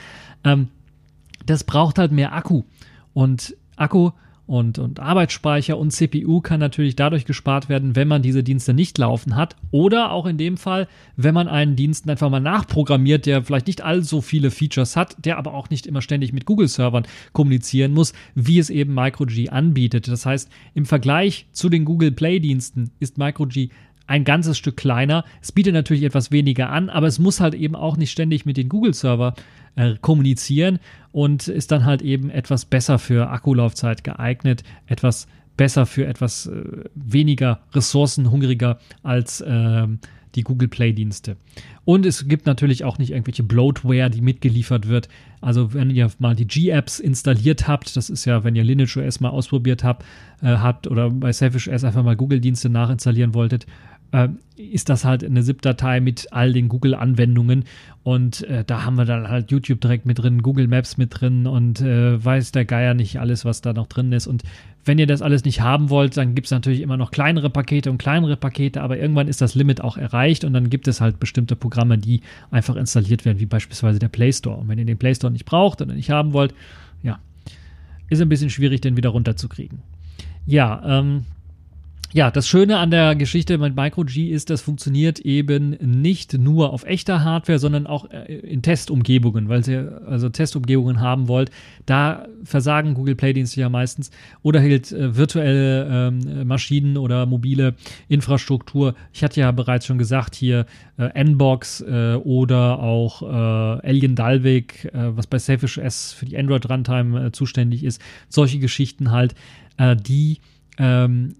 Ähm, 0.44 0.68
das 1.46 1.64
braucht 1.64 1.98
halt 1.98 2.12
mehr 2.12 2.34
Akku 2.34 2.62
und 3.14 3.56
Akku 3.76 4.10
und, 4.46 4.78
und 4.78 5.00
Arbeitsspeicher 5.00 5.78
und 5.78 5.92
CPU 5.92 6.40
kann 6.40 6.60
natürlich 6.60 6.96
dadurch 6.96 7.24
gespart 7.24 7.68
werden, 7.68 7.94
wenn 7.96 8.08
man 8.08 8.22
diese 8.22 8.42
Dienste 8.42 8.74
nicht 8.74 8.98
laufen 8.98 9.36
hat. 9.36 9.56
Oder 9.70 10.10
auch 10.10 10.26
in 10.26 10.36
dem 10.36 10.56
Fall, 10.56 10.88
wenn 11.16 11.34
man 11.34 11.48
einen 11.48 11.76
Dienst 11.76 12.08
einfach 12.08 12.28
mal 12.28 12.40
nachprogrammiert, 12.40 13.26
der 13.26 13.44
vielleicht 13.44 13.68
nicht 13.68 13.82
allzu 13.82 14.20
viele 14.20 14.50
Features 14.50 14.96
hat, 14.96 15.16
der 15.24 15.38
aber 15.38 15.54
auch 15.54 15.70
nicht 15.70 15.86
immer 15.86 16.02
ständig 16.02 16.32
mit 16.32 16.44
Google-Servern 16.44 17.06
kommunizieren 17.32 17.92
muss, 17.92 18.12
wie 18.34 18.58
es 18.58 18.68
eben 18.68 18.94
MicroG 18.94 19.50
anbietet. 19.50 20.08
Das 20.08 20.26
heißt, 20.26 20.50
im 20.74 20.86
Vergleich 20.86 21.46
zu 21.52 21.68
den 21.68 21.84
Google 21.84 22.10
Play-Diensten 22.10 22.90
ist 22.98 23.18
MicroG 23.18 23.70
ein 24.06 24.24
ganzes 24.24 24.58
Stück 24.58 24.76
kleiner. 24.76 25.24
Es 25.40 25.52
bietet 25.52 25.74
natürlich 25.74 26.02
etwas 26.02 26.30
weniger 26.30 26.70
an, 26.70 26.90
aber 26.90 27.06
es 27.06 27.18
muss 27.18 27.40
halt 27.40 27.54
eben 27.54 27.74
auch 27.74 27.96
nicht 27.96 28.10
ständig 28.10 28.44
mit 28.44 28.56
den 28.56 28.68
Google-Server 28.68 29.34
äh, 29.76 29.94
kommunizieren 30.00 30.78
und 31.12 31.48
ist 31.48 31.72
dann 31.72 31.84
halt 31.84 32.02
eben 32.02 32.30
etwas 32.30 32.64
besser 32.64 32.98
für 32.98 33.30
Akkulaufzeit 33.30 34.04
geeignet, 34.04 34.62
etwas 34.86 35.26
besser 35.56 35.86
für 35.86 36.06
etwas 36.06 36.46
äh, 36.46 36.84
weniger 36.94 37.60
ressourcenhungriger 37.72 38.78
als 39.02 39.40
äh, 39.40 39.86
die 40.34 40.42
Google 40.42 40.68
Play-Dienste. 40.68 41.36
Und 41.84 42.06
es 42.06 42.26
gibt 42.26 42.46
natürlich 42.46 42.84
auch 42.84 42.98
nicht 42.98 43.10
irgendwelche 43.10 43.42
Bloatware, 43.42 44.08
die 44.08 44.20
mitgeliefert 44.20 44.88
wird. 44.88 45.08
Also 45.40 45.74
wenn 45.74 45.90
ihr 45.90 46.10
mal 46.18 46.34
die 46.34 46.46
G-Apps 46.46 47.00
installiert 47.00 47.68
habt, 47.68 47.96
das 47.96 48.08
ist 48.08 48.24
ja, 48.24 48.44
wenn 48.44 48.54
ihr 48.54 48.64
Lineage 48.64 48.96
OS 48.96 49.20
mal 49.20 49.30
ausprobiert 49.30 49.84
habt, 49.84 50.04
äh, 50.40 50.46
habt 50.46 50.86
oder 50.86 51.10
bei 51.10 51.32
Selfish 51.32 51.68
OS 51.68 51.84
einfach 51.84 52.02
mal 52.02 52.16
Google-Dienste 52.16 52.70
nachinstallieren 52.70 53.34
wolltet, 53.34 53.66
äh, 54.12 54.28
ist 54.56 54.88
das 54.88 55.04
halt 55.04 55.24
eine 55.24 55.42
ZIP-Datei 55.42 56.00
mit 56.00 56.28
all 56.30 56.52
den 56.52 56.68
Google-Anwendungen 56.68 57.64
und 58.04 58.42
äh, 58.44 58.64
da 58.64 58.84
haben 58.84 58.96
wir 58.96 59.04
dann 59.04 59.28
halt 59.28 59.50
YouTube 59.50 59.80
direkt 59.80 60.06
mit 60.06 60.18
drin, 60.18 60.42
Google 60.42 60.68
Maps 60.68 60.96
mit 60.96 61.20
drin 61.20 61.46
und 61.46 61.80
äh, 61.80 62.22
weiß 62.22 62.52
der 62.52 62.64
Geier 62.64 62.94
nicht 62.94 63.18
alles, 63.18 63.44
was 63.44 63.60
da 63.60 63.72
noch 63.72 63.86
drin 63.86 64.12
ist. 64.12 64.26
Und 64.26 64.42
wenn 64.84 64.98
ihr 64.98 65.06
das 65.06 65.22
alles 65.22 65.44
nicht 65.44 65.60
haben 65.60 65.90
wollt, 65.90 66.16
dann 66.16 66.34
gibt 66.34 66.46
es 66.46 66.50
natürlich 66.50 66.80
immer 66.80 66.96
noch 66.96 67.10
kleinere 67.10 67.48
Pakete 67.48 67.90
und 67.90 67.98
kleinere 67.98 68.36
Pakete, 68.36 68.82
aber 68.82 68.98
irgendwann 68.98 69.28
ist 69.28 69.40
das 69.40 69.54
Limit 69.54 69.80
auch 69.80 69.96
erreicht 69.96 70.44
und 70.44 70.52
dann 70.52 70.70
gibt 70.70 70.88
es 70.88 71.00
halt 71.00 71.18
bestimmte 71.18 71.56
Programme, 71.56 71.98
die 71.98 72.20
einfach 72.50 72.76
installiert 72.76 73.24
werden, 73.24 73.40
wie 73.40 73.46
beispielsweise 73.46 73.98
der 73.98 74.08
Play 74.08 74.32
Store. 74.32 74.58
Und 74.58 74.68
wenn 74.68 74.78
ihr 74.78 74.84
den 74.84 74.98
Play 74.98 75.14
Store 75.14 75.32
nicht 75.32 75.44
braucht 75.44 75.80
oder 75.80 75.94
nicht 75.94 76.10
haben 76.10 76.32
wollt, 76.32 76.54
ja, 77.02 77.18
ist 78.08 78.20
ein 78.20 78.28
bisschen 78.28 78.50
schwierig, 78.50 78.80
den 78.80 78.96
wieder 78.96 79.10
runterzukriegen. 79.10 79.78
Ja, 80.46 80.82
ähm, 80.84 81.24
ja, 82.14 82.30
das 82.30 82.46
Schöne 82.46 82.78
an 82.78 82.90
der 82.90 83.14
Geschichte 83.14 83.56
mit 83.56 83.74
MicroG 83.74 84.16
ist, 84.16 84.50
das 84.50 84.60
funktioniert 84.60 85.18
eben 85.20 85.70
nicht 85.80 86.34
nur 86.34 86.72
auf 86.72 86.84
echter 86.84 87.24
Hardware, 87.24 87.58
sondern 87.58 87.86
auch 87.86 88.10
äh, 88.10 88.34
in 88.40 88.60
Testumgebungen, 88.60 89.48
weil 89.48 89.66
ihr 89.66 90.02
also 90.06 90.28
Testumgebungen 90.28 91.00
haben 91.00 91.26
wollt. 91.28 91.50
Da 91.86 92.26
versagen 92.44 92.94
Google 92.94 93.14
Play-Dienste 93.14 93.60
ja 93.62 93.70
meistens 93.70 94.10
oder 94.42 94.60
halt 94.60 94.92
äh, 94.92 95.16
virtuelle 95.16 96.08
ähm, 96.08 96.46
Maschinen 96.46 96.98
oder 96.98 97.24
mobile 97.24 97.76
Infrastruktur. 98.08 98.94
Ich 99.14 99.24
hatte 99.24 99.40
ja 99.40 99.50
bereits 99.50 99.86
schon 99.86 99.98
gesagt, 99.98 100.34
hier 100.34 100.66
äh, 100.98 101.08
Nbox 101.14 101.80
äh, 101.80 102.14
oder 102.22 102.80
auch 102.80 103.22
äh, 103.22 103.86
Alien 103.88 104.16
Dalvik, 104.16 104.84
äh, 104.92 105.16
was 105.16 105.26
bei 105.26 105.38
Selfish 105.38 105.78
S 105.78 106.12
für 106.12 106.26
die 106.26 106.36
Android 106.36 106.68
Runtime 106.68 107.32
zuständig 107.32 107.84
ist. 107.84 108.02
Solche 108.28 108.58
Geschichten 108.58 109.10
halt, 109.10 109.34
die 110.06 110.38
ähm, 110.78 111.34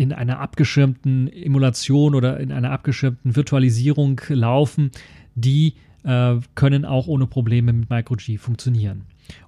in 0.00 0.14
einer 0.14 0.38
abgeschirmten 0.38 1.30
Emulation 1.30 2.14
oder 2.14 2.40
in 2.40 2.52
einer 2.52 2.70
abgeschirmten 2.70 3.36
Virtualisierung 3.36 4.18
laufen, 4.30 4.92
die 5.34 5.74
äh, 6.04 6.36
können 6.54 6.86
auch 6.86 7.06
ohne 7.06 7.26
Probleme 7.26 7.74
mit 7.74 7.90
MicroG 7.90 8.38
funktionieren. 8.38 9.02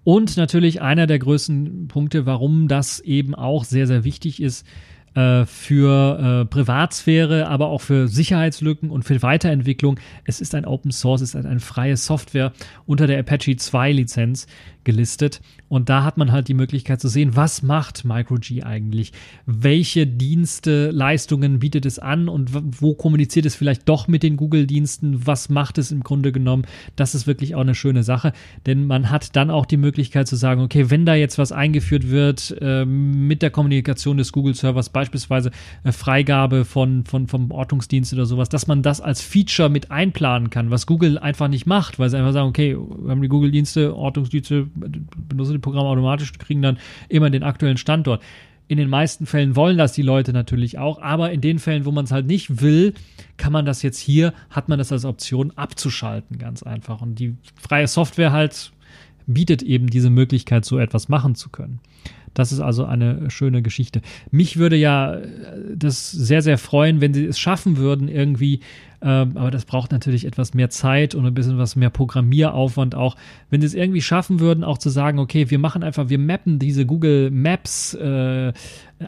Und 0.05 0.37
natürlich 0.37 0.83
einer 0.83 1.07
der 1.07 1.21
größten 1.21 1.89
Punkte, 1.89 2.27
warum 2.27 2.69
das 2.69 3.01
eben 3.01 3.35
auch 3.35 3.65
sehr, 3.65 3.87
sehr 3.87 4.05
wichtig 4.05 4.43
ist, 4.43 4.67
äh, 5.15 5.47
für 5.47 6.43
äh, 6.43 6.45
Privatsphäre, 6.45 7.49
aber 7.49 7.69
auch 7.69 7.81
für 7.81 8.09
Sicherheitslücken 8.09 8.91
und 8.91 9.05
für 9.05 9.23
Weiterentwicklung. 9.23 10.01
Es 10.25 10.43
ist 10.43 10.55
ein 10.55 10.67
Open 10.67 10.91
Source, 10.91 11.23
es 11.23 11.35
ist 11.35 11.47
eine 11.47 11.61
freie 11.61 11.97
Software 11.97 12.53
unter 12.85 13.07
der 13.07 13.21
Apache 13.21 13.57
2 13.57 13.93
Lizenz 13.93 14.47
gelistet. 14.85 15.41
Und 15.69 15.89
da 15.89 16.05
hat 16.05 16.19
man 16.19 16.33
halt 16.33 16.49
die 16.49 16.55
Möglichkeit 16.55 17.01
zu 17.01 17.09
sehen, 17.09 17.35
was 17.35 17.63
macht 17.63 18.05
MicroG 18.05 18.63
eigentlich? 18.63 19.13
Welche 19.47 20.07
Dienste, 20.07 20.91
Leistungen 20.91 21.61
bietet 21.61 21.87
es 21.87 21.99
an 21.99 22.29
und 22.29 22.51
wo 22.53 22.95
kommuniziert 22.95 23.47
es 23.47 23.55
vielleicht 23.55 23.89
doch 23.89 24.09
mit 24.09 24.23
den 24.23 24.37
Google-Diensten? 24.37 25.27
Was 25.27 25.49
macht 25.49 25.79
es 25.79 25.91
im 25.91 26.03
Grunde 26.03 26.33
genommen? 26.33 26.67
Das 26.97 27.15
ist 27.15 27.27
wirklich 27.27 27.55
auch 27.55 27.61
eine 27.61 27.75
schöne 27.75 28.03
Sache, 28.03 28.33
denn 28.67 28.87
man 28.87 29.11
hat 29.11 29.35
dann 29.37 29.51
auch 29.51 29.67
die 29.67 29.77
Möglichkeit 29.77 30.29
zu 30.29 30.37
sagen, 30.37 30.61
okay, 30.61 30.91
wenn 30.91 31.07
da 31.07 31.15
jetzt 31.15 31.39
was 31.39 31.53
eingeführt 31.53 32.11
wird 32.11 32.55
äh, 32.61 32.85
mit 32.85 33.43
der 33.43 33.51
Kommunikation 33.51 34.17
des 34.17 34.33
Google-Servers, 34.33 34.91
beispielsweise 34.91 35.51
äh, 35.85 35.93
Freigabe 35.93 36.65
von, 36.65 37.05
von, 37.05 37.29
vom 37.29 37.51
Ortungsdienst 37.51 38.13
oder 38.13 38.27
sowas, 38.27 38.49
dass 38.49 38.67
man 38.67 38.83
das 38.83 39.01
als 39.01 39.23
Feature 39.23 39.71
mit 39.71 39.91
einplanen 39.91 40.51
kann, 40.51 40.71
was 40.71 40.87
Google 40.87 41.19
einfach 41.19 41.49
nicht 41.49 41.67
macht, 41.67 41.99
weil 41.99 42.11
sie 42.11 42.19
einfach 42.19 42.33
sagen, 42.33 42.49
okay, 42.49 42.77
wir 42.77 43.11
haben 43.11 43.23
die 43.23 43.29
Google-Dienste, 43.29 43.95
Ortungsdienste, 43.97 44.67
benutzen 44.75 45.53
die 45.53 45.59
Programme 45.59 45.89
automatisch, 45.89 46.33
kriegen 46.33 46.63
dann 46.63 46.79
immer 47.09 47.31
den 47.31 47.43
aktuellen 47.43 47.77
Standort. 47.77 48.23
In 48.69 48.79
den 48.79 48.89
meisten 48.89 49.27
Fällen 49.27 49.57
wollen 49.57 49.77
das 49.77 49.93
die 49.93 50.03
Leute 50.03 50.33
natürlich 50.33 50.79
auch, 50.79 51.03
aber 51.03 51.33
in 51.33 51.41
den 51.41 51.59
Fällen, 51.59 51.85
wo 51.85 51.91
man 51.91 52.05
es 52.05 52.13
halt 52.13 52.27
nicht 52.27 52.63
will, 52.63 52.95
kann 53.37 53.53
man 53.53 53.67
das 53.67 53.83
jetzt 53.83 53.99
hier, 53.99 54.33
hat 54.51 54.69
man 54.69 54.79
das 54.79 54.93
als 54.93 55.05
Option 55.05 55.53
abzuschalten, 55.57 56.39
ganz 56.39 56.63
einfach. 56.63 57.03
Und 57.03 57.19
die 57.19 57.37
freie 57.61 57.87
Software 57.87 58.33
halt 58.33 58.73
bietet 59.27 59.63
eben 59.63 59.89
diese 59.89 60.11
Möglichkeit, 60.11 60.65
so 60.65 60.79
etwas 60.79 61.09
machen 61.09 61.35
zu 61.35 61.51
können. 61.51 61.81
Das 62.35 62.53
ist 62.53 62.61
also 62.61 62.85
eine 62.85 63.31
schöne 63.31 63.63
Geschichte. 63.63 64.03
Mich 64.31 64.57
würde 64.57 64.77
ja 64.77 65.19
das 65.75 66.11
sehr, 66.11 66.43
sehr 66.43 66.59
freuen, 66.59 67.01
wenn 67.01 67.15
sie 67.15 67.25
es 67.25 67.39
schaffen 67.39 67.77
würden, 67.77 68.09
irgendwie 68.09 68.61
ähm, 69.05 69.37
aber 69.37 69.51
das 69.51 69.65
braucht 69.65 69.91
natürlich 69.91 70.25
etwas 70.27 70.55
mehr 70.55 70.71
Zeit 70.71 71.15
und 71.17 71.27
ein 71.27 71.35
bisschen 71.35 71.59
was 71.59 71.75
mehr 71.75 71.91
Programmieraufwand 71.91 72.95
auch. 72.95 73.17
Wenn 73.51 73.61
sie 73.61 73.67
es 73.67 73.75
irgendwie 73.75 74.01
schaffen 74.01 74.39
würden, 74.39 74.63
auch 74.63 74.79
zu 74.79 74.91
sagen, 74.91 75.19
okay, 75.19 75.51
wir 75.51 75.59
machen 75.59 75.83
einfach, 75.83 76.09
wir 76.09 76.19
mappen 76.19 76.61
diese 76.61 76.87
Google 76.87 77.31
Maps 77.31 77.95
äh, 77.95 78.53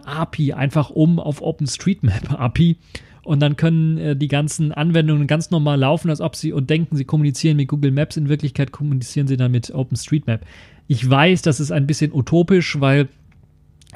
API 0.05 0.53
einfach 0.53 0.91
um 0.91 1.21
auf 1.21 1.43
OpenStreetMap 1.43 2.33
API 2.41 2.77
und 3.23 3.41
dann 3.41 3.57
können 3.57 3.99
äh, 3.99 4.17
die 4.17 4.29
ganzen 4.29 4.73
Anwendungen 4.73 5.27
ganz 5.27 5.51
normal 5.51 5.79
laufen, 5.79 6.11
als 6.11 6.21
ob 6.21 6.37
sie 6.37 6.53
und 6.53 6.71
denken, 6.71 6.97
sie 6.97 7.05
kommunizieren 7.05 7.57
mit 7.57 7.69
Google 7.69 7.91
Maps. 7.91 8.17
In 8.17 8.29
Wirklichkeit 8.29 8.73
kommunizieren 8.73 9.27
sie 9.27 9.37
dann 9.37 9.53
mit 9.53 9.73
OpenStreetMap. 9.73 10.41
Ich 10.87 11.09
weiß, 11.09 11.43
das 11.43 11.61
ist 11.61 11.73
ein 11.73 11.87
bisschen 11.87 12.13
utopisch, 12.13 12.81
weil 12.81 13.09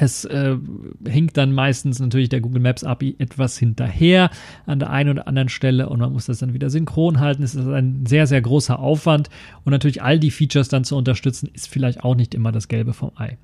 es 0.00 0.24
äh, 0.24 0.56
hinkt 1.06 1.36
dann 1.36 1.52
meistens 1.52 1.98
natürlich 1.98 2.28
der 2.28 2.40
Google 2.40 2.62
Maps 2.62 2.84
API 2.84 3.16
etwas 3.18 3.58
hinterher 3.58 4.30
an 4.66 4.78
der 4.78 4.90
einen 4.90 5.10
oder 5.10 5.26
anderen 5.26 5.48
Stelle 5.48 5.88
und 5.88 6.00
man 6.00 6.12
muss 6.12 6.26
das 6.26 6.38
dann 6.38 6.54
wieder 6.54 6.70
synchron 6.70 7.20
halten. 7.20 7.42
Es 7.42 7.54
ist 7.54 7.66
ein 7.66 8.06
sehr, 8.06 8.26
sehr 8.26 8.40
großer 8.40 8.78
Aufwand 8.78 9.28
und 9.64 9.72
natürlich 9.72 10.02
all 10.02 10.18
die 10.18 10.30
Features 10.30 10.68
dann 10.68 10.84
zu 10.84 10.96
unterstützen, 10.96 11.50
ist 11.52 11.68
vielleicht 11.68 12.04
auch 12.04 12.14
nicht 12.14 12.34
immer 12.34 12.52
das 12.52 12.68
Gelbe 12.68 12.92
vom 12.92 13.10
Ei. 13.16 13.38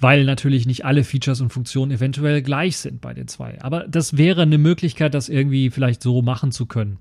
Weil 0.00 0.24
natürlich 0.24 0.66
nicht 0.66 0.84
alle 0.84 1.04
Features 1.04 1.40
und 1.40 1.50
Funktionen 1.50 1.92
eventuell 1.92 2.42
gleich 2.42 2.76
sind 2.76 3.00
bei 3.00 3.14
den 3.14 3.28
zwei. 3.28 3.60
Aber 3.62 3.86
das 3.88 4.16
wäre 4.16 4.42
eine 4.42 4.58
Möglichkeit, 4.58 5.14
das 5.14 5.28
irgendwie 5.28 5.70
vielleicht 5.70 6.02
so 6.02 6.22
machen 6.22 6.52
zu 6.52 6.66
können. 6.66 6.98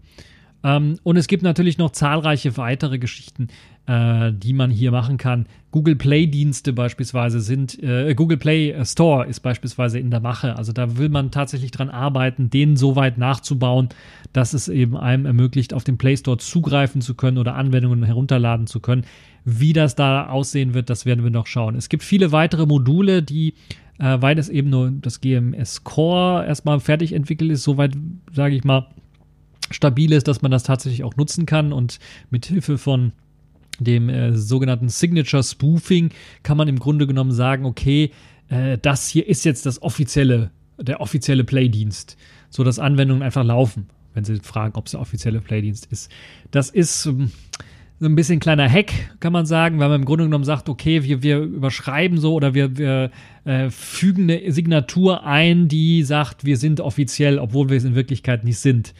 Ähm, 0.63 0.97
und 1.03 1.17
es 1.17 1.27
gibt 1.27 1.43
natürlich 1.43 1.77
noch 1.77 1.91
zahlreiche 1.91 2.57
weitere 2.57 2.99
Geschichten, 2.99 3.47
äh, 3.87 4.31
die 4.33 4.53
man 4.53 4.69
hier 4.69 4.91
machen 4.91 5.17
kann. 5.17 5.47
Google 5.71 5.95
Play 5.95 6.27
Dienste 6.27 6.73
beispielsweise 6.73 7.39
sind, 7.39 7.81
äh, 7.81 8.13
Google 8.13 8.37
Play 8.37 8.75
Store 8.85 9.25
ist 9.25 9.39
beispielsweise 9.39 9.99
in 9.99 10.11
der 10.11 10.19
Mache. 10.19 10.57
Also 10.57 10.71
da 10.71 10.97
will 10.97 11.09
man 11.09 11.31
tatsächlich 11.31 11.71
dran 11.71 11.89
arbeiten, 11.89 12.49
den 12.49 12.75
so 12.77 12.95
weit 12.95 13.17
nachzubauen, 13.17 13.89
dass 14.33 14.53
es 14.53 14.67
eben 14.67 14.97
einem 14.97 15.25
ermöglicht, 15.25 15.73
auf 15.73 15.83
den 15.83 15.97
Play 15.97 16.17
Store 16.17 16.37
zugreifen 16.37 17.01
zu 17.01 17.15
können 17.15 17.37
oder 17.37 17.55
Anwendungen 17.55 18.03
herunterladen 18.03 18.67
zu 18.67 18.79
können. 18.79 19.05
Wie 19.43 19.73
das 19.73 19.95
da 19.95 20.27
aussehen 20.27 20.75
wird, 20.75 20.89
das 20.91 21.05
werden 21.05 21.23
wir 21.23 21.31
noch 21.31 21.47
schauen. 21.47 21.75
Es 21.75 21.89
gibt 21.89 22.03
viele 22.03 22.31
weitere 22.31 22.67
Module, 22.67 23.23
die 23.23 23.55
äh, 23.97 24.21
weil 24.21 24.37
es 24.39 24.49
eben 24.49 24.69
nur 24.69 24.91
das 24.91 25.21
GMS 25.21 25.83
Core 25.83 26.45
erstmal 26.45 26.79
fertig 26.79 27.13
entwickelt 27.13 27.51
ist, 27.51 27.63
soweit 27.63 27.95
sage 28.33 28.55
ich 28.55 28.63
mal, 28.63 28.87
stabil 29.71 30.11
ist, 30.11 30.27
dass 30.27 30.41
man 30.41 30.51
das 30.51 30.63
tatsächlich 30.63 31.03
auch 31.03 31.15
nutzen 31.15 31.45
kann 31.45 31.73
und 31.73 31.99
mit 32.29 32.45
Hilfe 32.45 32.77
von 32.77 33.13
dem 33.79 34.09
äh, 34.09 34.37
sogenannten 34.37 34.89
Signature 34.89 35.43
Spoofing 35.43 36.09
kann 36.43 36.57
man 36.57 36.67
im 36.67 36.79
Grunde 36.79 37.07
genommen 37.07 37.31
sagen, 37.31 37.65
okay, 37.65 38.11
äh, 38.49 38.77
das 38.77 39.07
hier 39.07 39.27
ist 39.27 39.43
jetzt 39.43 39.65
das 39.65 39.81
offizielle, 39.81 40.51
der 40.77 41.01
offizielle 41.01 41.43
Playdienst, 41.43 42.17
so 42.49 42.63
dass 42.63 42.79
Anwendungen 42.79 43.23
einfach 43.23 43.43
laufen, 43.43 43.87
wenn 44.13 44.23
sie 44.23 44.37
fragen, 44.37 44.75
ob 44.75 44.85
es 44.85 44.91
der 44.91 45.01
offizielle 45.01 45.41
Playdienst 45.41 45.87
ist. 45.91 46.11
Das 46.51 46.69
ist 46.69 47.05
ähm, 47.05 47.31
so 47.99 48.07
ein 48.07 48.15
bisschen 48.15 48.39
kleiner 48.39 48.69
Hack, 48.69 48.91
kann 49.19 49.33
man 49.33 49.45
sagen, 49.45 49.79
weil 49.79 49.89
man 49.89 50.01
im 50.01 50.05
Grunde 50.05 50.25
genommen 50.25 50.43
sagt, 50.43 50.69
okay, 50.69 51.03
wir, 51.03 51.23
wir 51.23 51.39
überschreiben 51.39 52.17
so 52.17 52.33
oder 52.33 52.53
wir, 52.53 52.77
wir 52.77 53.11
äh, 53.45 53.69
fügen 53.69 54.23
eine 54.23 54.51
Signatur 54.51 55.23
ein, 55.23 55.67
die 55.67 56.03
sagt, 56.03 56.45
wir 56.45 56.57
sind 56.57 56.81
offiziell, 56.81 57.39
obwohl 57.39 57.69
wir 57.69 57.77
es 57.77 57.83
in 57.83 57.95
Wirklichkeit 57.95 58.43
nicht 58.43 58.59
sind 58.59 58.93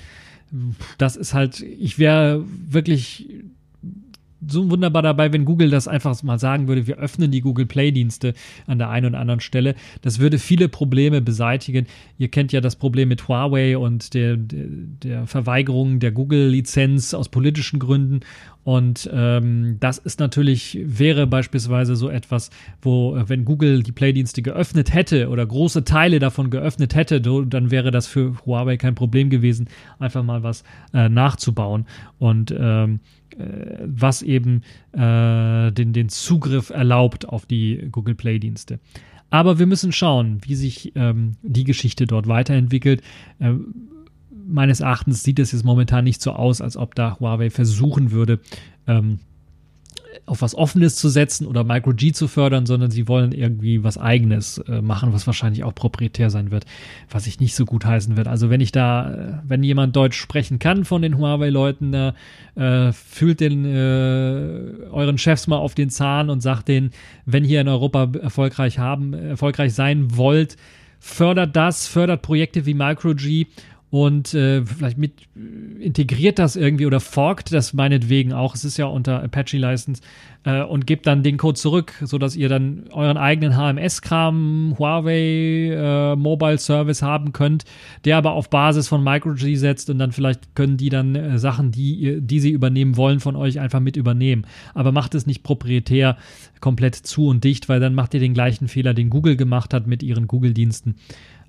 das 0.97 1.15
ist 1.15 1.33
halt, 1.33 1.61
ich 1.61 1.97
wäre 1.99 2.45
wirklich 2.47 3.29
so 4.47 4.69
wunderbar 4.69 5.01
dabei, 5.01 5.31
wenn 5.31 5.45
Google 5.45 5.69
das 5.69 5.87
einfach 5.87 6.21
mal 6.23 6.39
sagen 6.39 6.67
würde, 6.67 6.87
wir 6.87 6.97
öffnen 6.97 7.31
die 7.31 7.41
Google 7.41 7.65
Play-Dienste 7.65 8.33
an 8.67 8.79
der 8.79 8.89
einen 8.89 9.07
oder 9.07 9.19
anderen 9.19 9.39
Stelle. 9.39 9.75
Das 10.01 10.19
würde 10.19 10.39
viele 10.39 10.67
Probleme 10.67 11.21
beseitigen. 11.21 11.87
Ihr 12.17 12.29
kennt 12.29 12.51
ja 12.51 12.61
das 12.61 12.75
Problem 12.75 13.09
mit 13.09 13.27
Huawei 13.27 13.77
und 13.77 14.13
der, 14.13 14.37
der, 14.37 15.27
Verweigerung 15.27 15.99
der 15.99 16.11
Google-Lizenz 16.11 17.13
aus 17.13 17.29
politischen 17.29 17.79
Gründen. 17.79 18.21
Und 18.63 19.09
ähm, 19.11 19.77
das 19.79 19.97
ist 19.97 20.19
natürlich, 20.19 20.77
wäre 20.83 21.25
beispielsweise 21.25 21.95
so 21.95 22.09
etwas, 22.09 22.51
wo, 22.81 23.15
äh, 23.15 23.27
wenn 23.27 23.43
Google 23.43 23.81
die 23.81 23.91
Play-Dienste 23.91 24.41
geöffnet 24.41 24.93
hätte 24.93 25.29
oder 25.29 25.45
große 25.45 25.83
Teile 25.83 26.19
davon 26.19 26.51
geöffnet 26.51 26.93
hätte, 26.93 27.21
dann 27.21 27.71
wäre 27.71 27.89
das 27.91 28.07
für 28.07 28.35
Huawei 28.45 28.77
kein 28.77 28.93
Problem 28.93 29.29
gewesen, 29.29 29.67
einfach 29.97 30.23
mal 30.23 30.43
was 30.43 30.63
äh, 30.93 31.09
nachzubauen. 31.09 31.85
Und 32.19 32.53
ähm, 32.57 32.95
äh, 32.95 33.20
was 33.37 34.21
eben 34.21 34.61
äh, 34.93 35.71
den, 35.71 35.93
den 35.93 36.09
Zugriff 36.09 36.69
erlaubt 36.69 37.27
auf 37.27 37.45
die 37.45 37.87
Google 37.91 38.15
Play-Dienste. 38.15 38.79
Aber 39.29 39.59
wir 39.59 39.65
müssen 39.65 39.91
schauen, 39.91 40.39
wie 40.43 40.55
sich 40.55 40.91
ähm, 40.95 41.37
die 41.41 41.63
Geschichte 41.63 42.05
dort 42.05 42.27
weiterentwickelt. 42.27 43.01
Äh, 43.39 43.53
meines 44.45 44.81
Erachtens 44.81 45.23
sieht 45.23 45.39
es 45.39 45.53
jetzt 45.53 45.63
momentan 45.63 46.03
nicht 46.03 46.21
so 46.21 46.33
aus, 46.33 46.61
als 46.61 46.75
ob 46.75 46.95
da 46.95 47.17
Huawei 47.19 47.49
versuchen 47.49 48.11
würde, 48.11 48.41
ähm, 48.87 49.19
auf 50.25 50.41
was 50.41 50.55
Offenes 50.55 50.95
zu 50.95 51.09
setzen 51.09 51.47
oder 51.47 51.63
Micro-G 51.63 52.11
zu 52.11 52.27
fördern, 52.27 52.65
sondern 52.65 52.91
sie 52.91 53.07
wollen 53.07 53.31
irgendwie 53.31 53.83
was 53.83 53.97
Eigenes 53.97 54.57
äh, 54.59 54.81
machen, 54.81 55.13
was 55.13 55.27
wahrscheinlich 55.27 55.63
auch 55.63 55.73
proprietär 55.73 56.29
sein 56.29 56.51
wird, 56.51 56.65
was 57.09 57.27
ich 57.27 57.39
nicht 57.39 57.55
so 57.55 57.65
gut 57.65 57.85
heißen 57.85 58.17
wird. 58.17 58.27
Also 58.27 58.49
wenn 58.49 58.61
ich 58.61 58.71
da, 58.71 59.13
äh, 59.13 59.33
wenn 59.47 59.63
jemand 59.63 59.95
Deutsch 59.95 60.19
sprechen 60.19 60.59
kann 60.59 60.85
von 60.85 61.01
den 61.01 61.17
Huawei-Leuten, 61.17 61.93
äh, 61.93 62.91
fühlt 62.91 63.39
den 63.39 63.65
äh, 63.65 64.87
euren 64.91 65.17
Chefs 65.17 65.47
mal 65.47 65.57
auf 65.57 65.75
den 65.75 65.89
Zahn 65.89 66.29
und 66.29 66.41
sagt 66.41 66.67
denen, 66.67 66.91
wenn 67.25 67.45
ihr 67.45 67.61
in 67.61 67.67
Europa 67.67 68.09
erfolgreich 68.21 68.79
haben, 68.79 69.13
erfolgreich 69.13 69.73
sein 69.73 70.17
wollt, 70.17 70.57
fördert 70.99 71.55
das, 71.55 71.87
fördert 71.87 72.21
Projekte 72.21 72.65
wie 72.65 72.73
Micro-G 72.73 73.47
und 73.91 74.33
äh, 74.33 74.65
vielleicht 74.65 74.97
mit 74.97 75.11
äh, 75.35 75.83
integriert 75.83 76.39
das 76.39 76.55
irgendwie 76.55 76.85
oder 76.85 77.01
forkt 77.01 77.53
das 77.53 77.73
meinetwegen 77.73 78.31
auch. 78.31 78.55
Es 78.55 78.63
ist 78.63 78.77
ja 78.77 78.85
unter 78.85 79.21
Apache 79.21 79.57
License 79.57 80.01
äh, 80.45 80.63
und 80.63 80.87
gebt 80.87 81.05
dann 81.05 81.23
den 81.23 81.35
Code 81.35 81.59
zurück, 81.59 81.93
sodass 82.01 82.37
ihr 82.37 82.47
dann 82.47 82.85
euren 82.91 83.17
eigenen 83.17 83.57
HMS-Kram, 83.57 84.75
Huawei 84.79 85.73
äh, 85.73 86.15
Mobile 86.15 86.57
Service 86.57 87.01
haben 87.01 87.33
könnt, 87.33 87.65
der 88.05 88.15
aber 88.15 88.31
auf 88.31 88.49
Basis 88.49 88.87
von 88.87 89.03
MicroG 89.03 89.57
setzt 89.57 89.89
und 89.89 89.99
dann 89.99 90.13
vielleicht 90.13 90.55
können 90.55 90.77
die 90.77 90.89
dann 90.89 91.15
äh, 91.15 91.37
Sachen, 91.37 91.71
die, 91.71 92.21
die 92.21 92.39
sie 92.39 92.51
übernehmen 92.51 92.95
wollen, 92.95 93.19
von 93.19 93.35
euch 93.35 93.59
einfach 93.59 93.81
mit 93.81 93.97
übernehmen. 93.97 94.47
Aber 94.73 94.93
macht 94.93 95.15
es 95.15 95.27
nicht 95.27 95.43
proprietär 95.43 96.17
komplett 96.61 96.95
zu 96.95 97.27
und 97.27 97.43
dicht, 97.43 97.67
weil 97.67 97.81
dann 97.81 97.93
macht 97.93 98.13
ihr 98.13 98.21
den 98.21 98.33
gleichen 98.33 98.69
Fehler, 98.69 98.93
den 98.93 99.09
Google 99.09 99.35
gemacht 99.35 99.73
hat 99.73 99.85
mit 99.85 100.01
ihren 100.01 100.27
Google-Diensten. 100.27 100.95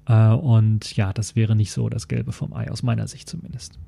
Äh, 0.07 0.29
und 0.29 0.97
ja, 0.97 1.13
das 1.13 1.37
wäre 1.37 1.57
nicht 1.57 1.73
so 1.73 1.89
das 1.89 2.09
Gelbe 2.09 2.33
vom 2.33 2.53
Ei, 2.53 2.71
aus 2.71 2.83
meiner 2.83 3.07
Sicht 3.09 3.29
zumindest. 3.29 3.79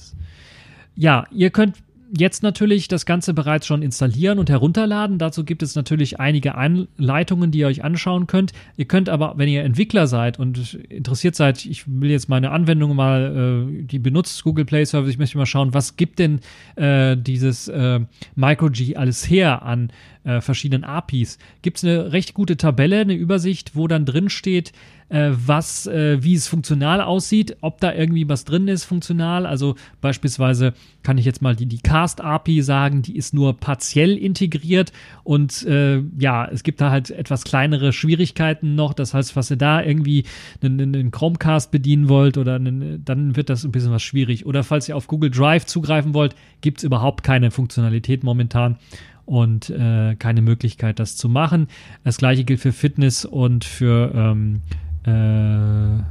Ja, 0.96 1.26
ihr 1.30 1.50
könnt 1.50 1.76
jetzt 2.16 2.42
natürlich 2.42 2.88
das 2.88 3.06
Ganze 3.06 3.34
bereits 3.34 3.66
schon 3.66 3.82
installieren 3.82 4.38
und 4.38 4.50
herunterladen. 4.50 5.18
Dazu 5.18 5.44
gibt 5.44 5.62
es 5.62 5.74
natürlich 5.74 6.20
einige 6.20 6.54
Anleitungen, 6.54 7.50
die 7.50 7.60
ihr 7.60 7.66
euch 7.66 7.82
anschauen 7.82 8.26
könnt. 8.26 8.52
Ihr 8.76 8.84
könnt 8.84 9.08
aber, 9.08 9.34
wenn 9.36 9.48
ihr 9.48 9.64
Entwickler 9.64 10.06
seid 10.06 10.38
und 10.38 10.74
interessiert 10.88 11.34
seid, 11.34 11.64
ich 11.64 11.84
will 11.88 12.10
jetzt 12.10 12.28
meine 12.28 12.50
Anwendung 12.50 12.94
mal, 12.94 13.68
äh, 13.68 13.82
die 13.82 13.98
benutzt 13.98 14.44
Google 14.44 14.64
Play 14.64 14.84
Service, 14.84 15.10
ich 15.10 15.18
möchte 15.18 15.38
mal 15.38 15.46
schauen, 15.46 15.74
was 15.74 15.96
gibt 15.96 16.18
denn 16.18 16.40
äh, 16.76 17.16
dieses 17.16 17.68
äh, 17.68 18.00
MicroG 18.36 18.96
alles 18.96 19.28
her 19.28 19.62
an 19.62 19.90
äh, 20.24 20.40
verschiedenen 20.40 20.84
APIs. 20.84 21.38
Gibt 21.62 21.78
es 21.78 21.84
eine 21.84 22.12
recht 22.12 22.34
gute 22.34 22.56
Tabelle, 22.56 23.00
eine 23.00 23.14
Übersicht, 23.14 23.76
wo 23.76 23.86
dann 23.86 24.04
drin 24.04 24.28
steht, 24.28 24.72
äh, 25.10 25.30
was, 25.34 25.86
äh, 25.86 26.22
wie 26.22 26.34
es 26.34 26.48
funktional 26.48 27.00
aussieht, 27.00 27.58
ob 27.60 27.78
da 27.80 27.92
irgendwie 27.92 28.28
was 28.28 28.44
drin 28.44 28.68
ist, 28.68 28.84
funktional. 28.84 29.46
Also 29.46 29.74
beispielsweise 30.00 30.72
kann 31.02 31.18
ich 31.18 31.26
jetzt 31.26 31.42
mal 31.42 31.54
die, 31.54 31.66
die 31.66 31.78
Cast-API 31.78 32.62
sagen, 32.62 33.02
die 33.02 33.16
ist 33.16 33.34
nur 33.34 33.54
partiell 33.58 34.16
integriert 34.16 34.92
und 35.22 35.64
äh, 35.66 36.02
ja, 36.18 36.46
es 36.46 36.62
gibt 36.62 36.80
da 36.80 36.90
halt 36.90 37.10
etwas 37.10 37.44
kleinere 37.44 37.92
Schwierigkeiten 37.92 38.74
noch. 38.74 38.94
Das 38.94 39.12
heißt, 39.14 39.36
was 39.36 39.50
ihr 39.50 39.58
da 39.58 39.82
irgendwie 39.82 40.24
einen, 40.62 40.80
einen 40.80 41.10
Chromecast 41.10 41.70
bedienen 41.70 42.08
wollt 42.08 42.38
oder 42.38 42.54
einen, 42.54 43.04
dann 43.04 43.36
wird 43.36 43.50
das 43.50 43.64
ein 43.64 43.72
bisschen 43.72 43.92
was 43.92 44.02
schwierig. 44.02 44.46
Oder 44.46 44.64
falls 44.64 44.88
ihr 44.88 44.96
auf 44.96 45.06
Google 45.06 45.30
Drive 45.30 45.66
zugreifen 45.66 46.14
wollt, 46.14 46.34
gibt 46.62 46.78
es 46.78 46.84
überhaupt 46.84 47.22
keine 47.22 47.50
Funktionalität 47.50 48.24
momentan 48.24 48.78
und 49.26 49.70
äh, 49.70 50.14
keine 50.16 50.42
Möglichkeit, 50.42 50.98
das 50.98 51.16
zu 51.16 51.28
machen. 51.28 51.68
Das 52.04 52.18
gleiche 52.18 52.44
gilt 52.44 52.60
für 52.60 52.72
Fitness 52.72 53.24
und 53.24 53.64
für 53.64 54.12
ähm, 54.14 54.62
äh, 55.04 56.02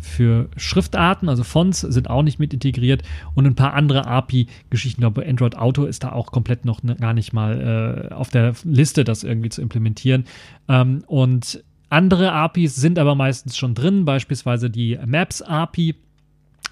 für 0.00 0.48
Schriftarten, 0.56 1.28
also 1.28 1.44
Fonts 1.44 1.80
sind 1.80 2.08
auch 2.08 2.22
nicht 2.22 2.38
mit 2.38 2.54
integriert 2.54 3.02
und 3.34 3.46
ein 3.46 3.54
paar 3.54 3.74
andere 3.74 4.06
API-Geschichten. 4.06 5.00
Ich 5.00 5.02
glaube, 5.02 5.26
Android 5.26 5.56
Auto 5.56 5.84
ist 5.84 6.04
da 6.04 6.12
auch 6.12 6.32
komplett 6.32 6.64
noch 6.64 6.82
ne, 6.82 6.96
gar 6.96 7.12
nicht 7.12 7.32
mal 7.32 8.08
äh, 8.10 8.14
auf 8.14 8.30
der 8.30 8.54
Liste, 8.64 9.04
das 9.04 9.24
irgendwie 9.24 9.50
zu 9.50 9.60
implementieren. 9.60 10.24
Ähm, 10.68 11.04
und 11.06 11.62
andere 11.90 12.32
APIs 12.32 12.76
sind 12.76 12.98
aber 12.98 13.14
meistens 13.14 13.56
schon 13.56 13.74
drin, 13.74 14.04
beispielsweise 14.04 14.70
die 14.70 14.98
Maps 15.04 15.42
API 15.42 15.94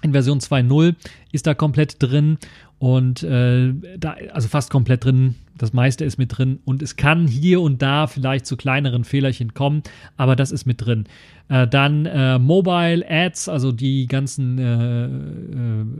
in 0.01 0.13
Version 0.13 0.39
2.0 0.39 0.95
ist 1.31 1.45
da 1.45 1.53
komplett 1.53 2.01
drin 2.01 2.37
und 2.79 3.23
äh, 3.23 3.73
da, 3.97 4.15
also 4.33 4.47
fast 4.47 4.69
komplett 4.69 5.05
drin. 5.05 5.35
Das 5.57 5.73
meiste 5.73 6.05
ist 6.05 6.17
mit 6.17 6.37
drin 6.37 6.59
und 6.63 6.81
es 6.81 6.95
kann 6.95 7.27
hier 7.27 7.59
und 7.59 7.81
da 7.81 8.07
vielleicht 8.07 8.45
zu 8.45 8.55
kleineren 8.55 9.03
Fehlerchen 9.03 9.53
kommen, 9.53 9.83
aber 10.15 10.37
das 10.37 10.51
ist 10.53 10.65
mit 10.65 10.85
drin. 10.85 11.03
Äh, 11.49 11.67
dann 11.67 12.05
äh, 12.05 12.39
Mobile 12.39 13.05
Ads, 13.05 13.49
also 13.49 13.73
die 13.73 14.07
ganzen 14.07 14.57
äh, 14.57 15.05
äh 15.05 15.09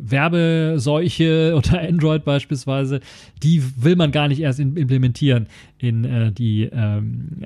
Werbeseuche 0.10 1.56
oder 1.58 1.82
Android 1.82 2.24
beispielsweise, 2.24 3.02
die 3.44 3.62
will 3.76 3.98
man 3.98 4.12
gar 4.12 4.30
nicht 4.30 4.40
erst 4.40 4.62
in, 4.62 4.78
implementieren 4.78 5.48
in 5.78 6.06
äh, 6.06 6.32
die 6.32 6.70
ähm, 6.72 7.44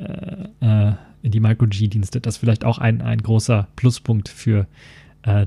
äh, 0.61 0.91
in 1.23 1.31
die 1.31 1.39
MicroG-Dienste. 1.39 2.19
Das 2.19 2.35
ist 2.35 2.39
vielleicht 2.39 2.65
auch 2.65 2.77
ein, 2.77 3.01
ein 3.01 3.23
großer 3.23 3.69
Pluspunkt 3.77 4.29
für 4.29 4.59
äh, 4.59 4.65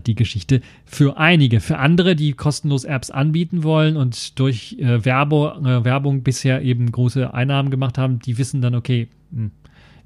die 0.06 0.14
Geschichte 0.14 0.62
für 0.84 1.18
einige. 1.18 1.60
Für 1.60 1.78
andere, 1.78 2.16
die 2.16 2.32
kostenlos 2.32 2.84
Apps 2.84 3.10
anbieten 3.10 3.62
wollen 3.62 3.96
und 3.96 4.38
durch 4.38 4.76
äh, 4.78 5.04
Werbo, 5.04 5.50
äh, 5.50 5.84
Werbung 5.84 6.22
bisher 6.22 6.62
eben 6.62 6.90
große 6.90 7.34
Einnahmen 7.34 7.70
gemacht 7.70 7.98
haben, 7.98 8.18
die 8.18 8.38
wissen 8.38 8.60
dann, 8.60 8.74
okay, 8.74 9.08
hm, 9.32 9.50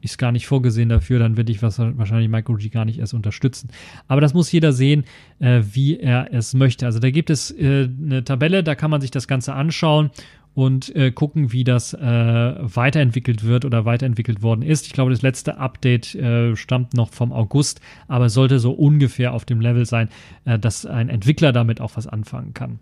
ist 0.03 0.19
gar 0.19 0.33
nicht 0.33 0.47
vorgesehen 0.47 0.89
dafür, 0.89 1.19
dann 1.19 1.37
würde 1.37 1.53
ich 1.53 1.63
was, 1.63 1.79
wahrscheinlich 1.79 2.31
MicroG 2.31 2.71
gar 2.71 2.85
nicht 2.85 2.99
erst 2.99 3.15
unterstützen. 3.15 3.69
Aber 4.09 4.21
das 4.21 4.35
muss 4.35 4.51
jeder 4.51 4.73
sehen, 4.73 5.05
äh, 5.39 5.63
wie 5.73 5.99
er 5.99 6.33
es 6.33 6.55
möchte. 6.55 6.87
Also 6.87 6.99
da 6.99 7.11
gibt 7.11 7.31
es 7.31 7.51
äh, 7.51 7.89
eine 8.03 8.25
Tabelle, 8.25 8.63
da 8.63 8.75
kann 8.75 8.91
man 8.91 9.01
sich 9.01 9.11
das 9.11 9.29
Ganze 9.29 9.55
anschauen 9.55 10.11
und 10.55 10.95
äh, 10.97 11.11
gucken, 11.13 11.53
wie 11.53 11.65
das 11.65 11.95
äh, 11.95 11.99
weiterentwickelt 12.01 13.45
wird 13.45 13.65
oder 13.65 13.85
weiterentwickelt 13.85 14.43
worden 14.43 14.63
ist. 14.63 14.87
Ich 14.87 14.93
glaube, 14.93 15.11
das 15.11 15.23
letzte 15.23 15.59
Update 15.59 16.15
äh, 16.15 16.57
stammt 16.57 16.95
noch 16.95 17.13
vom 17.13 17.33
August, 17.33 17.81
aber 18.09 18.29
sollte 18.29 18.59
so 18.59 18.73
ungefähr 18.73 19.33
auf 19.33 19.45
dem 19.45 19.61
Level 19.61 19.87
sein, 19.87 20.09
äh, 20.45 20.59
dass 20.59 20.87
ein 20.87 21.09
Entwickler 21.09 21.53
damit 21.53 21.81
auch 21.81 21.93
was 21.97 22.07
anfangen 22.07 22.55
kann. 22.55 22.79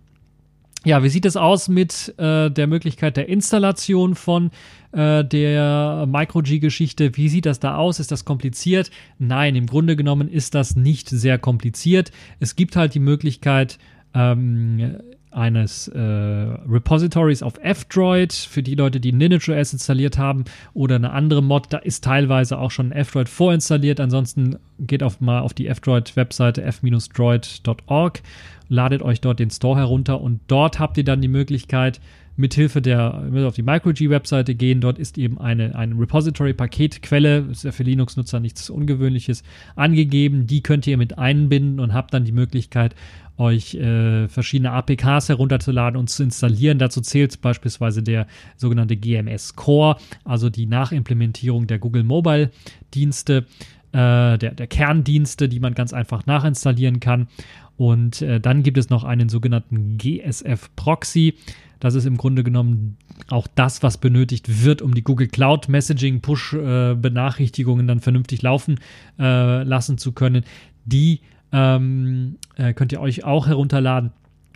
Ja, 0.84 1.02
wie 1.02 1.08
sieht 1.08 1.26
es 1.26 1.36
aus 1.36 1.68
mit 1.68 2.14
äh, 2.18 2.50
der 2.50 2.66
Möglichkeit 2.68 3.16
der 3.16 3.28
Installation 3.28 4.14
von 4.14 4.50
äh, 4.92 5.24
der 5.24 6.06
MicroG-Geschichte? 6.08 7.16
Wie 7.16 7.28
sieht 7.28 7.46
das 7.46 7.58
da 7.58 7.76
aus? 7.76 7.98
Ist 7.98 8.12
das 8.12 8.24
kompliziert? 8.24 8.90
Nein, 9.18 9.56
im 9.56 9.66
Grunde 9.66 9.96
genommen 9.96 10.28
ist 10.28 10.54
das 10.54 10.76
nicht 10.76 11.08
sehr 11.08 11.36
kompliziert. 11.36 12.12
Es 12.38 12.54
gibt 12.54 12.76
halt 12.76 12.94
die 12.94 13.00
Möglichkeit, 13.00 13.78
ähm, 14.14 14.98
eines 15.38 15.88
äh, 15.88 15.98
Repositories 16.00 17.42
auf 17.42 17.54
F-Droid 17.62 18.32
für 18.32 18.62
die 18.62 18.74
Leute, 18.74 18.98
die 18.98 19.12
LineageOS 19.12 19.72
installiert 19.72 20.18
haben 20.18 20.44
oder 20.74 20.96
eine 20.96 21.12
andere 21.12 21.42
Mod, 21.42 21.66
da 21.70 21.78
ist 21.78 22.04
teilweise 22.04 22.58
auch 22.58 22.70
schon 22.70 22.90
F-Droid 22.92 23.28
vorinstalliert. 23.28 24.00
Ansonsten 24.00 24.58
geht 24.80 25.02
auf 25.02 25.20
mal 25.20 25.40
auf 25.40 25.54
die 25.54 25.68
F-Droid-Webseite 25.68 26.62
f-droid.org, 26.62 28.22
ladet 28.68 29.02
euch 29.02 29.20
dort 29.20 29.38
den 29.38 29.50
Store 29.50 29.78
herunter 29.78 30.20
und 30.20 30.40
dort 30.48 30.78
habt 30.78 30.98
ihr 30.98 31.04
dann 31.04 31.22
die 31.22 31.28
Möglichkeit, 31.28 32.00
mithilfe 32.38 32.80
der, 32.80 33.30
auf 33.46 33.54
die 33.54 33.62
MicroG-Webseite 33.62 34.54
gehen. 34.54 34.80
Dort 34.80 34.98
ist 34.98 35.18
eben 35.18 35.38
eine, 35.38 35.74
eine 35.74 35.98
Repository-Paketquelle, 35.98 37.48
ist 37.50 37.64
ja 37.64 37.72
für 37.72 37.82
Linux-Nutzer 37.82 38.38
nichts 38.40 38.70
Ungewöhnliches, 38.70 39.42
angegeben. 39.74 40.46
Die 40.46 40.62
könnt 40.62 40.86
ihr 40.86 40.96
mit 40.96 41.18
einbinden 41.18 41.80
und 41.80 41.92
habt 41.92 42.14
dann 42.14 42.24
die 42.24 42.32
Möglichkeit, 42.32 42.94
euch 43.38 43.74
äh, 43.74 44.28
verschiedene 44.28 44.72
APKs 44.72 45.28
herunterzuladen 45.28 45.98
und 45.98 46.10
zu 46.10 46.22
installieren. 46.22 46.78
Dazu 46.78 47.00
zählt 47.00 47.40
beispielsweise 47.40 48.02
der 48.02 48.26
sogenannte 48.56 48.96
GMS 48.96 49.56
Core, 49.56 49.96
also 50.24 50.50
die 50.50 50.66
Nachimplementierung 50.66 51.66
der 51.66 51.78
Google 51.78 52.04
Mobile 52.04 52.50
Dienste, 52.94 53.46
äh, 53.92 54.38
der, 54.38 54.54
der 54.54 54.66
Kerndienste, 54.66 55.48
die 55.48 55.60
man 55.60 55.74
ganz 55.74 55.92
einfach 55.92 56.26
nachinstallieren 56.26 57.00
kann. 57.00 57.28
Und 57.76 58.22
äh, 58.22 58.40
dann 58.40 58.64
gibt 58.64 58.76
es 58.76 58.90
noch 58.90 59.04
einen 59.04 59.28
sogenannten 59.28 59.98
GSF 59.98 60.70
Proxy. 60.74 61.34
Das 61.80 61.94
ist 61.94 62.06
im 62.06 62.16
Grunde 62.16 62.42
genommen 62.42 62.96
auch 63.28 63.46
das, 63.54 63.84
was 63.84 63.98
benötigt 63.98 64.64
wird, 64.64 64.82
um 64.82 64.94
die 64.94 65.02
Google 65.02 65.28
Cloud 65.28 65.68
Messaging 65.68 66.20
Push 66.20 66.54
äh, 66.54 66.94
Benachrichtigungen 66.94 67.86
dann 67.86 68.00
vernünftig 68.00 68.42
laufen 68.42 68.80
äh, 69.18 69.62
lassen 69.62 69.96
zu 69.96 70.12
können. 70.12 70.44
Die 70.84 71.20
ähm, 71.52 72.36
äh, 72.56 72.72
könnt 72.74 72.92
ihr 72.92 73.00
euch 73.00 73.24
auch 73.24 73.46
herunterladen 73.46 74.12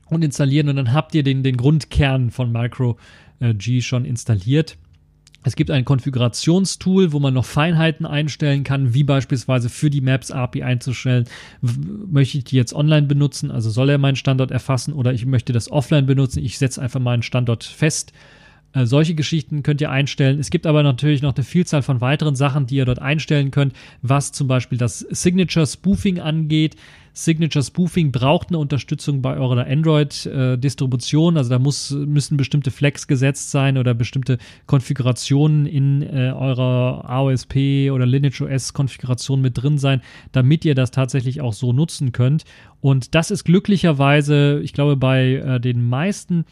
und 0.07 0.23
installieren 0.23 0.69
und 0.69 0.77
dann 0.77 0.93
habt 0.93 1.15
ihr 1.15 1.23
den, 1.23 1.43
den 1.43 1.57
Grundkern 1.57 2.31
von 2.31 2.53
Micro 2.53 2.99
äh, 3.41 3.55
G 3.55 3.81
schon 3.81 4.05
installiert. 4.05 4.77
Es 5.45 5.57
gibt 5.57 5.73
ein 5.73 5.85
Konfigurationstool, 5.85 7.13
wo 7.13 7.19
man 7.19 7.35
noch 7.35 7.45
Feinheiten 7.45 8.07
einstellen 8.07 8.63
kann, 8.63 8.95
wie 8.95 9.03
beispielsweise 9.03 9.69
für 9.69 9.91
die 9.91 10.01
Maps 10.01 10.31
API 10.31 10.63
einzustellen. 10.63 11.25
Möchte 11.61 12.39
ich 12.39 12.45
die 12.45 12.57
jetzt 12.57 12.73
online 12.73 13.09
benutzen? 13.09 13.51
Also 13.51 13.71
soll 13.71 13.91
er 13.91 13.99
meinen 13.99 14.15
Standort 14.15 14.53
erfassen 14.53 14.93
oder 14.93 15.13
ich 15.13 15.27
möchte 15.27 15.53
das 15.53 15.71
offline 15.71 16.07
benutzen? 16.07 16.45
Ich 16.45 16.59
setze 16.59 16.81
einfach 16.81 17.01
meinen 17.01 17.25
Standort 17.25 17.65
fest 17.65 18.13
äh, 18.75 18.87
solche 18.87 19.15
Geschichten 19.15 19.63
könnt 19.63 19.81
ihr 19.81 19.91
einstellen. 19.91 20.39
Es 20.39 20.51
gibt 20.51 20.67
aber 20.67 20.83
natürlich 20.83 21.23
noch 21.23 21.35
eine 21.35 21.45
Vielzahl 21.45 21.83
von 21.83 22.01
weiteren 22.01 22.35
Sachen, 22.35 22.67
die 22.67 22.77
ihr 22.77 22.85
dort 22.85 23.01
einstellen 23.01 23.51
könnt, 23.51 23.75
was 24.03 24.33
zum 24.33 24.49
Beispiel 24.49 24.79
das 24.79 25.01
Signature 25.01 25.67
Spoofing 25.67 26.21
angeht. 26.21 26.77
Signature 27.15 27.63
Spoofing 27.63 28.11
braucht 28.11 28.49
eine 28.49 28.59
Unterstützung 28.59 29.21
bei 29.21 29.37
eurer 29.37 29.67
Android-Distribution. 29.67 31.37
also 31.37 31.51
da 31.51 31.59
muss, 31.59 31.91
müssen 31.91 32.39
bestimmte 32.39 32.71
Flex 32.71 33.07
gesetzt 33.07 33.51
sein 33.51 33.77
oder 33.77 33.93
bestimmte 33.93 34.39
Konfigurationen 34.67 35.67
in 35.67 36.03
äh, 36.03 36.33
eurer 36.35 37.05
AOSP 37.07 37.91
oder 37.93 38.07
Lineage 38.07 38.41
OS-Konfiguration 38.41 39.43
mit 39.43 39.63
drin 39.63 39.77
sein, 39.77 40.01
damit 40.33 40.65
ihr 40.65 40.75
das 40.75 40.91
tatsächlich 40.91 41.43
auch 41.43 41.53
so 41.53 41.75
nutzen 41.75 42.13
könnt. 42.13 42.45
Und 42.81 43.15
das 43.15 43.31
ist 43.31 43.45
glücklicherweise, 43.45 44.61
ich 44.63 44.73
glaube, 44.73 44.97
bei 44.97 45.35
äh, 45.35 45.61
den 45.61 45.87
meisten 45.87 46.47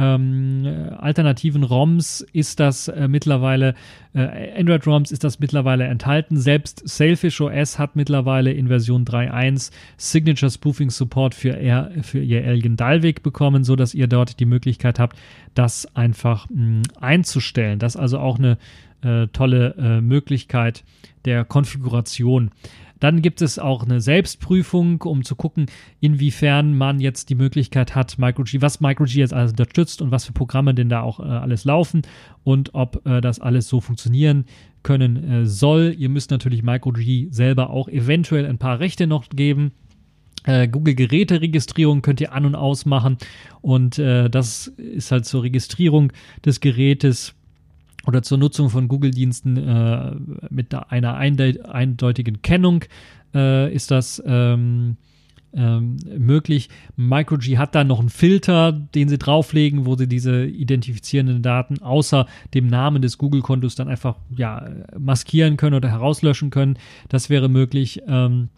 ähm, 0.00 0.66
alternativen 0.98 1.62
ROMs 1.62 2.22
ist 2.32 2.58
das 2.58 2.88
äh, 2.88 3.06
mittlerweile, 3.06 3.74
äh, 4.14 4.58
Android-ROMs 4.58 5.12
ist 5.12 5.24
das 5.24 5.40
mittlerweile 5.40 5.84
enthalten. 5.84 6.38
Selbst 6.38 6.82
Sailfish 6.88 7.40
OS 7.40 7.78
hat 7.78 7.96
mittlerweile 7.96 8.50
in 8.50 8.68
Version 8.68 9.04
3.1 9.04 9.70
Signature 9.98 10.50
Spoofing 10.50 10.88
Support 10.88 11.34
für, 11.34 11.50
er, 11.50 11.90
für 12.00 12.22
ihr 12.22 12.42
Elgin 12.44 12.76
Dalvik 12.76 13.22
bekommen, 13.22 13.62
sodass 13.62 13.94
ihr 13.94 14.06
dort 14.06 14.40
die 14.40 14.46
Möglichkeit 14.46 14.98
habt, 14.98 15.18
das 15.54 15.94
einfach 15.94 16.48
mh, 16.48 16.82
einzustellen. 16.98 17.78
Das 17.78 17.94
ist 17.94 18.00
also 18.00 18.20
auch 18.20 18.38
eine 18.38 18.56
äh, 19.02 19.26
tolle 19.28 19.74
äh, 19.78 20.00
Möglichkeit 20.00 20.82
der 21.26 21.44
Konfiguration. 21.44 22.52
Dann 23.00 23.22
gibt 23.22 23.42
es 23.42 23.58
auch 23.58 23.82
eine 23.82 24.00
Selbstprüfung, 24.00 25.02
um 25.02 25.24
zu 25.24 25.34
gucken, 25.34 25.66
inwiefern 26.00 26.76
man 26.76 27.00
jetzt 27.00 27.30
die 27.30 27.34
Möglichkeit 27.34 27.94
hat, 27.94 28.18
MicroG, 28.18 28.60
was 28.60 28.80
MicroG 28.80 29.08
jetzt 29.08 29.32
alles 29.32 29.52
unterstützt 29.52 30.02
und 30.02 30.10
was 30.10 30.26
für 30.26 30.32
Programme 30.32 30.74
denn 30.74 30.88
da 30.88 31.00
auch 31.00 31.18
äh, 31.18 31.24
alles 31.24 31.64
laufen 31.64 32.02
und 32.44 32.74
ob 32.74 33.04
äh, 33.06 33.20
das 33.20 33.40
alles 33.40 33.68
so 33.68 33.80
funktionieren 33.80 34.44
können 34.82 35.16
äh, 35.16 35.46
soll. 35.46 35.94
Ihr 35.96 36.08
müsst 36.08 36.30
natürlich 36.30 36.62
MicroG 36.62 37.28
selber 37.30 37.70
auch 37.70 37.88
eventuell 37.88 38.46
ein 38.46 38.58
paar 38.58 38.78
Rechte 38.78 39.06
noch 39.06 39.28
geben. 39.30 39.72
Äh, 40.44 40.68
Google 40.68 40.94
Geräteregistrierung 40.94 42.02
könnt 42.02 42.20
ihr 42.20 42.32
an 42.32 42.46
und 42.46 42.54
ausmachen 42.54 43.18
und 43.60 43.98
äh, 43.98 44.30
das 44.30 44.68
ist 44.68 45.12
halt 45.12 45.26
zur 45.26 45.42
Registrierung 45.42 46.12
des 46.44 46.60
Gerätes 46.60 47.34
oder 48.06 48.22
zur 48.22 48.38
Nutzung 48.38 48.70
von 48.70 48.88
Google-Diensten 48.88 49.56
äh, 49.56 50.12
mit 50.50 50.74
einer 50.74 51.16
eindeutigen 51.16 52.42
Kennung 52.42 52.84
äh, 53.34 53.72
ist 53.72 53.90
das 53.90 54.22
ähm, 54.24 54.96
ähm, 55.52 55.96
möglich. 56.16 56.68
MicroG 56.96 57.56
hat 57.56 57.74
dann 57.74 57.88
noch 57.88 58.00
einen 58.00 58.08
Filter, 58.08 58.72
den 58.72 59.08
sie 59.08 59.18
drauflegen, 59.18 59.84
wo 59.84 59.96
sie 59.96 60.06
diese 60.06 60.44
identifizierenden 60.44 61.42
Daten 61.42 61.82
außer 61.82 62.26
dem 62.54 62.68
Namen 62.68 63.02
des 63.02 63.18
Google-Kontos 63.18 63.74
dann 63.74 63.88
einfach 63.88 64.16
ja, 64.36 64.68
maskieren 64.98 65.56
können 65.56 65.74
oder 65.74 65.88
herauslöschen 65.88 66.50
können. 66.50 66.78
Das 67.08 67.30
wäre 67.30 67.48
möglich. 67.48 68.02
Ähm, 68.06 68.48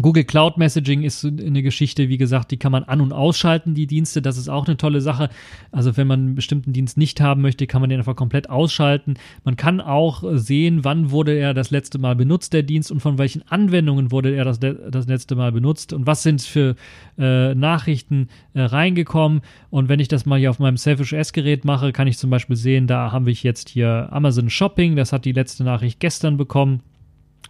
Google 0.00 0.24
Cloud 0.24 0.56
Messaging 0.56 1.02
ist 1.02 1.24
eine 1.24 1.62
Geschichte, 1.62 2.08
wie 2.08 2.16
gesagt, 2.16 2.50
die 2.50 2.56
kann 2.56 2.72
man 2.72 2.84
an- 2.84 3.02
und 3.02 3.12
ausschalten, 3.12 3.74
die 3.74 3.86
Dienste. 3.86 4.22
Das 4.22 4.38
ist 4.38 4.48
auch 4.48 4.66
eine 4.66 4.78
tolle 4.78 5.02
Sache. 5.02 5.28
Also 5.70 5.96
wenn 5.98 6.06
man 6.06 6.20
einen 6.20 6.34
bestimmten 6.34 6.72
Dienst 6.72 6.96
nicht 6.96 7.20
haben 7.20 7.42
möchte, 7.42 7.66
kann 7.66 7.82
man 7.82 7.90
den 7.90 7.98
einfach 7.98 8.16
komplett 8.16 8.48
ausschalten. 8.48 9.14
Man 9.44 9.56
kann 9.56 9.82
auch 9.82 10.24
sehen, 10.32 10.82
wann 10.82 11.10
wurde 11.10 11.34
er 11.34 11.52
das 11.52 11.70
letzte 11.70 11.98
Mal 11.98 12.16
benutzt, 12.16 12.54
der 12.54 12.62
Dienst, 12.62 12.90
und 12.90 13.00
von 13.00 13.18
welchen 13.18 13.46
Anwendungen 13.48 14.10
wurde 14.10 14.34
er 14.34 14.44
das, 14.44 14.60
das 14.60 15.06
letzte 15.06 15.36
Mal 15.36 15.52
benutzt 15.52 15.92
und 15.92 16.06
was 16.06 16.22
sind 16.22 16.40
für 16.40 16.74
äh, 17.18 17.54
Nachrichten 17.54 18.28
äh, 18.54 18.62
reingekommen. 18.62 19.42
Und 19.68 19.90
wenn 19.90 20.00
ich 20.00 20.08
das 20.08 20.24
mal 20.24 20.38
hier 20.38 20.50
auf 20.50 20.58
meinem 20.58 20.78
Selfish 20.78 21.12
S-Gerät 21.12 21.66
mache, 21.66 21.92
kann 21.92 22.06
ich 22.06 22.16
zum 22.16 22.30
Beispiel 22.30 22.56
sehen, 22.56 22.86
da 22.86 23.12
haben 23.12 23.26
wir 23.26 23.32
jetzt 23.32 23.68
hier 23.68 24.08
Amazon 24.10 24.48
Shopping. 24.48 24.96
Das 24.96 25.12
hat 25.12 25.26
die 25.26 25.32
letzte 25.32 25.64
Nachricht 25.64 26.00
gestern 26.00 26.38
bekommen. 26.38 26.80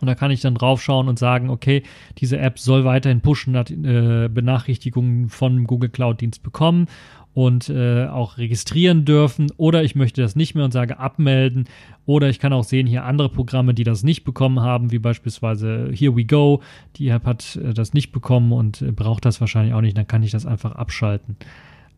Und 0.03 0.09
da 0.09 0.17
kann 0.17 0.33
ich 0.33 0.41
dann 0.41 0.57
draufschauen 0.57 1.07
und 1.07 1.17
sagen, 1.17 1.49
okay, 1.49 1.85
diese 2.19 2.37
App 2.37 2.59
soll 2.59 2.85
weiterhin 2.85 3.21
pushen, 3.21 3.57
hat 3.57 3.71
äh, 3.71 4.29
Benachrichtigungen 4.29 5.29
von 5.29 5.65
Google 5.65 5.91
Cloud 5.91 6.21
Dienst 6.21 6.43
bekommen 6.43 6.89
und 7.35 7.69
äh, 7.69 8.07
auch 8.07 8.37
registrieren 8.37 9.05
dürfen. 9.05 9.53
Oder 9.59 9.85
ich 9.85 9.95
möchte 9.95 10.21
das 10.21 10.35
nicht 10.35 10.57
mehr 10.57 10.65
und 10.65 10.73
sage 10.73 10.99
abmelden. 10.99 11.69
Oder 12.05 12.29
ich 12.29 12.41
kann 12.41 12.53
auch 12.53 12.65
sehen 12.65 12.89
hier 12.89 13.05
andere 13.05 13.29
Programme, 13.29 13.75
die 13.75 13.85
das 13.85 14.03
nicht 14.03 14.25
bekommen 14.25 14.61
haben, 14.61 14.91
wie 14.91 14.99
beispielsweise 14.99 15.93
Here 15.95 16.17
We 16.17 16.25
Go. 16.25 16.63
Die 16.97 17.07
App 17.07 17.25
hat 17.25 17.55
äh, 17.55 17.73
das 17.73 17.95
nicht 17.95 18.11
bekommen 18.11 18.51
und 18.51 18.83
äh, 18.83 18.91
braucht 18.91 19.25
das 19.25 19.41
wahrscheinlich 19.41 19.73
auch 19.73 19.83
nicht. 19.83 19.97
Dann 19.97 20.09
kann 20.09 20.25
ich 20.25 20.33
das 20.33 20.47
einfach 20.47 20.73
abschalten. 20.73 21.37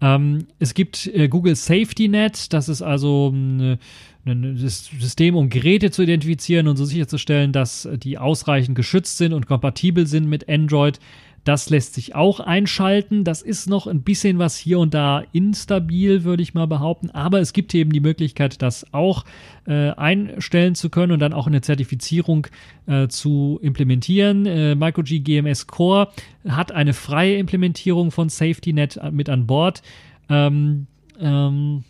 Ähm, 0.05 0.49
es 0.59 0.75
gibt 0.75 1.07
äh, 1.07 1.29
Google 1.29 1.57
Safety 1.57 2.09
Net, 2.09 2.53
das 2.53 2.69
ist 2.69 2.83
also 2.83 3.31
ein, 3.31 3.79
ein 4.27 4.57
System, 4.59 5.35
um 5.35 5.49
Geräte 5.49 5.91
zu 5.91 6.03
identifizieren 6.03 6.69
und 6.69 6.77
so 6.77 6.85
sicherzustellen, 6.85 7.53
dass 7.53 7.89
die 7.95 8.19
ausreichend 8.19 8.77
geschützt 8.77 9.17
sind 9.17 9.33
und 9.33 9.47
kompatibel 9.47 10.07
sind 10.07 10.29
mit 10.29 10.47
Android. 10.47 11.01
Das 11.45 11.69
lässt 11.69 11.95
sich 11.95 12.15
auch 12.15 12.41
einschalten. 12.41 13.23
Das 13.23 13.43
ist 13.43 13.69
noch 13.69 13.87
ein 13.87 14.03
bisschen 14.03 14.39
was 14.39 14.57
hier 14.57 14.79
und 14.79 14.95
da 14.95 15.23
instabil, 15.33 16.25
würde 16.25 16.43
ich 16.43 16.55
mal 16.55 16.67
behaupten. 16.67 17.11
Aber 17.11 17.41
es 17.41 17.53
gibt 17.53 17.75
eben 17.75 17.93
die 17.93 18.01
Möglichkeit, 18.01 18.63
das 18.63 18.93
auch 18.93 19.25
äh, 19.67 19.91
einstellen 19.91 20.75
zu 20.75 20.89
können 20.89 21.13
und 21.13 21.21
dann 21.21 21.35
auch 21.35 21.47
eine 21.47 21.61
Zertifizierung 21.61 22.47
äh, 22.87 23.09
zu 23.09 23.59
implementieren. 23.63 24.47
Äh, 24.47 24.75
MicroG 24.75 25.23
GMS 25.23 25.67
Core 25.67 26.09
hat 26.49 26.73
eine 26.73 26.95
freie 26.95 27.37
Implementierung 27.37 28.11
von 28.11 28.31
SafetyNet 28.31 29.01
mit 29.13 29.29
an 29.29 29.47
Bord. 29.47 29.83
Ähm, 30.31 30.87
ähm, 31.21 31.85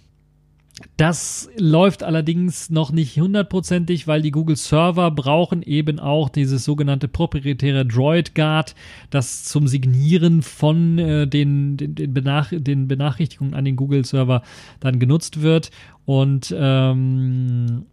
das 0.97 1.49
läuft 1.57 2.03
allerdings 2.03 2.69
noch 2.71 2.91
nicht 2.91 3.17
hundertprozentig, 3.17 4.09
weil 4.09 4.23
die 4.23 4.33
Google 4.33 4.57
Server 4.57 5.11
brauchen 5.11 5.63
eben 5.63 6.01
auch 6.01 6.29
dieses 6.29 6.65
sogenannte 6.65 7.07
proprietäre 7.07 7.87
Droid 7.87 8.35
Guard, 8.35 8.75
das 9.11 9.45
zum 9.45 9.69
Signieren 9.69 10.43
von 10.43 10.99
äh, 10.99 11.27
den, 11.29 11.77
den, 11.77 11.95
den, 11.95 12.15
Benach 12.15 12.51
den, 12.53 12.89
Benachrichtigungen 12.89 13.55
an 13.55 13.65
den 13.65 13.77
Google 13.77 14.05
Server 14.05 14.43
dann 14.81 14.99
genutzt 14.99 15.43
wird. 15.43 15.71
Und 16.07 16.55
ähm, 16.57 17.87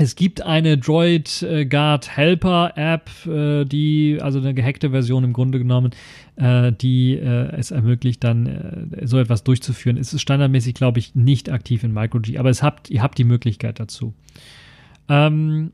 es 0.00 0.14
gibt 0.14 0.42
eine 0.42 0.78
Droid 0.78 1.42
äh, 1.42 1.66
Guard 1.66 2.16
Helper 2.16 2.72
App, 2.76 3.10
äh, 3.26 3.64
die, 3.64 4.18
also 4.20 4.38
eine 4.38 4.54
gehackte 4.54 4.90
Version 4.90 5.24
im 5.24 5.32
Grunde 5.32 5.58
genommen, 5.58 5.90
äh, 6.36 6.72
die 6.72 7.18
es 7.18 7.70
ermöglicht, 7.70 8.22
dann 8.22 8.90
so 9.02 9.18
etwas 9.18 9.42
durchzuführen. 9.42 9.96
Es 9.96 10.14
ist 10.14 10.22
standardmäßig, 10.22 10.74
glaube 10.74 11.00
ich, 11.00 11.14
nicht 11.14 11.50
aktiv 11.50 11.82
in 11.82 11.92
MicroG, 11.92 12.36
aber 12.38 12.50
es 12.50 12.62
habt, 12.62 12.90
ihr 12.90 13.02
habt 13.02 13.18
die 13.18 13.24
Möglichkeit 13.24 13.80
dazu. 13.80 14.14
Ähm, 15.08 15.72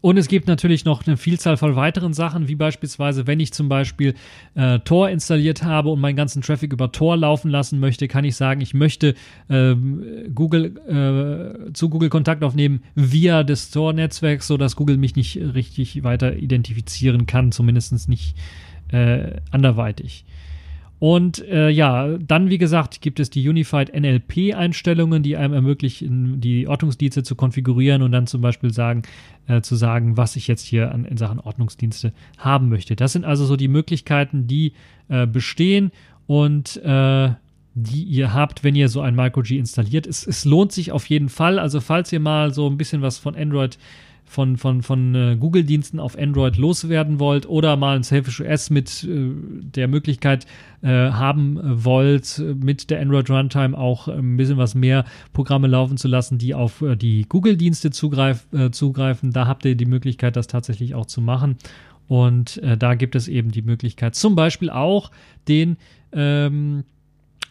und 0.00 0.16
es 0.16 0.28
gibt 0.28 0.48
natürlich 0.48 0.84
noch 0.84 1.06
eine 1.06 1.16
Vielzahl 1.16 1.56
von 1.56 1.76
weiteren 1.76 2.12
Sachen, 2.12 2.48
wie 2.48 2.54
beispielsweise, 2.54 3.26
wenn 3.26 3.40
ich 3.40 3.52
zum 3.52 3.68
Beispiel 3.68 4.14
äh, 4.54 4.78
Tor 4.80 5.10
installiert 5.10 5.62
habe 5.62 5.90
und 5.90 6.00
meinen 6.00 6.16
ganzen 6.16 6.42
Traffic 6.42 6.72
über 6.72 6.92
Tor 6.92 7.16
laufen 7.16 7.50
lassen 7.50 7.80
möchte, 7.80 8.08
kann 8.08 8.24
ich 8.24 8.36
sagen, 8.36 8.60
ich 8.60 8.74
möchte 8.74 9.14
ähm, 9.48 10.02
Google 10.34 10.76
äh, 11.68 11.72
zu 11.72 11.88
Google 11.88 12.08
Kontakt 12.08 12.42
aufnehmen 12.42 12.82
via 12.94 13.42
des 13.42 13.70
Tor-Netzwerks, 13.70 14.46
sodass 14.46 14.76
Google 14.76 14.96
mich 14.96 15.16
nicht 15.16 15.36
richtig 15.36 16.02
weiter 16.02 16.36
identifizieren 16.36 17.26
kann, 17.26 17.52
zumindest 17.52 18.08
nicht 18.08 18.36
äh, 18.92 19.40
anderweitig. 19.50 20.24
Und 21.00 21.42
äh, 21.48 21.70
ja, 21.70 22.18
dann, 22.18 22.50
wie 22.50 22.58
gesagt, 22.58 23.00
gibt 23.00 23.20
es 23.20 23.30
die 23.30 23.48
Unified 23.48 23.90
NLP-Einstellungen, 23.98 25.22
die 25.22 25.34
einem 25.34 25.54
ermöglichen, 25.54 26.42
die 26.42 26.68
Ordnungsdienste 26.68 27.22
zu 27.22 27.34
konfigurieren 27.34 28.02
und 28.02 28.12
dann 28.12 28.26
zum 28.26 28.42
Beispiel 28.42 28.70
sagen, 28.70 29.02
äh, 29.48 29.62
zu 29.62 29.76
sagen, 29.76 30.18
was 30.18 30.36
ich 30.36 30.46
jetzt 30.46 30.62
hier 30.62 30.92
an, 30.92 31.06
in 31.06 31.16
Sachen 31.16 31.40
Ordnungsdienste 31.40 32.12
haben 32.36 32.68
möchte. 32.68 32.96
Das 32.96 33.14
sind 33.14 33.24
also 33.24 33.46
so 33.46 33.56
die 33.56 33.68
Möglichkeiten, 33.68 34.46
die 34.46 34.74
äh, 35.08 35.26
bestehen 35.26 35.90
und 36.26 36.76
äh, 36.84 37.30
die 37.74 38.02
ihr 38.02 38.34
habt, 38.34 38.62
wenn 38.62 38.74
ihr 38.74 38.90
so 38.90 39.00
ein 39.00 39.14
MicroG 39.14 39.52
installiert. 39.52 40.06
Es, 40.06 40.26
es 40.26 40.44
lohnt 40.44 40.72
sich 40.72 40.92
auf 40.92 41.06
jeden 41.06 41.30
Fall. 41.30 41.58
Also, 41.58 41.80
falls 41.80 42.12
ihr 42.12 42.20
mal 42.20 42.52
so 42.52 42.68
ein 42.68 42.76
bisschen 42.76 43.00
was 43.00 43.16
von 43.16 43.36
Android 43.36 43.78
von, 44.30 44.56
von, 44.56 44.82
von 44.82 45.14
äh, 45.16 45.36
Google-Diensten 45.36 45.98
auf 45.98 46.16
Android 46.16 46.56
loswerden 46.56 47.18
wollt 47.18 47.48
oder 47.48 47.76
mal 47.76 47.96
ein 47.96 48.04
Selfish 48.04 48.40
OS 48.40 48.70
mit 48.70 49.02
äh, 49.02 49.32
der 49.60 49.88
Möglichkeit 49.88 50.46
äh, 50.82 50.86
haben 50.88 51.58
wollt, 51.60 52.40
mit 52.62 52.90
der 52.90 53.00
Android 53.00 53.28
Runtime 53.28 53.76
auch 53.76 54.06
ein 54.06 54.36
bisschen 54.36 54.56
was 54.56 54.76
mehr 54.76 55.04
Programme 55.32 55.66
laufen 55.66 55.96
zu 55.96 56.06
lassen, 56.06 56.38
die 56.38 56.54
auf 56.54 56.80
äh, 56.80 56.94
die 56.94 57.26
Google-Dienste 57.28 57.90
zugreif, 57.90 58.46
äh, 58.52 58.70
zugreifen, 58.70 59.32
da 59.32 59.48
habt 59.48 59.64
ihr 59.64 59.74
die 59.74 59.84
Möglichkeit, 59.84 60.36
das 60.36 60.46
tatsächlich 60.46 60.94
auch 60.94 61.06
zu 61.06 61.20
machen. 61.20 61.56
Und 62.06 62.58
äh, 62.58 62.76
da 62.76 62.94
gibt 62.94 63.16
es 63.16 63.26
eben 63.26 63.50
die 63.50 63.62
Möglichkeit, 63.62 64.14
zum 64.14 64.36
Beispiel 64.36 64.70
auch 64.70 65.10
den 65.48 65.76
ähm, 66.12 66.84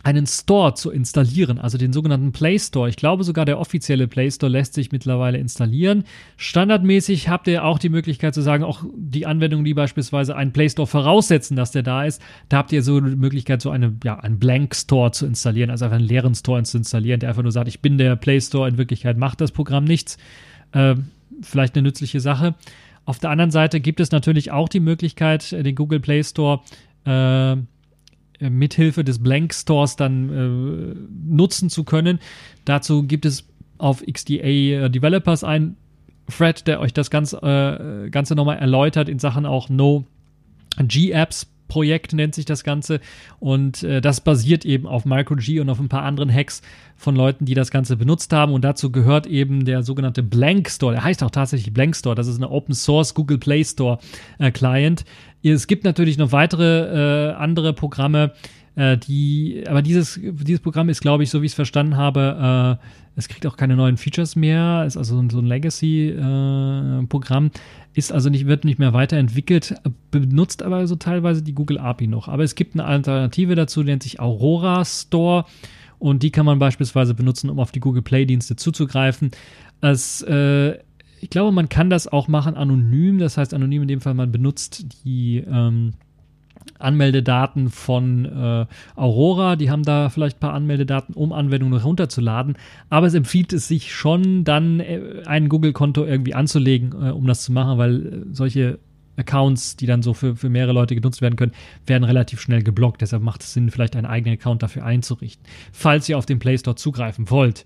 einen 0.10 0.26
Store 0.26 0.74
zu 0.74 0.90
installieren, 0.90 1.60
also 1.60 1.78
den 1.78 1.94
sogenannten 1.94 2.32
Play 2.32 2.58
Store. 2.58 2.90
Ich 2.90 2.96
glaube 2.96 3.24
sogar 3.24 3.46
der 3.46 3.60
offizielle 3.60 4.08
Play 4.08 4.32
Store 4.32 4.52
lässt 4.52 4.74
sich 4.74 4.92
mittlerweile 4.92 5.38
installieren. 5.38 6.04
Standardmäßig 6.36 7.30
habt 7.30 7.48
ihr 7.48 7.64
auch 7.64 7.78
die 7.78 7.90
Möglichkeit 7.90 8.34
zu 8.34 8.42
sagen, 8.42 8.64
auch 8.64 8.84
die 8.96 9.28
Anwendungen, 9.28 9.66
die 9.66 9.76
beispielsweise 9.76 10.36
einen 10.36 10.52
Play 10.52 10.70
Store 10.70 10.88
voraussetzen, 10.88 11.56
dass 11.56 11.72
der 11.72 11.84
da 11.84 12.04
ist, 12.04 12.22
da 12.50 12.58
habt 12.58 12.72
ihr 12.72 12.82
so 12.82 13.00
die 13.00 13.16
Möglichkeit, 13.16 13.62
so 13.62 13.70
eine, 13.70 13.96
ja, 14.04 14.20
einen 14.20 14.40
Blank 14.40 14.76
Store 14.76 15.12
zu 15.12 15.28
installieren, 15.28 15.70
also 15.70 15.86
einfach 15.86 15.98
einen 15.98 16.08
leeren 16.08 16.34
Store 16.34 16.64
zu 16.64 16.78
installieren, 16.78 17.20
der 17.20 17.30
einfach 17.30 17.44
nur 17.44 17.52
sagt, 17.52 17.68
ich 17.68 17.82
bin 17.82 17.98
der 17.98 18.16
Play 18.16 18.42
Store, 18.42 18.68
in 18.68 18.78
Wirklichkeit 18.78 19.18
macht 19.18 19.42
das 19.42 19.52
Programm 19.52 19.84
nichts. 19.84 20.18
Äh, 20.72 20.96
vielleicht 21.42 21.76
eine 21.76 21.84
nützliche 21.84 22.20
Sache. 22.20 22.56
Auf 23.06 23.20
der 23.20 23.30
anderen 23.30 23.52
Seite 23.52 23.80
gibt 23.80 24.00
es 24.00 24.12
natürlich 24.12 24.52
auch 24.52 24.70
die 24.70 24.80
Möglichkeit, 24.80 25.52
den 25.52 25.76
Google 25.76 26.00
Play 26.00 26.24
Store 26.24 26.62
äh, 27.06 27.10
äh, 27.10 27.58
mithilfe 28.40 29.04
des 29.04 29.22
Blank 29.22 29.54
Stores 29.54 29.96
dann 29.96 30.30
äh, 30.30 30.96
nutzen 31.28 31.70
zu 31.70 31.84
können. 31.84 32.20
Dazu 32.66 33.04
gibt 33.04 33.26
es 33.26 33.48
auf 33.78 34.04
XDA 34.06 34.36
äh, 34.36 34.90
Developers 34.90 35.44
ein 35.44 35.76
Thread, 36.30 36.68
der 36.68 36.80
euch 36.80 36.94
das 36.94 37.10
ganz, 37.10 37.34
äh, 37.34 38.10
Ganze 38.10 38.36
nochmal 38.36 38.58
erläutert 38.58 39.10
in 39.10 39.20
Sachen 39.20 39.46
auch 39.46 39.70
No 39.70 40.06
G-Apps 40.78 41.48
Projekt 41.70 42.12
nennt 42.12 42.36
sich 42.36 42.44
das 42.44 42.66
Ganze. 42.66 43.00
Und 43.40 43.82
äh, 43.84 44.02
das 44.02 44.20
basiert 44.20 44.66
eben 44.66 44.86
auf 44.86 45.06
MicroG 45.06 45.62
und 45.62 45.70
auf 45.70 45.80
ein 45.80 45.88
paar 45.88 46.04
anderen 46.04 46.34
Hacks 46.34 46.62
von 46.98 47.16
Leuten, 47.16 47.46
die 47.46 47.54
das 47.54 47.72
Ganze 47.72 47.96
benutzt 47.96 48.34
haben. 48.34 48.52
Und 48.52 48.66
dazu 48.66 48.92
gehört 48.92 49.26
eben 49.26 49.64
der 49.64 49.84
sogenannte 49.84 50.22
Blank 50.22 50.70
Store. 50.70 50.92
Der 50.92 51.06
heißt 51.06 51.24
auch 51.24 51.32
tatsächlich 51.32 51.74
Blank 51.74 51.96
Store. 51.96 52.16
Das 52.16 52.28
ist 52.28 52.36
eine 52.36 52.50
Open 52.50 52.76
Source 52.76 53.14
Google 53.14 53.38
Play 53.38 53.64
Store 53.64 54.00
äh, 54.40 54.52
Client. 54.52 55.06
Es 55.42 55.68
gibt 55.68 55.86
natürlich 55.86 56.18
noch 56.18 56.34
weitere 56.34 57.30
äh, 57.30 57.34
andere 57.36 57.72
Programme, 57.72 58.34
äh, 58.76 58.98
die, 58.98 59.64
aber 59.68 59.82
dieses, 59.82 60.20
dieses 60.22 60.62
Programm 60.62 60.90
ist, 60.90 61.02
glaube 61.02 61.24
ich, 61.24 61.30
so 61.30 61.42
wie 61.42 61.46
ich 61.46 61.52
es 61.52 61.56
verstanden 61.56 61.98
habe, 61.98 62.80
äh, 62.80 62.86
es 63.18 63.28
kriegt 63.28 63.46
auch 63.46 63.58
keine 63.58 63.76
neuen 63.76 63.98
Features 63.98 64.38
mehr, 64.38 64.86
ist 64.88 64.96
also 64.96 65.22
so 65.30 65.40
ein 65.40 65.46
Legacy-Programm, 65.46 67.48
äh, 67.48 67.50
ist 68.00 68.12
also 68.12 68.30
nicht, 68.30 68.48
wird 68.48 68.66
nicht 68.66 68.80
mehr 68.80 68.94
weiterentwickelt, 68.94 69.76
benutzt 70.10 70.64
aber 70.64 70.88
so 70.88 70.96
teilweise 70.96 71.44
die 71.44 71.54
Google 71.54 71.78
API 71.78 72.08
noch. 72.08 72.28
Aber 72.28 72.44
es 72.44 72.56
gibt 72.56 72.74
eine 72.74 72.86
Alternative 72.86 73.56
dazu, 73.56 73.84
die 73.84 73.90
nennt 73.92 74.04
sich 74.04 74.20
Aurora 74.20 74.84
Store 74.86 75.46
und 76.00 76.24
die 76.24 76.32
kann 76.32 76.46
man 76.46 76.58
beispielsweise 76.58 77.14
benutzen, 77.14 77.50
um 77.50 77.60
auf 77.60 77.72
die 77.72 77.80
Google 77.80 78.02
Play-Dienste 78.02 78.56
zuzugreifen. 78.56 79.32
Es, 79.82 80.22
äh, 80.24 80.80
ich 81.22 81.30
glaube, 81.30 81.52
man 81.52 81.70
kann 81.70 81.90
das 81.90 82.08
auch 82.08 82.28
machen 82.28 82.56
anonym, 82.56 83.20
das 83.20 83.38
heißt 83.38 83.54
anonym 83.54 83.84
in 83.84 83.88
dem 83.88 84.02
Fall, 84.02 84.14
man 84.14 84.32
benutzt 84.32 85.04
die 85.04 85.38
ähm, 85.38 85.94
Anmeldedaten 86.80 87.70
von 87.70 88.26
äh, 88.26 88.66
Aurora. 88.96 89.56
Die 89.56 89.70
haben 89.70 89.84
da 89.84 90.10
vielleicht 90.10 90.38
ein 90.38 90.40
paar 90.40 90.54
Anmeldedaten, 90.54 91.14
um 91.14 91.34
Anwendungen 91.34 91.80
herunterzuladen. 91.80 92.58
Aber 92.90 93.08
es 93.08 93.14
empfiehlt 93.14 93.54
es 93.54 93.68
sich 93.68 93.94
schon, 93.94 94.44
dann 94.44 94.80
äh, 94.80 95.24
ein 95.26 95.50
Google-Konto 95.50 96.06
irgendwie 96.06 96.34
anzulegen, 96.34 96.92
äh, 96.94 97.12
um 97.12 97.28
das 97.28 97.44
zu 97.44 97.52
machen, 97.52 97.78
weil 97.78 98.06
äh, 98.06 98.26
solche 98.32 98.80
Accounts, 99.20 99.76
die 99.76 99.86
dann 99.86 100.02
so 100.02 100.14
für, 100.14 100.36
für 100.36 100.50
mehrere 100.50 100.74
Leute 100.74 100.96
genutzt 100.96 101.22
werden 101.22 101.36
können, 101.36 101.52
werden 101.86 102.06
relativ 102.06 102.40
schnell 102.40 102.64
geblockt. 102.64 103.02
Deshalb 103.02 103.22
macht 103.22 103.44
es 103.44 103.54
Sinn, 103.54 103.70
vielleicht 103.70 103.96
einen 103.96 104.06
eigenen 104.08 104.36
Account 104.36 104.64
dafür 104.64 104.86
einzurichten, 104.86 105.46
falls 105.72 106.08
ihr 106.10 106.18
auf 106.18 106.26
den 106.26 106.40
Play 106.40 106.58
Store 106.58 106.76
zugreifen 106.76 107.30
wollt. 107.30 107.66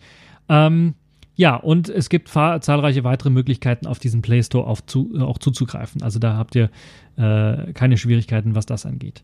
Ähm, 0.50 0.96
ja, 1.36 1.56
und 1.56 1.90
es 1.90 2.10
gibt 2.10 2.30
zahlreiche 2.30 3.04
weitere 3.04 3.30
Möglichkeiten, 3.30 3.88
auf 3.88 4.00
diesen 4.00 4.22
Play 4.22 4.44
Store 4.44 4.68
auf 4.68 4.86
zu, 4.86 5.12
auch 5.20 5.40
zuzugreifen. 5.40 6.04
Also 6.04 6.20
da 6.20 6.38
habt 6.38 6.56
ihr 6.56 6.70
äh, 7.18 7.74
keine 7.74 7.98
Schwierigkeiten, 7.98 8.56
was 8.56 8.66
das 8.66 8.86
angeht. 8.86 9.24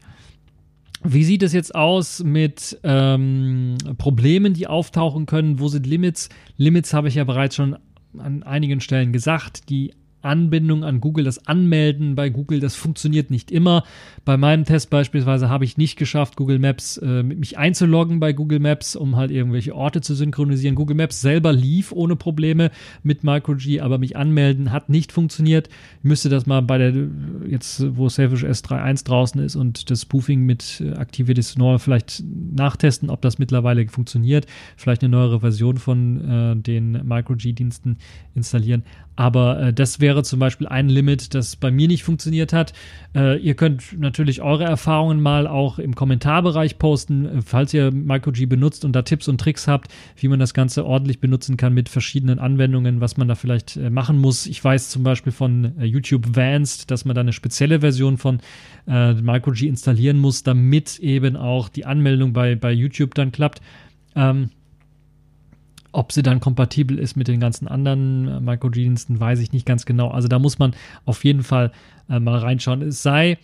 Wie 1.03 1.23
sieht 1.23 1.43
es 1.43 1.53
jetzt 1.53 1.75
aus 1.75 2.23
mit 2.23 2.77
ähm, 2.83 3.77
Problemen, 3.97 4.53
die 4.53 4.67
auftauchen 4.67 5.27
können? 5.27 5.59
Wo 5.59 5.67
sind 5.69 5.85
Limits? 5.85 6.29
Limits 6.57 6.93
habe 6.93 7.07
ich 7.07 7.15
ja 7.15 7.23
bereits 7.23 7.55
schon 7.55 7.77
an 8.17 8.43
einigen 8.43 8.81
Stellen 8.81 9.13
gesagt. 9.13 9.69
Die 9.69 9.93
Anbindung 10.21 10.83
an 10.83 11.01
Google, 11.01 11.23
das 11.23 11.47
Anmelden 11.47 12.15
bei 12.15 12.29
Google, 12.29 12.59
das 12.59 12.75
funktioniert 12.75 13.31
nicht 13.31 13.51
immer. 13.51 13.83
Bei 14.25 14.37
meinem 14.37 14.65
Test 14.65 14.89
beispielsweise 14.89 15.49
habe 15.49 15.65
ich 15.65 15.77
nicht 15.77 15.97
geschafft, 15.97 16.35
Google 16.35 16.59
Maps, 16.59 16.97
äh, 16.97 17.23
mich 17.23 17.57
einzuloggen 17.57 18.19
bei 18.19 18.33
Google 18.33 18.59
Maps, 18.59 18.95
um 18.95 19.15
halt 19.15 19.31
irgendwelche 19.31 19.75
Orte 19.75 20.01
zu 20.01 20.15
synchronisieren. 20.15 20.75
Google 20.75 20.97
Maps 20.97 21.21
selber 21.21 21.53
lief 21.53 21.91
ohne 21.91 22.15
Probleme 22.15 22.71
mit 23.03 23.23
MicroG, 23.23 23.79
aber 23.81 23.97
mich 23.97 24.17
anmelden 24.17 24.71
hat 24.71 24.89
nicht 24.89 25.11
funktioniert. 25.11 25.69
Ich 25.99 26.03
müsste 26.03 26.29
das 26.29 26.45
mal 26.45 26.61
bei 26.61 26.77
der, 26.77 26.93
jetzt 27.47 27.85
wo 27.95 28.09
Selfish 28.09 28.43
S3.1 28.43 29.05
draußen 29.05 29.41
ist 29.41 29.55
und 29.55 29.89
das 29.89 30.01
Spoofing 30.01 30.45
mit 30.45 30.81
äh, 30.81 30.91
Activity 30.91 31.41
Snore 31.41 31.79
vielleicht 31.79 32.23
nachtesten, 32.55 33.09
ob 33.09 33.21
das 33.21 33.39
mittlerweile 33.39 33.87
funktioniert. 33.87 34.45
Vielleicht 34.75 35.03
eine 35.03 35.11
neuere 35.11 35.39
Version 35.39 35.77
von 35.77 36.29
äh, 36.29 36.55
den 36.55 36.91
MicroG-Diensten 36.91 37.97
installieren. 38.35 38.83
Aber 39.15 39.61
äh, 39.61 39.73
das 39.73 39.99
wäre 39.99 40.08
zum 40.23 40.39
Beispiel 40.39 40.67
ein 40.67 40.89
Limit, 40.89 41.33
das 41.33 41.55
bei 41.55 41.71
mir 41.71 41.87
nicht 41.87 42.03
funktioniert 42.03 42.53
hat. 42.53 42.73
Äh, 43.15 43.39
ihr 43.39 43.55
könnt 43.55 43.99
natürlich 43.99 44.41
eure 44.41 44.65
Erfahrungen 44.65 45.21
mal 45.21 45.47
auch 45.47 45.79
im 45.79 45.95
Kommentarbereich 45.95 46.77
posten, 46.77 47.25
äh, 47.25 47.41
falls 47.41 47.73
ihr 47.73 47.91
MicroG 47.91 48.47
benutzt 48.47 48.85
und 48.85 48.93
da 48.93 49.01
Tipps 49.01 49.27
und 49.27 49.39
Tricks 49.39 49.67
habt, 49.67 49.91
wie 50.17 50.27
man 50.27 50.39
das 50.39 50.53
Ganze 50.53 50.85
ordentlich 50.85 51.19
benutzen 51.19 51.57
kann 51.57 51.73
mit 51.73 51.89
verschiedenen 51.89 52.39
Anwendungen, 52.39 53.01
was 53.01 53.17
man 53.17 53.27
da 53.27 53.35
vielleicht 53.35 53.77
äh, 53.77 53.89
machen 53.89 54.17
muss. 54.17 54.45
Ich 54.45 54.63
weiß 54.63 54.89
zum 54.89 55.03
Beispiel 55.03 55.31
von 55.31 55.77
äh, 55.79 55.85
YouTube 55.85 56.35
Vanced, 56.35 56.91
dass 56.91 57.05
man 57.05 57.15
da 57.15 57.21
eine 57.21 57.33
spezielle 57.33 57.79
Version 57.81 58.17
von 58.17 58.39
äh, 58.87 59.13
MicroG 59.13 59.61
installieren 59.63 60.17
muss, 60.17 60.43
damit 60.43 60.99
eben 60.99 61.35
auch 61.35 61.69
die 61.69 61.85
Anmeldung 61.85 62.33
bei, 62.33 62.55
bei 62.55 62.71
YouTube 62.71 63.15
dann 63.15 63.31
klappt. 63.31 63.61
Ähm, 64.15 64.49
ob 65.91 66.11
sie 66.11 66.23
dann 66.23 66.39
kompatibel 66.39 66.99
ist 66.99 67.15
mit 67.15 67.27
den 67.27 67.39
ganzen 67.39 67.67
anderen 67.67 68.27
äh, 68.27 68.39
MicroG-Diensten, 68.39 69.19
weiß 69.19 69.39
ich 69.39 69.51
nicht 69.53 69.65
ganz 69.65 69.85
genau. 69.85 70.09
Also 70.09 70.27
da 70.27 70.39
muss 70.39 70.59
man 70.59 70.73
auf 71.05 71.23
jeden 71.23 71.43
Fall 71.43 71.71
äh, 72.09 72.19
mal 72.19 72.37
reinschauen. 72.37 72.81
Es 72.81 73.03
sei 73.03 73.37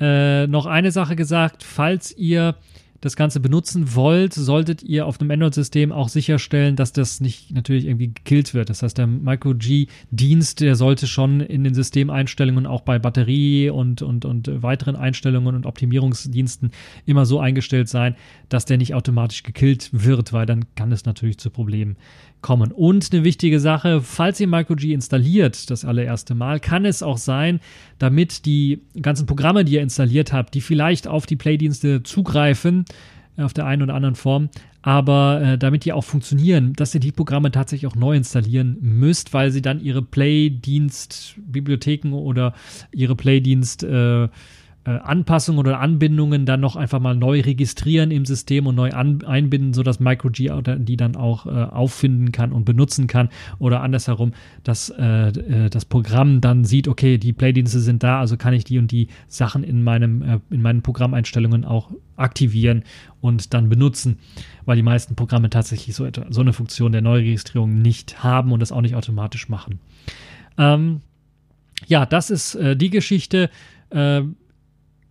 äh, 0.00 0.46
noch 0.46 0.66
eine 0.66 0.92
Sache 0.92 1.16
gesagt, 1.16 1.62
falls 1.62 2.16
ihr 2.16 2.54
das 3.00 3.16
Ganze 3.16 3.40
benutzen 3.40 3.94
wollt, 3.94 4.34
solltet 4.34 4.82
ihr 4.82 5.06
auf 5.06 5.20
einem 5.20 5.30
Android-System 5.30 5.92
auch 5.92 6.08
sicherstellen, 6.08 6.76
dass 6.76 6.92
das 6.92 7.20
nicht 7.20 7.50
natürlich 7.52 7.86
irgendwie 7.86 8.08
gekillt 8.08 8.52
wird. 8.52 8.68
Das 8.68 8.82
heißt, 8.82 8.98
der 8.98 9.06
Micro-G-Dienst, 9.06 10.60
der 10.60 10.76
sollte 10.76 11.06
schon 11.06 11.40
in 11.40 11.64
den 11.64 11.74
Systemeinstellungen 11.74 12.66
auch 12.66 12.82
bei 12.82 12.98
Batterie 12.98 13.70
und, 13.70 14.02
und, 14.02 14.24
und 14.24 14.62
weiteren 14.62 14.96
Einstellungen 14.96 15.54
und 15.54 15.66
Optimierungsdiensten 15.66 16.70
immer 17.06 17.24
so 17.24 17.40
eingestellt 17.40 17.88
sein, 17.88 18.16
dass 18.48 18.66
der 18.66 18.76
nicht 18.76 18.94
automatisch 18.94 19.42
gekillt 19.42 19.90
wird, 19.92 20.32
weil 20.32 20.46
dann 20.46 20.66
kann 20.74 20.92
es 20.92 21.04
natürlich 21.04 21.38
zu 21.38 21.50
Problemen 21.50 21.96
kommen. 22.42 22.72
Und 22.72 23.12
eine 23.12 23.24
wichtige 23.24 23.60
Sache, 23.60 24.00
falls 24.00 24.40
ihr 24.40 24.48
MicroG 24.48 24.84
installiert, 24.84 25.70
das 25.70 25.84
allererste 25.84 26.34
Mal, 26.34 26.58
kann 26.60 26.84
es 26.84 27.02
auch 27.02 27.18
sein, 27.18 27.60
damit 27.98 28.46
die 28.46 28.80
ganzen 29.00 29.26
Programme, 29.26 29.64
die 29.64 29.74
ihr 29.74 29.82
installiert 29.82 30.32
habt, 30.32 30.54
die 30.54 30.60
vielleicht 30.60 31.08
auf 31.08 31.26
die 31.26 31.36
Play-Dienste 31.36 32.02
zugreifen, 32.02 32.84
äh, 33.36 33.42
auf 33.42 33.52
der 33.52 33.66
einen 33.66 33.82
oder 33.82 33.94
anderen 33.94 34.14
Form, 34.14 34.48
aber 34.82 35.42
äh, 35.42 35.58
damit 35.58 35.84
die 35.84 35.92
auch 35.92 36.04
funktionieren, 36.04 36.72
dass 36.74 36.94
ihr 36.94 37.00
die 37.00 37.12
Programme 37.12 37.50
tatsächlich 37.50 37.90
auch 37.90 37.96
neu 37.96 38.16
installieren 38.16 38.78
müsst, 38.80 39.34
weil 39.34 39.50
sie 39.50 39.62
dann 39.62 39.80
ihre 39.80 40.02
Play-Dienst-Bibliotheken 40.02 42.12
oder 42.12 42.54
ihre 42.92 43.14
Play-Dienst- 43.14 43.84
äh, 43.84 44.28
äh, 44.84 44.92
Anpassungen 44.92 45.58
oder 45.58 45.78
Anbindungen 45.78 46.46
dann 46.46 46.60
noch 46.60 46.74
einfach 46.74 47.00
mal 47.00 47.14
neu 47.14 47.40
registrieren 47.40 48.10
im 48.10 48.24
System 48.24 48.66
und 48.66 48.76
neu 48.76 48.90
an, 48.92 49.22
einbinden, 49.24 49.74
sodass 49.74 50.00
MicroG 50.00 50.32
die 50.78 50.96
dann 50.96 51.16
auch 51.16 51.44
äh, 51.44 51.50
auffinden 51.50 52.32
kann 52.32 52.50
und 52.50 52.64
benutzen 52.64 53.06
kann. 53.06 53.28
Oder 53.58 53.82
andersherum, 53.82 54.32
dass 54.64 54.88
äh, 54.88 55.28
äh, 55.28 55.68
das 55.68 55.84
Programm 55.84 56.40
dann 56.40 56.64
sieht, 56.64 56.88
okay, 56.88 57.18
die 57.18 57.34
Playdienste 57.34 57.78
sind 57.80 58.02
da, 58.02 58.20
also 58.20 58.38
kann 58.38 58.54
ich 58.54 58.64
die 58.64 58.78
und 58.78 58.90
die 58.90 59.08
Sachen 59.28 59.64
in, 59.64 59.82
meinem, 59.82 60.22
äh, 60.22 60.40
in 60.48 60.62
meinen 60.62 60.80
Programmeinstellungen 60.80 61.66
auch 61.66 61.90
aktivieren 62.16 62.84
und 63.20 63.52
dann 63.52 63.68
benutzen, 63.68 64.18
weil 64.64 64.76
die 64.76 64.82
meisten 64.82 65.14
Programme 65.14 65.50
tatsächlich 65.50 65.94
so, 65.94 66.08
so 66.30 66.40
eine 66.40 66.54
Funktion 66.54 66.92
der 66.92 67.02
Neuregistrierung 67.02 67.82
nicht 67.82 68.24
haben 68.24 68.50
und 68.50 68.60
das 68.60 68.72
auch 68.72 68.80
nicht 68.80 68.94
automatisch 68.94 69.50
machen. 69.50 69.78
Ähm, 70.56 71.02
ja, 71.86 72.06
das 72.06 72.30
ist 72.30 72.58
die 72.58 72.90
Geschichte. 72.90 73.50
Äh, 73.90 74.22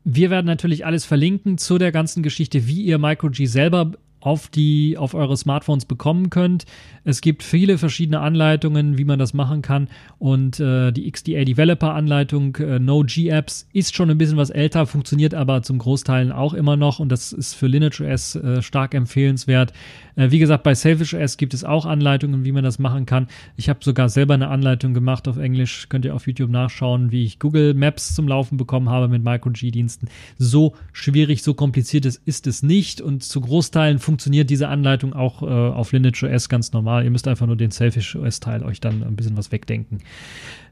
wir 0.04 0.30
werden 0.30 0.45
natürlich 0.45 0.86
alles 0.86 1.06
verlinken 1.06 1.58
zu 1.58 1.78
der 1.78 1.91
ganzen 1.91 2.24
Geschichte, 2.24 2.68
wie 2.68 2.84
ihr 2.84 2.97
MicroG 2.97 3.36
selber 3.45 3.91
auf 4.22 4.47
die 4.47 4.97
auf 4.97 5.14
eure 5.14 5.38
Smartphones 5.38 5.86
bekommen 5.86 6.30
könnt. 6.30 6.66
Es 7.04 7.22
gibt 7.22 7.43
viele 7.43 7.78
verschiedene 7.78 8.20
Anleitungen, 8.20 8.97
wie 8.97 9.06
man 9.06 9.20
das 9.20 9.34
machen 9.34 9.62
kann 9.62 9.88
und 10.18 10.60
äh, 10.60 10.91
die 10.91 11.10
XDA 11.10 11.45
Developer 11.45 11.93
Anleitung 11.93 12.56
äh, 12.58 12.80
Node 12.80 13.30
Apps 13.30 13.68
ist 13.72 13.95
schon 13.95 14.10
ein 14.10 14.18
bisschen 14.18 14.38
was 14.38 14.50
älter, 14.50 14.86
funktioniert 14.86 15.34
aber 15.34 15.62
zum 15.62 15.78
Großteil 15.78 16.32
auch 16.32 16.54
immer 16.54 16.76
noch 16.76 17.00
und 17.00 17.10
das 17.10 17.32
ist 17.32 17.54
für 17.54 17.68
Linux 17.68 18.02
OS 18.02 18.36
äh, 18.36 18.62
stark 18.62 18.93
empfehlenswert. 18.93 19.74
Äh, 20.20 20.32
wie 20.32 20.39
gesagt, 20.39 20.63
bei 20.63 20.76
Selfish 20.76 21.13
OS 21.13 21.38
gibt 21.38 21.53
es 21.53 21.63
auch 21.63 21.86
Anleitungen, 21.86 22.43
wie 22.43 22.51
man 22.51 22.63
das 22.63 22.78
machen 22.78 23.05
kann. 23.05 23.28
Ich 23.55 23.70
habe 23.70 23.80
sogar 23.82 24.09
selber 24.09 24.34
eine 24.34 24.49
Anleitung 24.49 24.93
gemacht 24.93 25.28
auf 25.28 25.38
Englisch, 25.38 25.88
könnt 25.88 26.03
ihr 26.03 26.13
auf 26.13 26.28
YouTube 26.28 26.49
nachschauen, 26.49 27.11
wie 27.11 27.24
ich 27.24 27.39
Google 27.39 27.74
Maps 27.74 28.13
zum 28.13 28.28
Laufen 28.28 28.57
bekommen 28.57 28.89
habe 28.89 29.07
mit 29.07 29.24
MicroG-Diensten. 29.24 30.09
So 30.38 30.76
schwierig, 30.91 31.41
so 31.41 31.53
kompliziert 31.53 32.05
ist 32.05 32.47
es 32.47 32.63
nicht 32.63 32.99
und 32.99 33.24
zu 33.24 33.39
Großteilen 33.39 33.99
funktioniert 33.99 34.49
diese 34.49 34.67
Anleitung 34.67 35.13
auch 35.13 35.41
äh, 35.41 35.45
auf 35.45 35.93
Lineage 35.93 36.24
OS 36.24 36.49
ganz 36.49 36.74
normal. 36.74 37.05
Ihr 37.05 37.11
müsst 37.11 37.28
einfach 37.28 37.47
nur 37.47 37.55
den 37.55 37.72
Selfish 37.72 38.15
OS-Teil 38.15 38.63
euch 38.63 38.82
dann 38.82 39.03
ein 39.03 39.15
bisschen 39.15 39.38
was 39.38 39.53
wegdenken. 39.53 39.99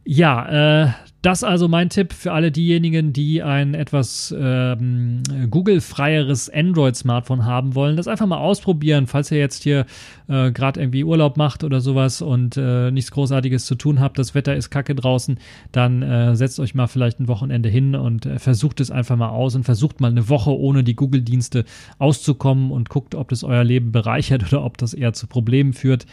Ja, 0.03 0.85
äh, 0.85 0.89
das 1.27 1.43
also 1.43 1.67
mein 1.67 1.89
Tipp 1.89 2.13
für 2.13 2.31
alle 2.31 2.53
diejenigen, 2.53 3.11
die 3.11 3.43
ein 3.43 3.73
etwas 3.73 4.33
ähm, 4.39 5.23
Google-freieres 5.49 6.49
Android-Smartphone 6.49 7.43
haben 7.43 7.75
wollen. 7.75 7.97
Das 7.97 8.07
einfach 8.07 8.27
mal 8.27 8.37
ausprobieren, 8.37 9.07
falls 9.07 9.29
ihr 9.29 9.37
jetzt 9.37 9.63
hier 9.63 9.85
äh, 10.29 10.53
gerade 10.53 10.79
irgendwie 10.79 11.03
Urlaub 11.03 11.35
macht 11.35 11.65
oder 11.65 11.81
sowas 11.81 12.21
und 12.21 12.55
äh, 12.55 12.91
nichts 12.91 13.11
Großartiges 13.11 13.65
zu 13.65 13.75
tun 13.75 13.99
habt. 13.99 14.17
Das 14.17 14.35
Wetter 14.35 14.55
ist 14.55 14.69
kacke 14.69 14.95
draußen. 14.95 15.37
Dann 15.73 16.01
äh, 16.01 16.33
setzt 16.37 16.61
euch 16.61 16.73
mal 16.75 16.87
vielleicht 16.87 17.19
ein 17.19 17.27
Wochenende 17.27 17.67
hin 17.67 17.93
und 17.95 18.25
äh, 18.25 18.39
versucht 18.39 18.79
es 18.79 18.89
einfach 18.89 19.17
mal 19.17 19.27
aus 19.27 19.53
und 19.53 19.65
versucht 19.65 19.99
mal 19.99 20.11
eine 20.11 20.29
Woche 20.29 20.57
ohne 20.57 20.85
die 20.85 20.95
Google-Dienste 20.95 21.65
auszukommen 21.99 22.71
und 22.71 22.87
guckt, 22.87 23.15
ob 23.15 23.27
das 23.27 23.43
euer 23.43 23.65
Leben 23.65 23.91
bereichert 23.91 24.43
oder 24.53 24.63
ob 24.63 24.77
das 24.77 24.93
eher 24.93 25.11
zu 25.11 25.27
Problemen 25.27 25.73
führt. 25.73 26.05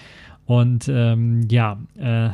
Und 0.45 0.89
ähm, 0.89 1.47
ja, 1.49 1.79
äh, 1.97 2.31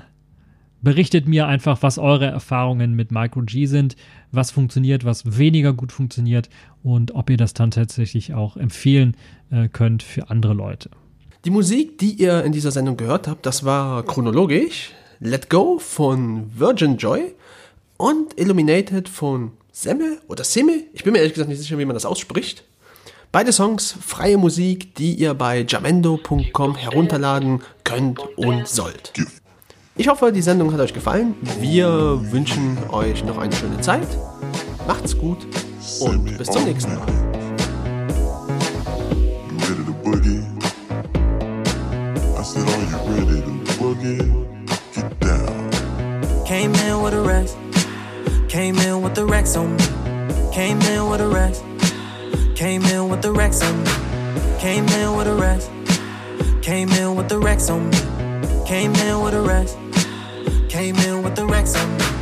Berichtet 0.83 1.29
mir 1.29 1.47
einfach, 1.47 1.83
was 1.83 1.99
eure 1.99 2.27
Erfahrungen 2.27 2.95
mit 2.95 3.11
Micro 3.11 3.43
G 3.43 3.67
sind, 3.67 3.97
was 4.33 4.51
funktioniert, 4.51 5.05
was 5.05 5.39
weniger 5.39 5.73
gut 5.73 5.93
funktioniert 5.93 6.49
und 6.83 7.15
ob 7.15 7.29
ihr 7.29 7.37
das 7.37 7.53
dann 7.53 7.71
tatsächlich 7.71 8.33
auch 8.33 8.57
empfehlen 8.57 9.17
äh, 9.51 9.69
könnt 9.69 10.03
für 10.03 10.31
andere 10.31 10.55
Leute. 10.55 10.91
Die 11.45 11.51
Musik, 11.51 11.99
die 11.99 12.13
ihr 12.13 12.45
in 12.45 12.53
dieser 12.53 12.71
Sendung 12.71 12.97
gehört 12.97 13.29
habt, 13.29 13.47
das 13.47 13.65
war 13.65 14.03
chronologisch 14.05 14.93
Let 15.21 15.51
Go 15.51 15.79
von 15.79 16.51
Virgin 16.59 16.97
Joy 16.97 17.35
und 17.99 18.39
Illuminated 18.39 19.09
von 19.09 19.53
Semme 19.73 20.19
oder 20.29 20.45
Semme. 20.45 20.85
Ich 20.93 21.05
bin 21.05 21.13
mir 21.13 21.19
ehrlich 21.19 21.35
gesagt 21.35 21.51
nicht 21.51 21.61
sicher, 21.61 21.79
wie 21.79 21.85
man 21.85 21.95
das 21.95 22.07
ausspricht. 22.07 22.65
Beide 23.33 23.53
Songs 23.53 23.93
freie 23.93 24.39
Musik, 24.39 24.95
die 24.97 25.15
ihr 25.15 25.35
bei 25.35 25.65
jamendo.com 25.67 26.75
herunterladen 26.75 27.63
könnt 27.85 28.19
und 28.37 28.67
sollt. 28.67 29.13
Ich 29.97 30.09
hoffe, 30.09 30.33
die 30.33 30.41
Sendung 30.41 30.73
hat 30.73 30.81
euch 30.81 30.95
gefallen. 30.95 31.35
Wir 31.61 32.21
wünschen 32.33 32.79
euch 32.91 33.25
noch 33.25 33.39
eine 33.39 33.55
schöne 33.55 33.81
Zeit. 33.81 34.07
Macht's 34.87 35.17
gut 35.17 35.47
und 36.01 36.39
bis 36.39 36.49
zum 36.49 36.65
nächsten 36.65 36.95
Mal. 36.95 37.07
Came 46.47 46.75
in 46.75 47.03
with 47.03 47.15
a 47.15 47.21
rest. 47.21 47.57
Came 48.49 48.79
in 48.79 49.03
with 49.03 49.15
the 49.15 49.25
Rex 49.25 49.57
on 49.57 49.77
me. 49.77 49.85
Came 50.53 50.81
in 50.83 51.09
with 51.09 51.21
a 51.21 51.29
Rex. 51.29 51.63
Came 52.57 52.85
in 52.87 53.09
with 53.09 53.23
the 53.23 53.33
Rex 53.33 53.63
on 53.63 53.83
me. 53.85 53.91
Came 54.59 54.87
in 54.89 55.17
with 55.17 55.29
a 55.29 55.35
Rex. 55.35 55.69
Came 56.63 56.91
in 56.91 57.17
with 57.17 57.29
the 57.29 57.39
Rex 57.39 57.71
on 57.71 57.89
me. 57.91 58.20
Came 58.71 58.95
in 58.95 59.21
with 59.21 59.35
a 59.35 59.41
rest. 59.41 59.77
Came 60.69 60.95
in 60.99 61.25
with 61.25 61.35
the 61.35 61.45
Rex 61.45 61.75
on 61.75 61.99
me. 61.99 62.20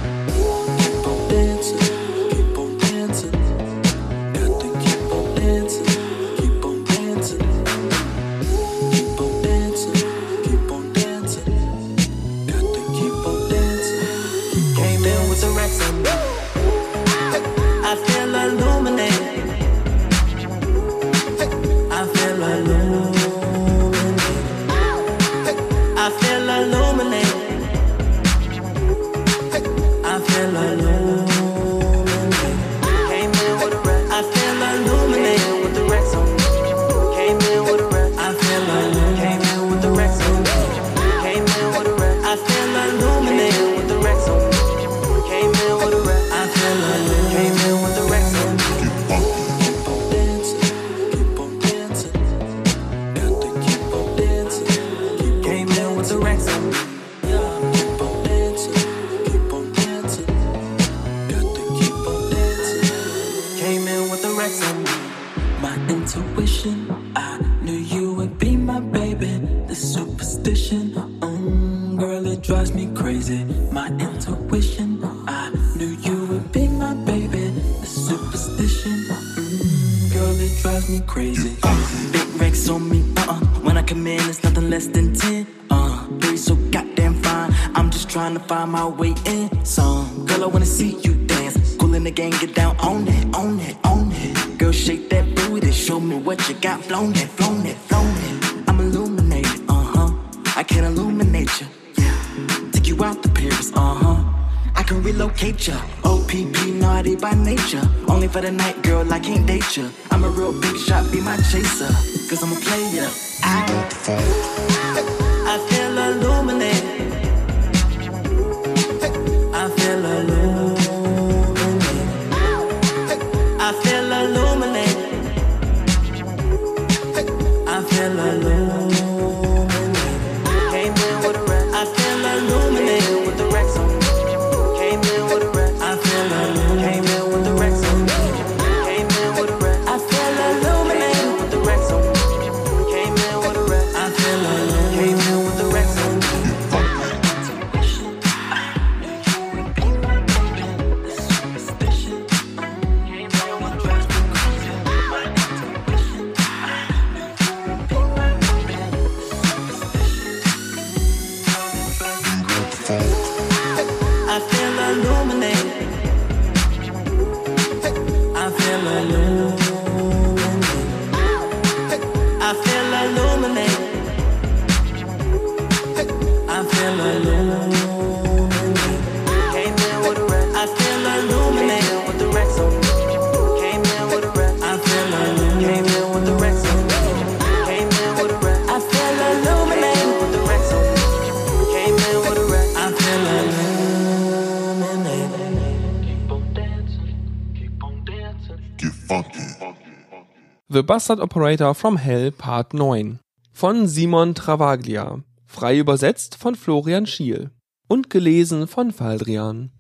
The 200.78 200.84
Bastard 200.84 201.18
Operator 201.18 201.74
from 201.74 201.96
Hell 201.96 202.30
Part 202.30 202.72
9 202.72 203.18
von 203.52 203.88
Simon 203.88 204.36
Travaglia, 204.36 205.24
frei 205.44 205.76
übersetzt 205.76 206.36
von 206.36 206.54
Florian 206.54 207.04
Schiel 207.04 207.50
und 207.88 208.10
gelesen 208.10 208.68
von 208.68 208.92
Faldrian. 208.92 209.72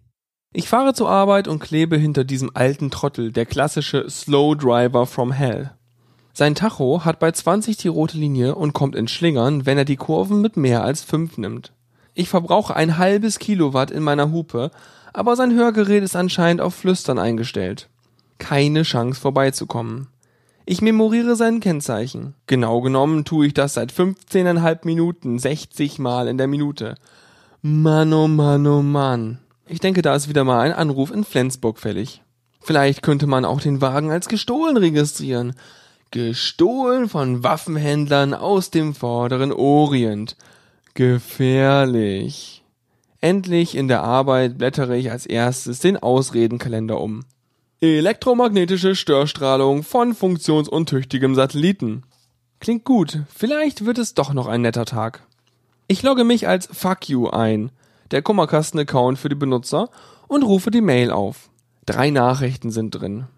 Ich 0.52 0.68
fahre 0.68 0.94
zur 0.94 1.08
Arbeit 1.08 1.46
und 1.46 1.60
klebe 1.60 1.96
hinter 1.96 2.24
diesem 2.24 2.50
alten 2.52 2.90
Trottel, 2.90 3.30
der 3.30 3.46
klassische 3.46 4.10
Slow 4.10 4.56
Driver 4.56 5.06
from 5.06 5.30
Hell. 5.30 5.70
Sein 6.32 6.56
Tacho 6.56 7.04
hat 7.04 7.20
bei 7.20 7.30
20 7.30 7.76
die 7.76 7.86
rote 7.86 8.18
Linie 8.18 8.56
und 8.56 8.72
kommt 8.72 8.96
in 8.96 9.06
Schlingern, 9.06 9.66
wenn 9.66 9.78
er 9.78 9.84
die 9.84 9.94
Kurven 9.94 10.40
mit 10.40 10.56
mehr 10.56 10.82
als 10.82 11.04
5 11.04 11.38
nimmt. 11.38 11.72
Ich 12.14 12.28
verbrauche 12.28 12.74
ein 12.74 12.98
halbes 12.98 13.38
Kilowatt 13.38 13.92
in 13.92 14.02
meiner 14.02 14.32
Hupe, 14.32 14.72
aber 15.12 15.36
sein 15.36 15.54
Hörgerät 15.54 16.02
ist 16.02 16.16
anscheinend 16.16 16.60
auf 16.60 16.74
Flüstern 16.74 17.20
eingestellt. 17.20 17.88
Keine 18.38 18.82
Chance 18.82 19.20
vorbeizukommen. 19.20 20.08
Ich 20.70 20.82
memoriere 20.82 21.34
sein 21.34 21.60
Kennzeichen. 21.60 22.34
Genau 22.46 22.82
genommen 22.82 23.24
tue 23.24 23.46
ich 23.46 23.54
das 23.54 23.72
seit 23.72 23.90
15,5 23.90 24.80
Minuten, 24.84 25.38
60 25.38 25.98
Mal 25.98 26.28
in 26.28 26.36
der 26.36 26.46
Minute. 26.46 26.96
Mann, 27.62 28.12
oh 28.12 28.28
Mann, 28.28 28.66
oh 28.66 28.82
Mann. 28.82 29.38
Ich 29.66 29.80
denke, 29.80 30.02
da 30.02 30.14
ist 30.14 30.28
wieder 30.28 30.44
mal 30.44 30.60
ein 30.60 30.74
Anruf 30.74 31.10
in 31.10 31.24
Flensburg 31.24 31.78
fällig. 31.78 32.20
Vielleicht 32.60 33.00
könnte 33.00 33.26
man 33.26 33.46
auch 33.46 33.62
den 33.62 33.80
Wagen 33.80 34.10
als 34.10 34.28
gestohlen 34.28 34.76
registrieren. 34.76 35.54
Gestohlen 36.10 37.08
von 37.08 37.42
Waffenhändlern 37.42 38.34
aus 38.34 38.70
dem 38.70 38.94
vorderen 38.94 39.52
Orient. 39.52 40.36
Gefährlich. 40.92 42.62
Endlich 43.22 43.74
in 43.74 43.88
der 43.88 44.02
Arbeit 44.02 44.58
blättere 44.58 44.98
ich 44.98 45.10
als 45.10 45.24
erstes 45.24 45.78
den 45.78 45.96
Ausredenkalender 45.96 47.00
um. 47.00 47.24
Elektromagnetische 47.80 48.96
Störstrahlung 48.96 49.84
von 49.84 50.12
funktionsuntüchtigem 50.12 51.36
Satelliten. 51.36 52.02
Klingt 52.58 52.82
gut, 52.82 53.20
vielleicht 53.32 53.86
wird 53.86 53.98
es 53.98 54.14
doch 54.14 54.32
noch 54.32 54.48
ein 54.48 54.62
netter 54.62 54.84
Tag. 54.84 55.22
Ich 55.86 56.02
logge 56.02 56.24
mich 56.24 56.48
als 56.48 56.66
Fuck 56.72 57.08
You 57.08 57.28
ein, 57.28 57.70
der 58.10 58.22
Kummerkasten-Account 58.22 59.16
für 59.16 59.28
die 59.28 59.36
Benutzer, 59.36 59.90
und 60.26 60.42
rufe 60.42 60.72
die 60.72 60.80
Mail 60.80 61.12
auf. 61.12 61.50
Drei 61.86 62.10
Nachrichten 62.10 62.72
sind 62.72 62.90
drin. 62.90 63.28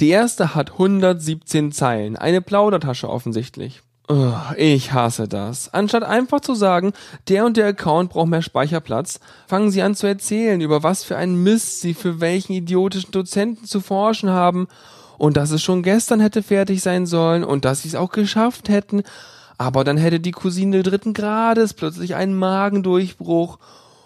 Die 0.00 0.08
erste 0.08 0.56
hat 0.56 0.72
117 0.72 1.70
Zeilen, 1.70 2.16
eine 2.16 2.40
Plaudertasche 2.40 3.08
offensichtlich. 3.08 3.82
Ich 4.56 4.92
hasse 4.94 5.28
das. 5.28 5.72
Anstatt 5.74 6.02
einfach 6.02 6.40
zu 6.40 6.54
sagen, 6.54 6.94
der 7.28 7.44
und 7.44 7.58
der 7.58 7.66
Account 7.66 8.10
braucht 8.10 8.28
mehr 8.28 8.40
Speicherplatz, 8.40 9.20
fangen 9.46 9.70
sie 9.70 9.82
an 9.82 9.94
zu 9.94 10.06
erzählen, 10.06 10.62
über 10.62 10.82
was 10.82 11.04
für 11.04 11.16
einen 11.18 11.42
Mist 11.42 11.82
sie 11.82 11.92
für 11.92 12.18
welchen 12.18 12.54
idiotischen 12.54 13.10
Dozenten 13.10 13.66
zu 13.66 13.80
forschen 13.80 14.30
haben 14.30 14.66
und 15.18 15.36
dass 15.36 15.50
es 15.50 15.62
schon 15.62 15.82
gestern 15.82 16.20
hätte 16.20 16.42
fertig 16.42 16.82
sein 16.82 17.04
sollen 17.04 17.44
und 17.44 17.66
dass 17.66 17.82
sie 17.82 17.88
es 17.88 17.94
auch 17.94 18.10
geschafft 18.10 18.70
hätten, 18.70 19.02
aber 19.58 19.84
dann 19.84 19.98
hätte 19.98 20.20
die 20.20 20.30
Cousine 20.30 20.82
dritten 20.82 21.12
Grades 21.12 21.74
plötzlich 21.74 22.14
einen 22.14 22.34
Magendurchbruch 22.34 23.58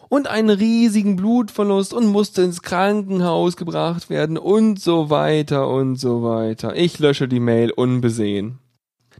und 0.08 0.26
einen 0.26 0.50
riesigen 0.50 1.14
Blutverlust 1.14 1.94
und 1.94 2.06
musste 2.06 2.42
ins 2.42 2.62
Krankenhaus 2.62 3.56
gebracht 3.56 4.10
werden 4.10 4.36
und 4.36 4.80
so 4.80 5.10
weiter 5.10 5.68
und 5.68 5.96
so 5.96 6.24
weiter. 6.24 6.74
Ich 6.74 6.98
lösche 6.98 7.28
die 7.28 7.40
Mail 7.40 7.70
unbesehen. 7.70 8.58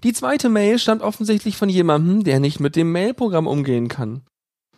Die 0.05 0.12
zweite 0.12 0.48
Mail 0.48 0.78
stammt 0.78 1.03
offensichtlich 1.03 1.57
von 1.57 1.68
jemandem, 1.68 2.24
der 2.24 2.40
nicht 2.40 2.59
mit 2.59 2.74
dem 2.74 2.90
Mailprogramm 2.90 3.46
umgehen 3.46 3.88
kann. 3.88 4.22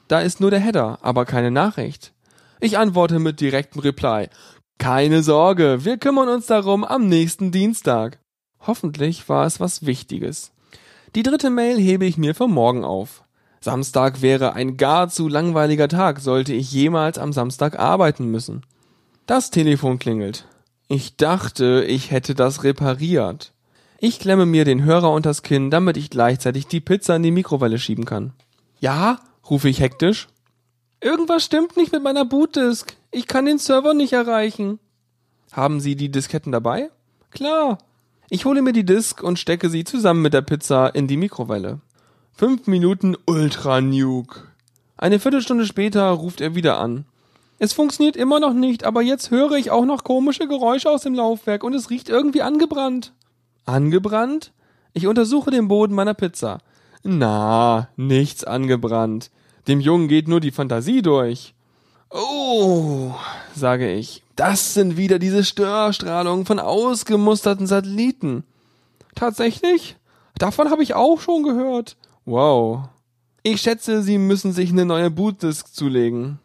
Da 0.07 0.21
ist 0.21 0.41
nur 0.41 0.51
der 0.51 0.61
Header, 0.61 0.99
aber 1.01 1.25
keine 1.25 1.51
Nachricht. 1.51 2.13
Ich 2.61 2.77
antworte 2.77 3.19
mit 3.19 3.41
direktem 3.41 3.81
Reply. 3.81 4.29
Keine 4.79 5.23
Sorge, 5.23 5.85
wir 5.85 5.97
kümmern 5.97 6.29
uns 6.29 6.47
darum 6.47 6.85
am 6.85 7.09
nächsten 7.09 7.53
Dienstag. 7.53 8.19
Hoffentlich 8.61 9.29
war 9.29 9.47
es 9.47 9.61
was 9.61 9.87
Wichtiges. 9.87 10.53
Die 11.15 11.23
dritte 11.23 11.49
Mail 11.49 11.79
hebe 11.79 12.05
ich 12.05 12.19
mir 12.19 12.35
für 12.35 12.49
morgen 12.49 12.85
auf. 12.85 13.25
Samstag 13.61 14.21
wäre 14.21 14.53
ein 14.53 14.77
gar 14.77 15.09
zu 15.09 15.29
langweiliger 15.29 15.89
Tag, 15.89 16.21
sollte 16.21 16.53
ich 16.53 16.71
jemals 16.71 17.17
am 17.17 17.33
Samstag 17.33 17.79
arbeiten 17.79 18.27
müssen. 18.31 18.67
Das 19.25 19.51
Telefon 19.51 19.99
klingelt. 19.99 20.47
Ich 20.89 21.17
dachte, 21.17 21.83
ich 21.89 22.11
hätte 22.11 22.35
das 22.35 22.63
repariert. 22.63 23.54
Ich 24.07 24.19
klemme 24.19 24.45
mir 24.45 24.67
den 24.67 24.85
Hörer 24.85 25.11
unters 25.11 25.43
Kinn, 25.43 25.71
damit 25.71 25.97
ich 25.97 26.11
gleichzeitig 26.11 26.67
die 26.67 26.83
Pizza 26.83 27.17
in 27.17 27.23
die 27.23 27.31
Mikrowelle 27.31 27.79
schieben 27.79 28.05
kann. 28.05 28.35
Ja, 28.79 29.19
rufe 29.49 29.71
ich 29.71 29.81
hektisch. 29.81 30.29
Irgendwas 31.01 31.43
stimmt 31.43 31.79
nicht 31.79 31.91
mit 31.91 32.03
meiner 32.03 32.27
Bootdisk. 32.27 32.97
Ich 33.11 33.27
kann 33.27 33.47
den 33.47 33.57
Server 33.57 33.95
nicht 33.95 34.13
erreichen. 34.13 34.79
Haben 35.53 35.81
Sie 35.81 35.97
die 35.97 36.11
Disketten 36.11 36.53
dabei? 36.53 36.91
Klar. 37.31 37.79
Ich 38.29 38.45
hole 38.45 38.61
mir 38.61 38.75
die 38.75 38.85
Disk 38.85 39.23
und 39.23 39.39
stecke 39.39 39.71
sie 39.71 39.85
zusammen 39.85 40.21
mit 40.21 40.35
der 40.35 40.43
Pizza 40.43 40.95
in 40.95 41.07
die 41.07 41.17
Mikrowelle. 41.17 41.81
Fünf 42.35 42.67
Minuten 42.67 43.17
Ultra 43.25 43.81
Nuke. 43.81 44.43
Eine 44.99 45.19
Viertelstunde 45.19 45.65
später 45.65 46.11
ruft 46.11 46.43
er 46.43 46.55
wieder 46.55 46.79
an. 46.79 47.07
Es 47.59 47.73
funktioniert 47.73 48.17
immer 48.17 48.39
noch 48.39 48.53
nicht, 48.53 48.85
aber 48.85 49.01
jetzt 49.01 49.31
höre 49.31 49.53
ich 49.53 49.71
auch 49.71 49.87
noch 49.87 50.05
komische 50.05 50.47
Geräusche 50.47 50.91
aus 50.91 51.05
dem 51.05 51.15
Laufwerk 51.15 51.65
und 51.65 51.73
es 51.73 51.89
riecht 51.89 52.11
irgendwie 52.11 52.43
angebrannt. 52.43 53.15
Angebrannt? 53.65 54.53
Ich 54.93 55.07
untersuche 55.07 55.51
den 55.51 55.69
Boden 55.69 55.95
meiner 55.95 56.15
Pizza. 56.15 56.59
Na, 57.03 57.89
nichts 57.97 58.45
angebrannt. 58.45 59.31
Dem 59.69 59.81
Jungen 59.81 60.09
geht 60.09 60.29
nur 60.29 60.41
die 60.41 60.51
Fantasie 60.51 61.03
durch. 61.03 61.55
Oh, 62.11 63.13
sage 63.55 63.93
ich. 63.93 64.23
Das 64.37 64.75
sind 64.75 64.97
wieder 64.97 65.19
diese 65.19 65.45
Störstrahlungen 65.45 66.47
von 66.47 66.59
ausgemusterten 66.59 67.67
Satelliten. 67.67 68.45
Tatsächlich? 69.15 69.97
Davon 70.39 70.71
habe 70.71 70.83
ich 70.83 70.95
auch 70.95 71.21
schon 71.21 71.43
gehört. 71.43 71.97
Wow. 72.25 72.89
Ich 73.43 73.61
schätze, 73.61 74.03
Sie 74.03 74.19
müssen 74.19 74.53
sich 74.53 74.71
eine 74.71 74.85
neue 74.85 75.11
Bootdisk 75.11 75.75
zulegen. 75.75 76.39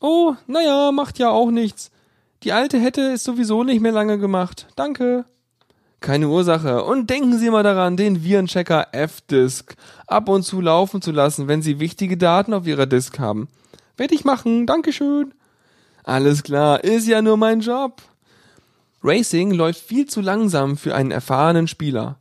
Oh, 0.00 0.34
naja, 0.46 0.92
macht 0.92 1.18
ja 1.18 1.30
auch 1.30 1.50
nichts. 1.50 1.90
Die 2.42 2.52
alte 2.52 2.78
hätte 2.78 3.12
es 3.12 3.24
sowieso 3.24 3.64
nicht 3.64 3.80
mehr 3.80 3.92
lange 3.92 4.18
gemacht. 4.18 4.66
Danke. 4.76 5.24
Keine 6.02 6.28
Ursache. 6.28 6.84
Und 6.84 7.08
denken 7.10 7.38
Sie 7.38 7.48
mal 7.48 7.62
daran, 7.62 7.96
den 7.96 8.24
Virenchecker 8.24 8.88
F-Disk 8.92 9.76
ab 10.08 10.28
und 10.28 10.42
zu 10.42 10.60
laufen 10.60 11.00
zu 11.00 11.12
lassen, 11.12 11.46
wenn 11.46 11.62
Sie 11.62 11.78
wichtige 11.78 12.16
Daten 12.16 12.52
auf 12.52 12.66
Ihrer 12.66 12.86
Disk 12.86 13.20
haben. 13.20 13.48
Werde 13.96 14.14
ich 14.14 14.24
machen. 14.24 14.66
Dankeschön. 14.66 15.32
Alles 16.02 16.42
klar, 16.42 16.82
ist 16.82 17.06
ja 17.06 17.22
nur 17.22 17.36
mein 17.36 17.60
Job. 17.60 18.02
Racing 19.04 19.52
läuft 19.52 19.80
viel 19.80 20.06
zu 20.06 20.20
langsam 20.20 20.76
für 20.76 20.94
einen 20.94 21.12
erfahrenen 21.12 21.68
Spieler. 21.68 22.16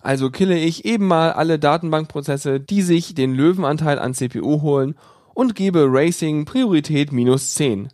Also 0.00 0.30
kille 0.30 0.56
ich 0.56 0.84
eben 0.84 1.08
mal 1.08 1.32
alle 1.32 1.58
Datenbankprozesse, 1.58 2.60
die 2.60 2.82
sich 2.82 3.14
den 3.14 3.34
Löwenanteil 3.34 3.98
an 3.98 4.14
CPU 4.14 4.62
holen 4.62 4.94
und 5.32 5.56
gebe 5.56 5.86
Racing 5.88 6.44
Priorität 6.44 7.10
minus 7.10 7.54
10. 7.54 7.88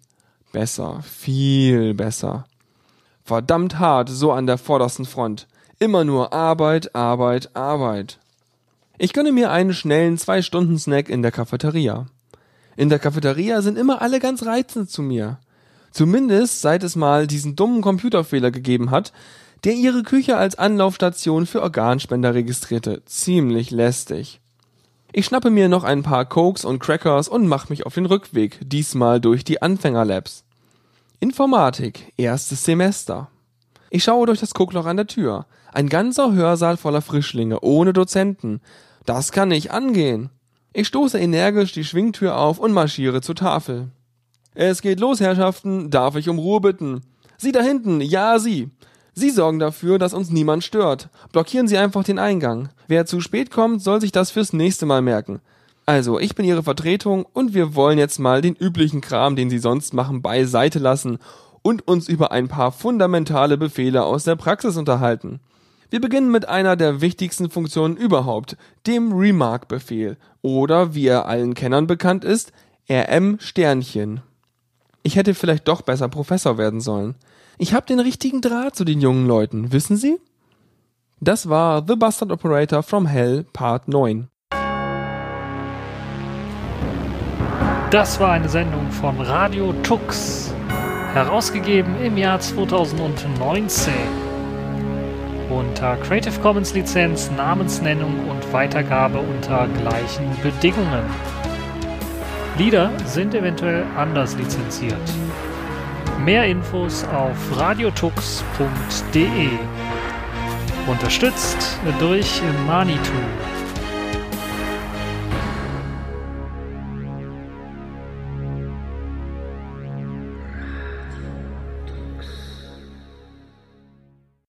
Besser, 0.53 1.03
viel 1.03 1.95
besser. 1.95 2.45
Verdammt 3.31 3.79
hart, 3.79 4.09
so 4.09 4.33
an 4.33 4.49
der 4.49 4.59
vordersten 4.59 5.05
Front. 5.05 5.47
Immer 5.79 6.03
nur 6.03 6.33
Arbeit, 6.33 6.97
Arbeit, 6.97 7.55
Arbeit. 7.55 8.19
Ich 8.99 9.13
gönne 9.13 9.31
mir 9.31 9.53
einen 9.53 9.73
schnellen 9.73 10.19
Zwei-Stunden-Snack 10.19 11.09
in 11.09 11.23
der 11.23 11.31
Cafeteria. 11.31 12.07
In 12.77 12.89
der 12.89 12.99
Cafeteria 12.99 13.63
sind 13.63 13.79
immer 13.79 14.03
alle 14.03 14.19
ganz 14.19 14.45
reizend 14.45 14.91
zu 14.91 15.03
mir. 15.03 15.39
Zumindest 15.93 16.61
seit 16.61 16.83
es 16.83 16.97
mal 16.97 17.29
diesen 17.29 17.55
dummen 17.55 17.83
Computerfehler 17.83 18.51
gegeben 18.51 18.91
hat, 18.91 19.13
der 19.63 19.75
ihre 19.75 20.03
Küche 20.03 20.37
als 20.37 20.59
Anlaufstation 20.59 21.47
für 21.47 21.63
Organspender 21.63 22.35
registrierte. 22.35 23.05
Ziemlich 23.05 23.71
lästig. 23.71 24.41
Ich 25.13 25.27
schnappe 25.27 25.51
mir 25.51 25.69
noch 25.69 25.85
ein 25.85 26.03
paar 26.03 26.25
Cokes 26.25 26.65
und 26.65 26.81
Crackers 26.81 27.29
und 27.29 27.47
mache 27.47 27.69
mich 27.69 27.87
auf 27.87 27.95
den 27.95 28.07
Rückweg, 28.07 28.59
diesmal 28.61 29.21
durch 29.21 29.45
die 29.45 29.63
Anfängerlabs. 29.63 30.43
Informatik, 31.23 32.15
erstes 32.17 32.65
Semester. 32.65 33.29
Ich 33.91 34.05
schaue 34.05 34.25
durch 34.25 34.41
das 34.41 34.55
Guckloch 34.55 34.87
an 34.87 34.97
der 34.97 35.07
Tür. 35.07 35.45
Ein 35.71 35.91
ganzer 35.91 36.33
Hörsaal 36.33 36.79
voller 36.79 37.03
Frischlinge, 37.03 37.61
ohne 37.61 37.93
Dozenten. 37.93 38.63
Das 39.05 39.31
kann 39.31 39.51
nicht 39.51 39.71
angehen. 39.71 40.31
Ich 40.73 40.89
stoße 40.89 41.19
energisch 41.19 41.73
die 41.73 41.85
Schwingtür 41.85 42.39
auf 42.39 42.59
und 42.59 42.73
marschiere 42.73 43.21
zur 43.21 43.35
Tafel. 43.35 43.91
Es 44.55 44.81
geht 44.81 44.99
los, 44.99 45.21
Herrschaften. 45.21 45.91
Darf 45.91 46.17
ich 46.17 46.31
um 46.31 46.39
Ruhe 46.39 46.63
bitten? 46.63 47.03
Sie 47.37 47.53
da 47.53 47.61
hinten, 47.61 48.01
ja, 48.01 48.39
Sie. 48.39 48.71
Sie 49.13 49.29
sorgen 49.29 49.59
dafür, 49.59 49.99
dass 49.99 50.15
uns 50.15 50.31
niemand 50.31 50.65
stört. 50.65 51.11
Blockieren 51.33 51.69
Sie 51.69 51.77
einfach 51.77 52.03
den 52.03 52.19
Eingang. 52.19 52.71
Wer 52.89 53.05
zu 53.05 53.21
spät 53.21 53.51
kommt, 53.51 53.83
soll 53.83 54.01
sich 54.01 54.13
das 54.13 54.31
fürs 54.31 54.55
nächste 54.55 54.87
Mal 54.87 55.03
merken. 55.03 55.43
Also, 55.91 56.21
ich 56.21 56.37
bin 56.37 56.47
Ihre 56.47 56.63
Vertretung 56.63 57.27
und 57.33 57.53
wir 57.53 57.75
wollen 57.75 57.99
jetzt 57.99 58.21
mal 58.21 58.43
den 58.43 58.55
üblichen 58.55 59.01
Kram, 59.01 59.35
den 59.35 59.51
Sie 59.51 59.59
sonst 59.59 59.93
machen, 59.93 60.23
beiseite 60.23 60.79
lassen 60.79 61.19
und 61.63 61.89
uns 61.89 62.09
über 62.09 62.31
ein 62.31 62.47
paar 62.47 62.71
fundamentale 62.71 63.59
Befehle 63.59 64.05
aus 64.05 64.23
der 64.23 64.37
Praxis 64.37 64.77
unterhalten. 64.77 65.41
Wir 65.91 66.01
beginnen 66.01 66.31
mit 66.31 66.49
einer 66.49 66.77
der 66.77 67.01
wichtigsten 67.01 67.51
Funktionen 67.51 67.97
überhaupt, 67.97 68.57
dem 68.87 69.13
Remark-Befehl 69.13 70.17
oder 70.43 70.95
wie 70.95 71.09
er 71.09 71.27
allen 71.27 71.55
Kennern 71.55 71.89
bekannt 71.89 72.25
ist, 72.25 72.53
RM 72.89 73.41
Sternchen. 73.41 74.21
Ich 75.03 75.17
hätte 75.17 75.35
vielleicht 75.35 75.67
doch 75.67 75.83
besser 75.83 76.09
Professor 76.09 76.57
werden 76.57 76.81
sollen. 76.81 77.17
Ich 77.59 77.75
habe 77.75 77.87
den 77.87 77.99
richtigen 77.99 78.43
Draht 78.43 78.77
zu 78.77 78.85
den 78.85 79.01
jungen 79.01 79.27
Leuten, 79.27 79.73
wissen 79.73 79.97
Sie? 79.97 80.21
Das 81.19 81.49
war 81.49 81.85
The 81.85 81.97
Bastard 81.97 82.31
Operator 82.31 82.85
from 82.85 83.07
Hell 83.07 83.45
Part 83.53 83.89
9. 83.89 84.30
Das 87.91 88.21
war 88.21 88.31
eine 88.31 88.49
Sendung 88.49 88.89
von 88.93 89.21
Radio 89.21 89.73
Tux, 89.83 90.55
herausgegeben 91.13 92.01
im 92.01 92.17
Jahr 92.17 92.39
2019. 92.39 93.93
Unter 95.51 95.97
Creative 95.97 96.39
Commons 96.41 96.73
Lizenz, 96.73 97.33
Namensnennung 97.37 98.29
und 98.29 98.53
Weitergabe 98.53 99.19
unter 99.19 99.67
gleichen 99.67 100.31
Bedingungen. 100.41 101.03
Lieder 102.59 102.93
sind 103.07 103.35
eventuell 103.35 103.85
anders 103.97 104.37
lizenziert. 104.37 104.95
Mehr 106.25 106.45
Infos 106.45 107.05
auf 107.13 107.59
radiotux.de. 107.59 109.49
Unterstützt 110.87 111.81
durch 111.99 112.41
Manitou. 112.69 113.50